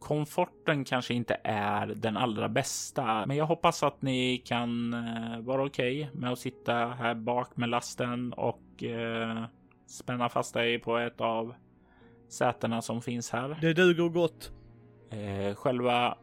komforten 0.00 0.84
kanske 0.84 1.14
inte 1.14 1.36
är 1.44 1.86
den 1.86 2.16
allra 2.16 2.48
bästa, 2.48 3.26
men 3.26 3.36
jag 3.36 3.46
hoppas 3.46 3.82
att 3.82 4.02
ni 4.02 4.42
kan 4.44 4.94
eh, 4.94 5.40
vara 5.40 5.64
okej 5.64 6.04
okay 6.04 6.20
med 6.20 6.32
att 6.32 6.38
sitta 6.38 6.74
här 6.74 7.14
bak 7.14 7.56
med 7.56 7.68
lasten 7.68 8.32
och 8.32 8.82
eh, 8.82 9.44
spänna 9.86 10.28
fast 10.28 10.54
dig 10.54 10.78
på 10.78 10.96
ett 10.96 11.20
av 11.20 11.54
sätena 12.28 12.82
som 12.82 13.02
finns 13.02 13.30
här. 13.30 13.58
Det 13.60 13.72
duger 13.72 14.08
gott. 14.08 14.52
Eh, 15.10 15.54
själva 15.54 16.18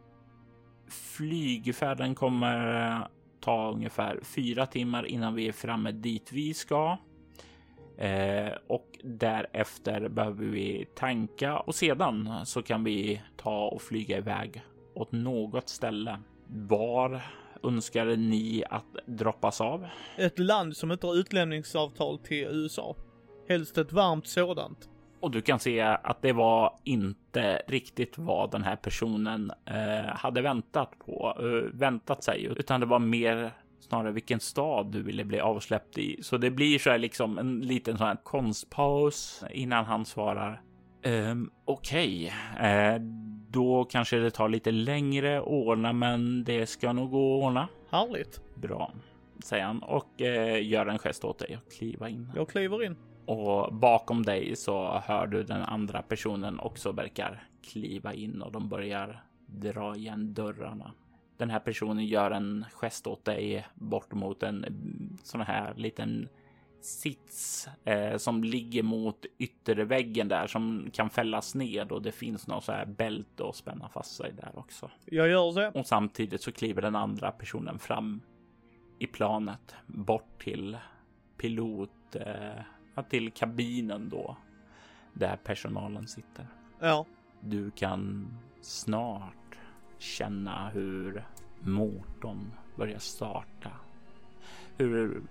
flygfärden 0.89 2.15
kommer 2.15 3.07
ta 3.39 3.71
ungefär 3.71 4.19
fyra 4.23 4.65
timmar 4.65 5.05
innan 5.05 5.35
vi 5.35 5.47
är 5.47 5.51
framme 5.51 5.91
dit 5.91 6.31
vi 6.31 6.53
ska. 6.53 6.97
Eh, 7.97 8.53
och 8.67 8.99
därefter 9.03 10.09
behöver 10.09 10.45
vi 10.45 10.87
tanka 10.95 11.59
och 11.59 11.75
sedan 11.75 12.45
så 12.45 12.63
kan 12.63 12.83
vi 12.83 13.21
ta 13.37 13.67
och 13.67 13.81
flyga 13.81 14.17
iväg 14.17 14.61
åt 14.93 15.11
något 15.11 15.69
ställe. 15.69 16.19
Var 16.47 17.21
önskar 17.63 18.05
ni 18.05 18.63
att 18.69 18.85
droppas 19.05 19.61
av? 19.61 19.87
Ett 20.17 20.39
land 20.39 20.77
som 20.77 20.91
inte 20.91 21.07
har 21.07 21.15
utlämningsavtal 21.15 22.19
till 22.19 22.47
USA. 22.51 22.95
Helst 23.49 23.77
ett 23.77 23.91
varmt 23.91 24.27
sådant. 24.27 24.89
Och 25.19 25.31
du 25.31 25.41
kan 25.41 25.59
se 25.59 25.81
att 25.81 26.21
det 26.21 26.33
var 26.33 26.79
inte 26.83 27.61
riktigt 27.67 28.17
vad 28.17 28.51
den 28.51 28.63
här 28.63 28.75
personen 28.75 29.51
eh, 29.65 30.15
hade 30.15 30.41
väntat 30.41 30.91
på, 31.05 31.37
eh, 31.39 31.79
väntat 31.79 32.23
sig, 32.23 32.43
utan 32.43 32.79
det 32.79 32.85
var 32.85 32.99
mer 32.99 33.51
snarare 33.79 34.11
vilken 34.11 34.39
stad 34.39 34.91
du 34.91 35.03
ville 35.03 35.25
bli 35.25 35.39
avsläppt 35.39 35.97
i. 35.97 36.23
Så 36.23 36.37
det 36.37 36.51
blir 36.51 36.79
så 36.79 36.89
här 36.89 36.97
liksom 36.97 37.37
en 37.37 37.59
liten 37.59 37.97
sån 37.97 38.07
här 38.07 38.17
konstpaus 38.23 39.43
innan 39.51 39.85
han 39.85 40.05
svarar. 40.05 40.61
Um, 41.05 41.51
Okej, 41.65 42.33
okay. 42.53 42.69
eh, 42.69 43.01
då 43.49 43.83
kanske 43.83 44.17
det 44.17 44.31
tar 44.31 44.49
lite 44.49 44.71
längre 44.71 45.37
att 45.37 45.47
ordna, 45.47 45.93
men 45.93 46.43
det 46.43 46.67
ska 46.67 46.93
nog 46.93 47.11
gå 47.11 47.37
att 47.37 47.43
ordna. 47.43 47.67
Härligt. 47.89 48.41
Bra, 48.55 48.91
säger 49.43 49.63
han 49.63 49.83
och 49.83 50.21
eh, 50.21 50.67
gör 50.67 50.85
en 50.85 50.99
gest 50.99 51.25
åt 51.25 51.39
dig 51.39 51.57
och 51.57 51.71
kliva 51.71 52.09
in. 52.09 52.31
Jag 52.35 52.49
kliver 52.49 52.83
in. 52.83 52.95
Och 53.25 53.73
bakom 53.73 54.23
dig 54.23 54.55
så 54.55 55.01
hör 55.05 55.27
du 55.27 55.43
den 55.43 55.61
andra 55.61 56.01
personen 56.01 56.59
också 56.59 56.91
verkar 56.91 57.43
kliva 57.71 58.13
in 58.13 58.41
och 58.41 58.51
de 58.51 58.69
börjar 58.69 59.23
dra 59.45 59.95
igen 59.95 60.33
dörrarna. 60.33 60.91
Den 61.37 61.49
här 61.49 61.59
personen 61.59 62.05
gör 62.05 62.31
en 62.31 62.65
gest 62.71 63.07
åt 63.07 63.25
dig 63.25 63.67
bort 63.75 64.13
mot 64.13 64.43
en 64.43 64.65
sån 65.23 65.41
här 65.41 65.73
liten 65.75 66.29
sits 66.81 67.67
eh, 67.83 68.17
som 68.17 68.43
ligger 68.43 68.83
mot 68.83 69.25
ytterväggen 69.37 70.27
där 70.27 70.47
som 70.47 70.89
kan 70.93 71.09
fällas 71.09 71.55
ned 71.55 71.91
och 71.91 72.01
det 72.01 72.11
finns 72.11 72.47
något 72.47 72.63
så 72.63 72.71
här 72.71 72.85
bälte 72.85 73.43
att 73.49 73.55
spänna 73.55 73.89
fast 73.89 74.15
sig 74.15 74.33
där 74.33 74.51
också. 74.59 74.91
Jag 75.05 75.29
gör 75.29 75.53
det. 75.55 75.79
Och 75.79 75.87
samtidigt 75.87 76.41
så 76.41 76.51
kliver 76.51 76.81
den 76.81 76.95
andra 76.95 77.31
personen 77.31 77.79
fram 77.79 78.21
i 78.99 79.07
planet 79.07 79.75
bort 79.85 80.43
till 80.43 80.77
pilot 81.37 82.15
eh, 82.15 83.03
till 83.09 83.31
kabinen 83.31 84.09
då 84.09 84.37
där 85.13 85.37
personalen 85.37 86.07
sitter. 86.07 86.47
Ja. 86.79 87.05
Du 87.39 87.71
kan 87.71 88.27
snart 88.61 89.36
känna 89.99 90.69
hur 90.69 91.25
motorn 91.59 92.51
börjar 92.75 92.99
starta. 92.99 93.71
Hur 94.77 95.21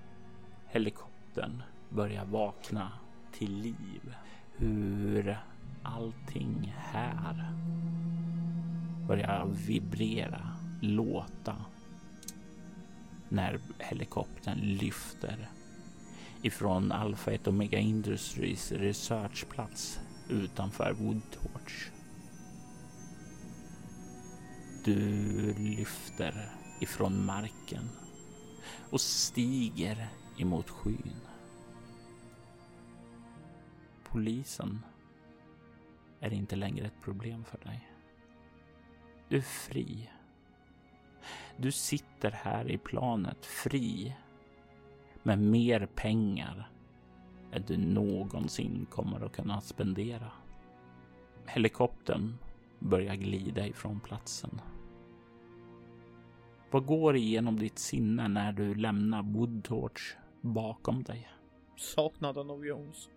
helikoptern 0.67 1.63
börjar 1.89 2.25
vakna 2.25 2.93
till 3.33 3.53
liv. 3.53 4.15
Hur 4.57 5.39
allting 5.83 6.75
här 6.77 7.53
börjar 9.09 9.47
vibrera, 9.67 10.53
låta 10.81 11.57
när 13.29 13.59
helikoptern 13.79 14.59
lyfter 14.59 15.49
ifrån 16.43 16.93
Alpha 16.93 17.33
1 17.33 17.49
Omega 17.49 17.79
Industries 17.79 18.73
researchplats 18.73 20.01
utanför 20.29 20.93
Woodtorch. 20.93 21.96
Du 24.87 25.55
lyfter 25.59 26.51
ifrån 26.81 27.25
marken 27.25 27.89
och 28.91 29.01
stiger 29.01 30.09
emot 30.37 30.71
skyn. 30.71 31.17
Polisen 34.05 34.85
är 36.21 36.33
inte 36.33 36.57
längre 36.57 36.87
ett 36.87 37.03
problem 37.03 37.45
för 37.45 37.59
dig. 37.59 37.91
Du 39.29 39.37
är 39.37 39.43
fri. 39.43 40.11
Du 41.57 41.73
sitter 41.73 42.31
här 42.31 42.71
i 42.71 42.79
planet 42.79 43.47
fri 43.47 44.17
med 45.23 45.39
mer 45.39 45.87
pengar 45.87 46.71
än 47.53 47.63
du 47.67 47.77
någonsin 47.77 48.87
kommer 48.91 49.25
att 49.25 49.37
kunna 49.37 49.61
spendera. 49.61 50.33
Helikoptern 51.47 52.39
börjar 52.79 53.15
glida 53.15 53.67
ifrån 53.67 54.01
platsen. 54.01 54.61
Vad 56.71 56.87
går 56.87 57.17
igenom 57.17 57.59
ditt 57.59 57.79
sinne 57.79 58.29
när 58.29 58.53
du 58.53 58.75
lämnar 58.75 59.23
Woodtorch 59.23 60.17
bakom 60.41 61.03
dig? 61.03 61.29
Saknaden 61.77 62.51
av 62.51 62.67
Jones 62.67 63.09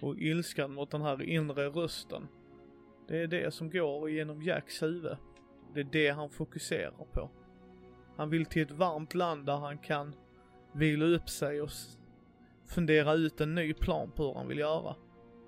och 0.00 0.18
ilskan 0.18 0.74
mot 0.74 0.90
den 0.90 1.02
här 1.02 1.22
inre 1.22 1.68
rösten. 1.68 2.28
Det 3.08 3.22
är 3.22 3.26
det 3.26 3.54
som 3.54 3.70
går 3.70 4.10
igenom 4.10 4.42
Jacks 4.42 4.82
huvud. 4.82 5.16
Det 5.74 5.80
är 5.80 5.88
det 5.92 6.10
han 6.10 6.30
fokuserar 6.30 7.06
på. 7.12 7.30
Han 8.16 8.30
vill 8.30 8.46
till 8.46 8.62
ett 8.62 8.70
varmt 8.70 9.14
land 9.14 9.46
där 9.46 9.56
han 9.56 9.78
kan 9.78 10.14
vila 10.72 11.04
upp 11.04 11.28
sig 11.28 11.62
och 11.62 11.70
fundera 12.66 13.12
ut 13.12 13.40
en 13.40 13.54
ny 13.54 13.74
plan 13.74 14.10
på 14.10 14.24
hur 14.24 14.34
han 14.34 14.48
vill 14.48 14.58
göra. 14.58 14.96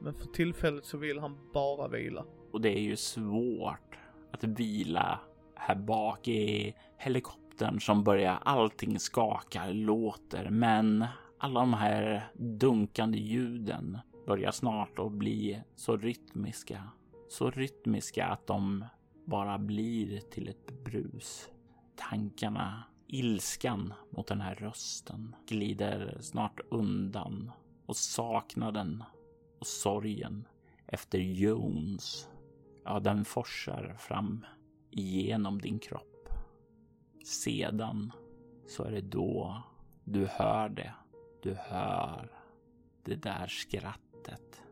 Men 0.01 0.15
för 0.15 0.27
tillfället 0.27 0.85
så 0.85 0.99
vill 0.99 1.19
han 1.19 1.39
bara 1.53 1.89
vila. 1.89 2.25
Och 2.53 2.61
det 2.61 2.79
är 2.79 2.83
ju 2.83 2.97
svårt 2.97 3.99
att 4.33 4.45
vila 4.45 5.21
här 5.57 5.75
bak 5.75 6.29
i 6.29 6.75
helikoptern 6.97 7.81
som 7.81 8.05
börjar 8.05 8.39
allting 8.45 8.99
skakar, 8.99 9.73
låter, 9.73 10.51
men 10.51 11.07
alla 11.39 11.61
de 11.61 11.75
här 11.75 12.31
dunkande 12.35 13.19
ljuden 13.19 13.99
börjar 14.27 14.51
snart 14.51 14.99
att 14.99 15.13
bli 15.13 15.63
så 15.77 15.97
rytmiska, 15.97 16.83
så 17.29 17.51
rytmiska 17.51 18.27
att 18.27 18.47
de 18.47 18.85
bara 19.25 19.59
blir 19.59 20.21
till 20.21 20.49
ett 20.49 20.85
brus. 20.85 21.49
Tankarna 21.97 22.85
Ilskan 23.07 23.93
mot 24.11 24.27
den 24.27 24.41
här 24.41 24.55
rösten 24.55 25.37
glider 25.47 26.19
snart 26.21 26.61
undan 26.71 27.51
och 27.87 27.97
saknaden 27.97 29.05
och 29.59 29.67
sorgen 29.67 30.49
efter 30.87 31.19
Jones, 31.19 32.29
ja, 32.85 33.01
den 33.01 33.25
forsar 33.25 33.97
fram 33.99 34.47
igenom 34.95 35.61
din 35.61 35.79
kropp. 35.79 36.29
Sedan 37.25 38.13
så 38.67 38.85
är 38.85 38.91
det 38.91 39.01
då 39.01 39.63
du 40.05 40.27
hör 40.27 40.69
det. 40.69 40.95
Du 41.43 41.55
hör 41.55 42.33
det 43.05 43.15
där 43.15 43.47
skrattet. 43.47 44.63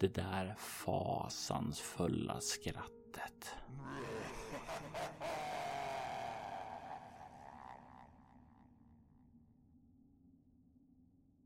Det 0.00 0.14
där 0.14 0.54
fasansfulla 0.58 2.40
skrattet. 2.40 3.54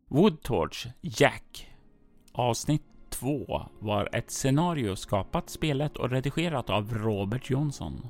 Woodtorch 0.09 0.87
Jack 1.01 1.71
avsnitt 2.33 2.94
2 3.21 3.63
var 3.79 4.09
ett 4.13 4.31
scenario 4.31 4.97
skapat, 4.97 5.51
spelet 5.51 5.97
och 5.97 6.11
redigerat 6.11 6.71
av 6.71 6.95
Robert 6.95 7.51
Jonsson. 7.51 8.09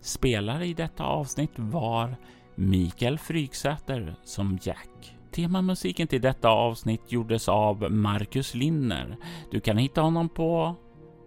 Spelare 0.00 0.66
i 0.66 0.74
detta 0.74 1.04
avsnitt 1.04 1.50
var 1.56 2.16
Mikael 2.54 3.18
Fryksäter 3.18 4.14
som 4.24 4.58
Jack. 4.62 5.16
Temamusiken 5.30 6.08
till 6.08 6.20
detta 6.20 6.48
avsnitt 6.48 7.12
gjordes 7.12 7.48
av 7.48 7.92
Marcus 7.92 8.54
Linner. 8.54 9.16
Du 9.50 9.60
kan 9.60 9.76
hitta 9.76 10.00
honom 10.00 10.28
på 10.28 10.76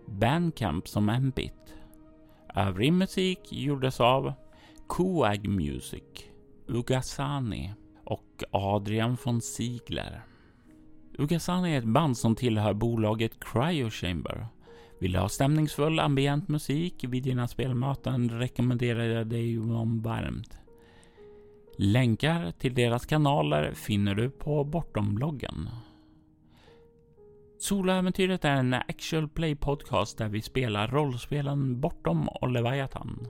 Bandcamp 0.07 0.88
som 0.88 1.05
Mbit. 1.05 1.76
Övrig 2.55 2.93
musik 2.93 3.39
gjordes 3.49 3.99
av 3.99 4.34
Coag 4.88 5.47
Music, 5.47 6.03
Ugasani 6.67 7.73
och 8.03 8.43
Adrian 8.51 9.17
von 9.23 9.41
Ziegler. 9.41 10.34
Ugasan 11.18 11.66
är 11.66 11.78
ett 11.78 11.86
band 11.86 12.18
som 12.18 12.36
tillhör 12.36 12.74
bolaget 12.74 13.39
Cryo 13.39 13.89
Chamber. 13.89 14.47
Vill 14.99 15.11
du 15.11 15.20
ha 15.20 15.30
stämningsfull 15.30 15.99
ambient 15.99 16.47
musik 16.47 17.05
vid 17.07 17.24
dina 17.24 17.47
spelmöten 17.47 18.30
rekommenderar 18.30 19.03
jag 19.03 19.28
dig 19.28 19.55
dem 19.55 20.01
varmt. 20.01 20.57
Länkar 21.78 22.51
till 22.51 22.74
deras 22.74 23.05
kanaler 23.05 23.74
finner 23.74 24.16
du 24.16 24.30
på 24.30 24.63
Bortom-bloggen. 24.63 25.70
Soloäventyret 27.59 28.45
är 28.45 28.55
en 28.55 28.74
actual 28.74 29.30
play 29.30 29.55
podcast 29.55 30.18
där 30.18 30.30
vi 30.30 30.41
spelar 30.41 30.88
rollspelen 30.88 31.82
Bortom 31.82 32.28
och 32.28 32.49
Leviathan. 32.49 33.28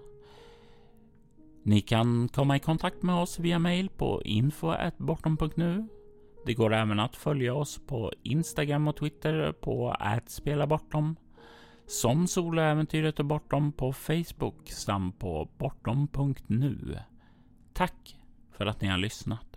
Ni 1.64 1.82
kan 1.82 2.28
komma 2.28 2.56
i 2.56 2.60
kontakt 2.60 3.04
med 3.04 3.16
oss 3.16 3.40
via 3.40 3.60
mail 3.60 3.90
på 3.90 4.22
info.bortom.nu. 4.24 5.88
Det 6.46 6.54
går 6.54 6.74
även 6.74 7.00
att 7.00 7.16
följa 7.16 7.54
oss 7.54 7.82
på 7.88 8.12
Instagram 8.24 8.88
och 8.88 8.96
Twitter 8.96 9.52
på 9.52 9.96
@spelabortom 10.26 11.16
som 11.88 12.28
Soloäventyret 12.28 13.20
och 13.20 13.26
Bortom 13.26 13.72
på 13.72 13.94
Facebook 13.94 14.70
samt 14.72 15.20
på 15.20 15.50
bortom.nu. 15.58 17.00
Tack 17.74 18.20
för 18.52 18.66
att 18.66 18.82
ni 18.82 18.88
har 18.88 18.98
lyssnat. 18.98 19.55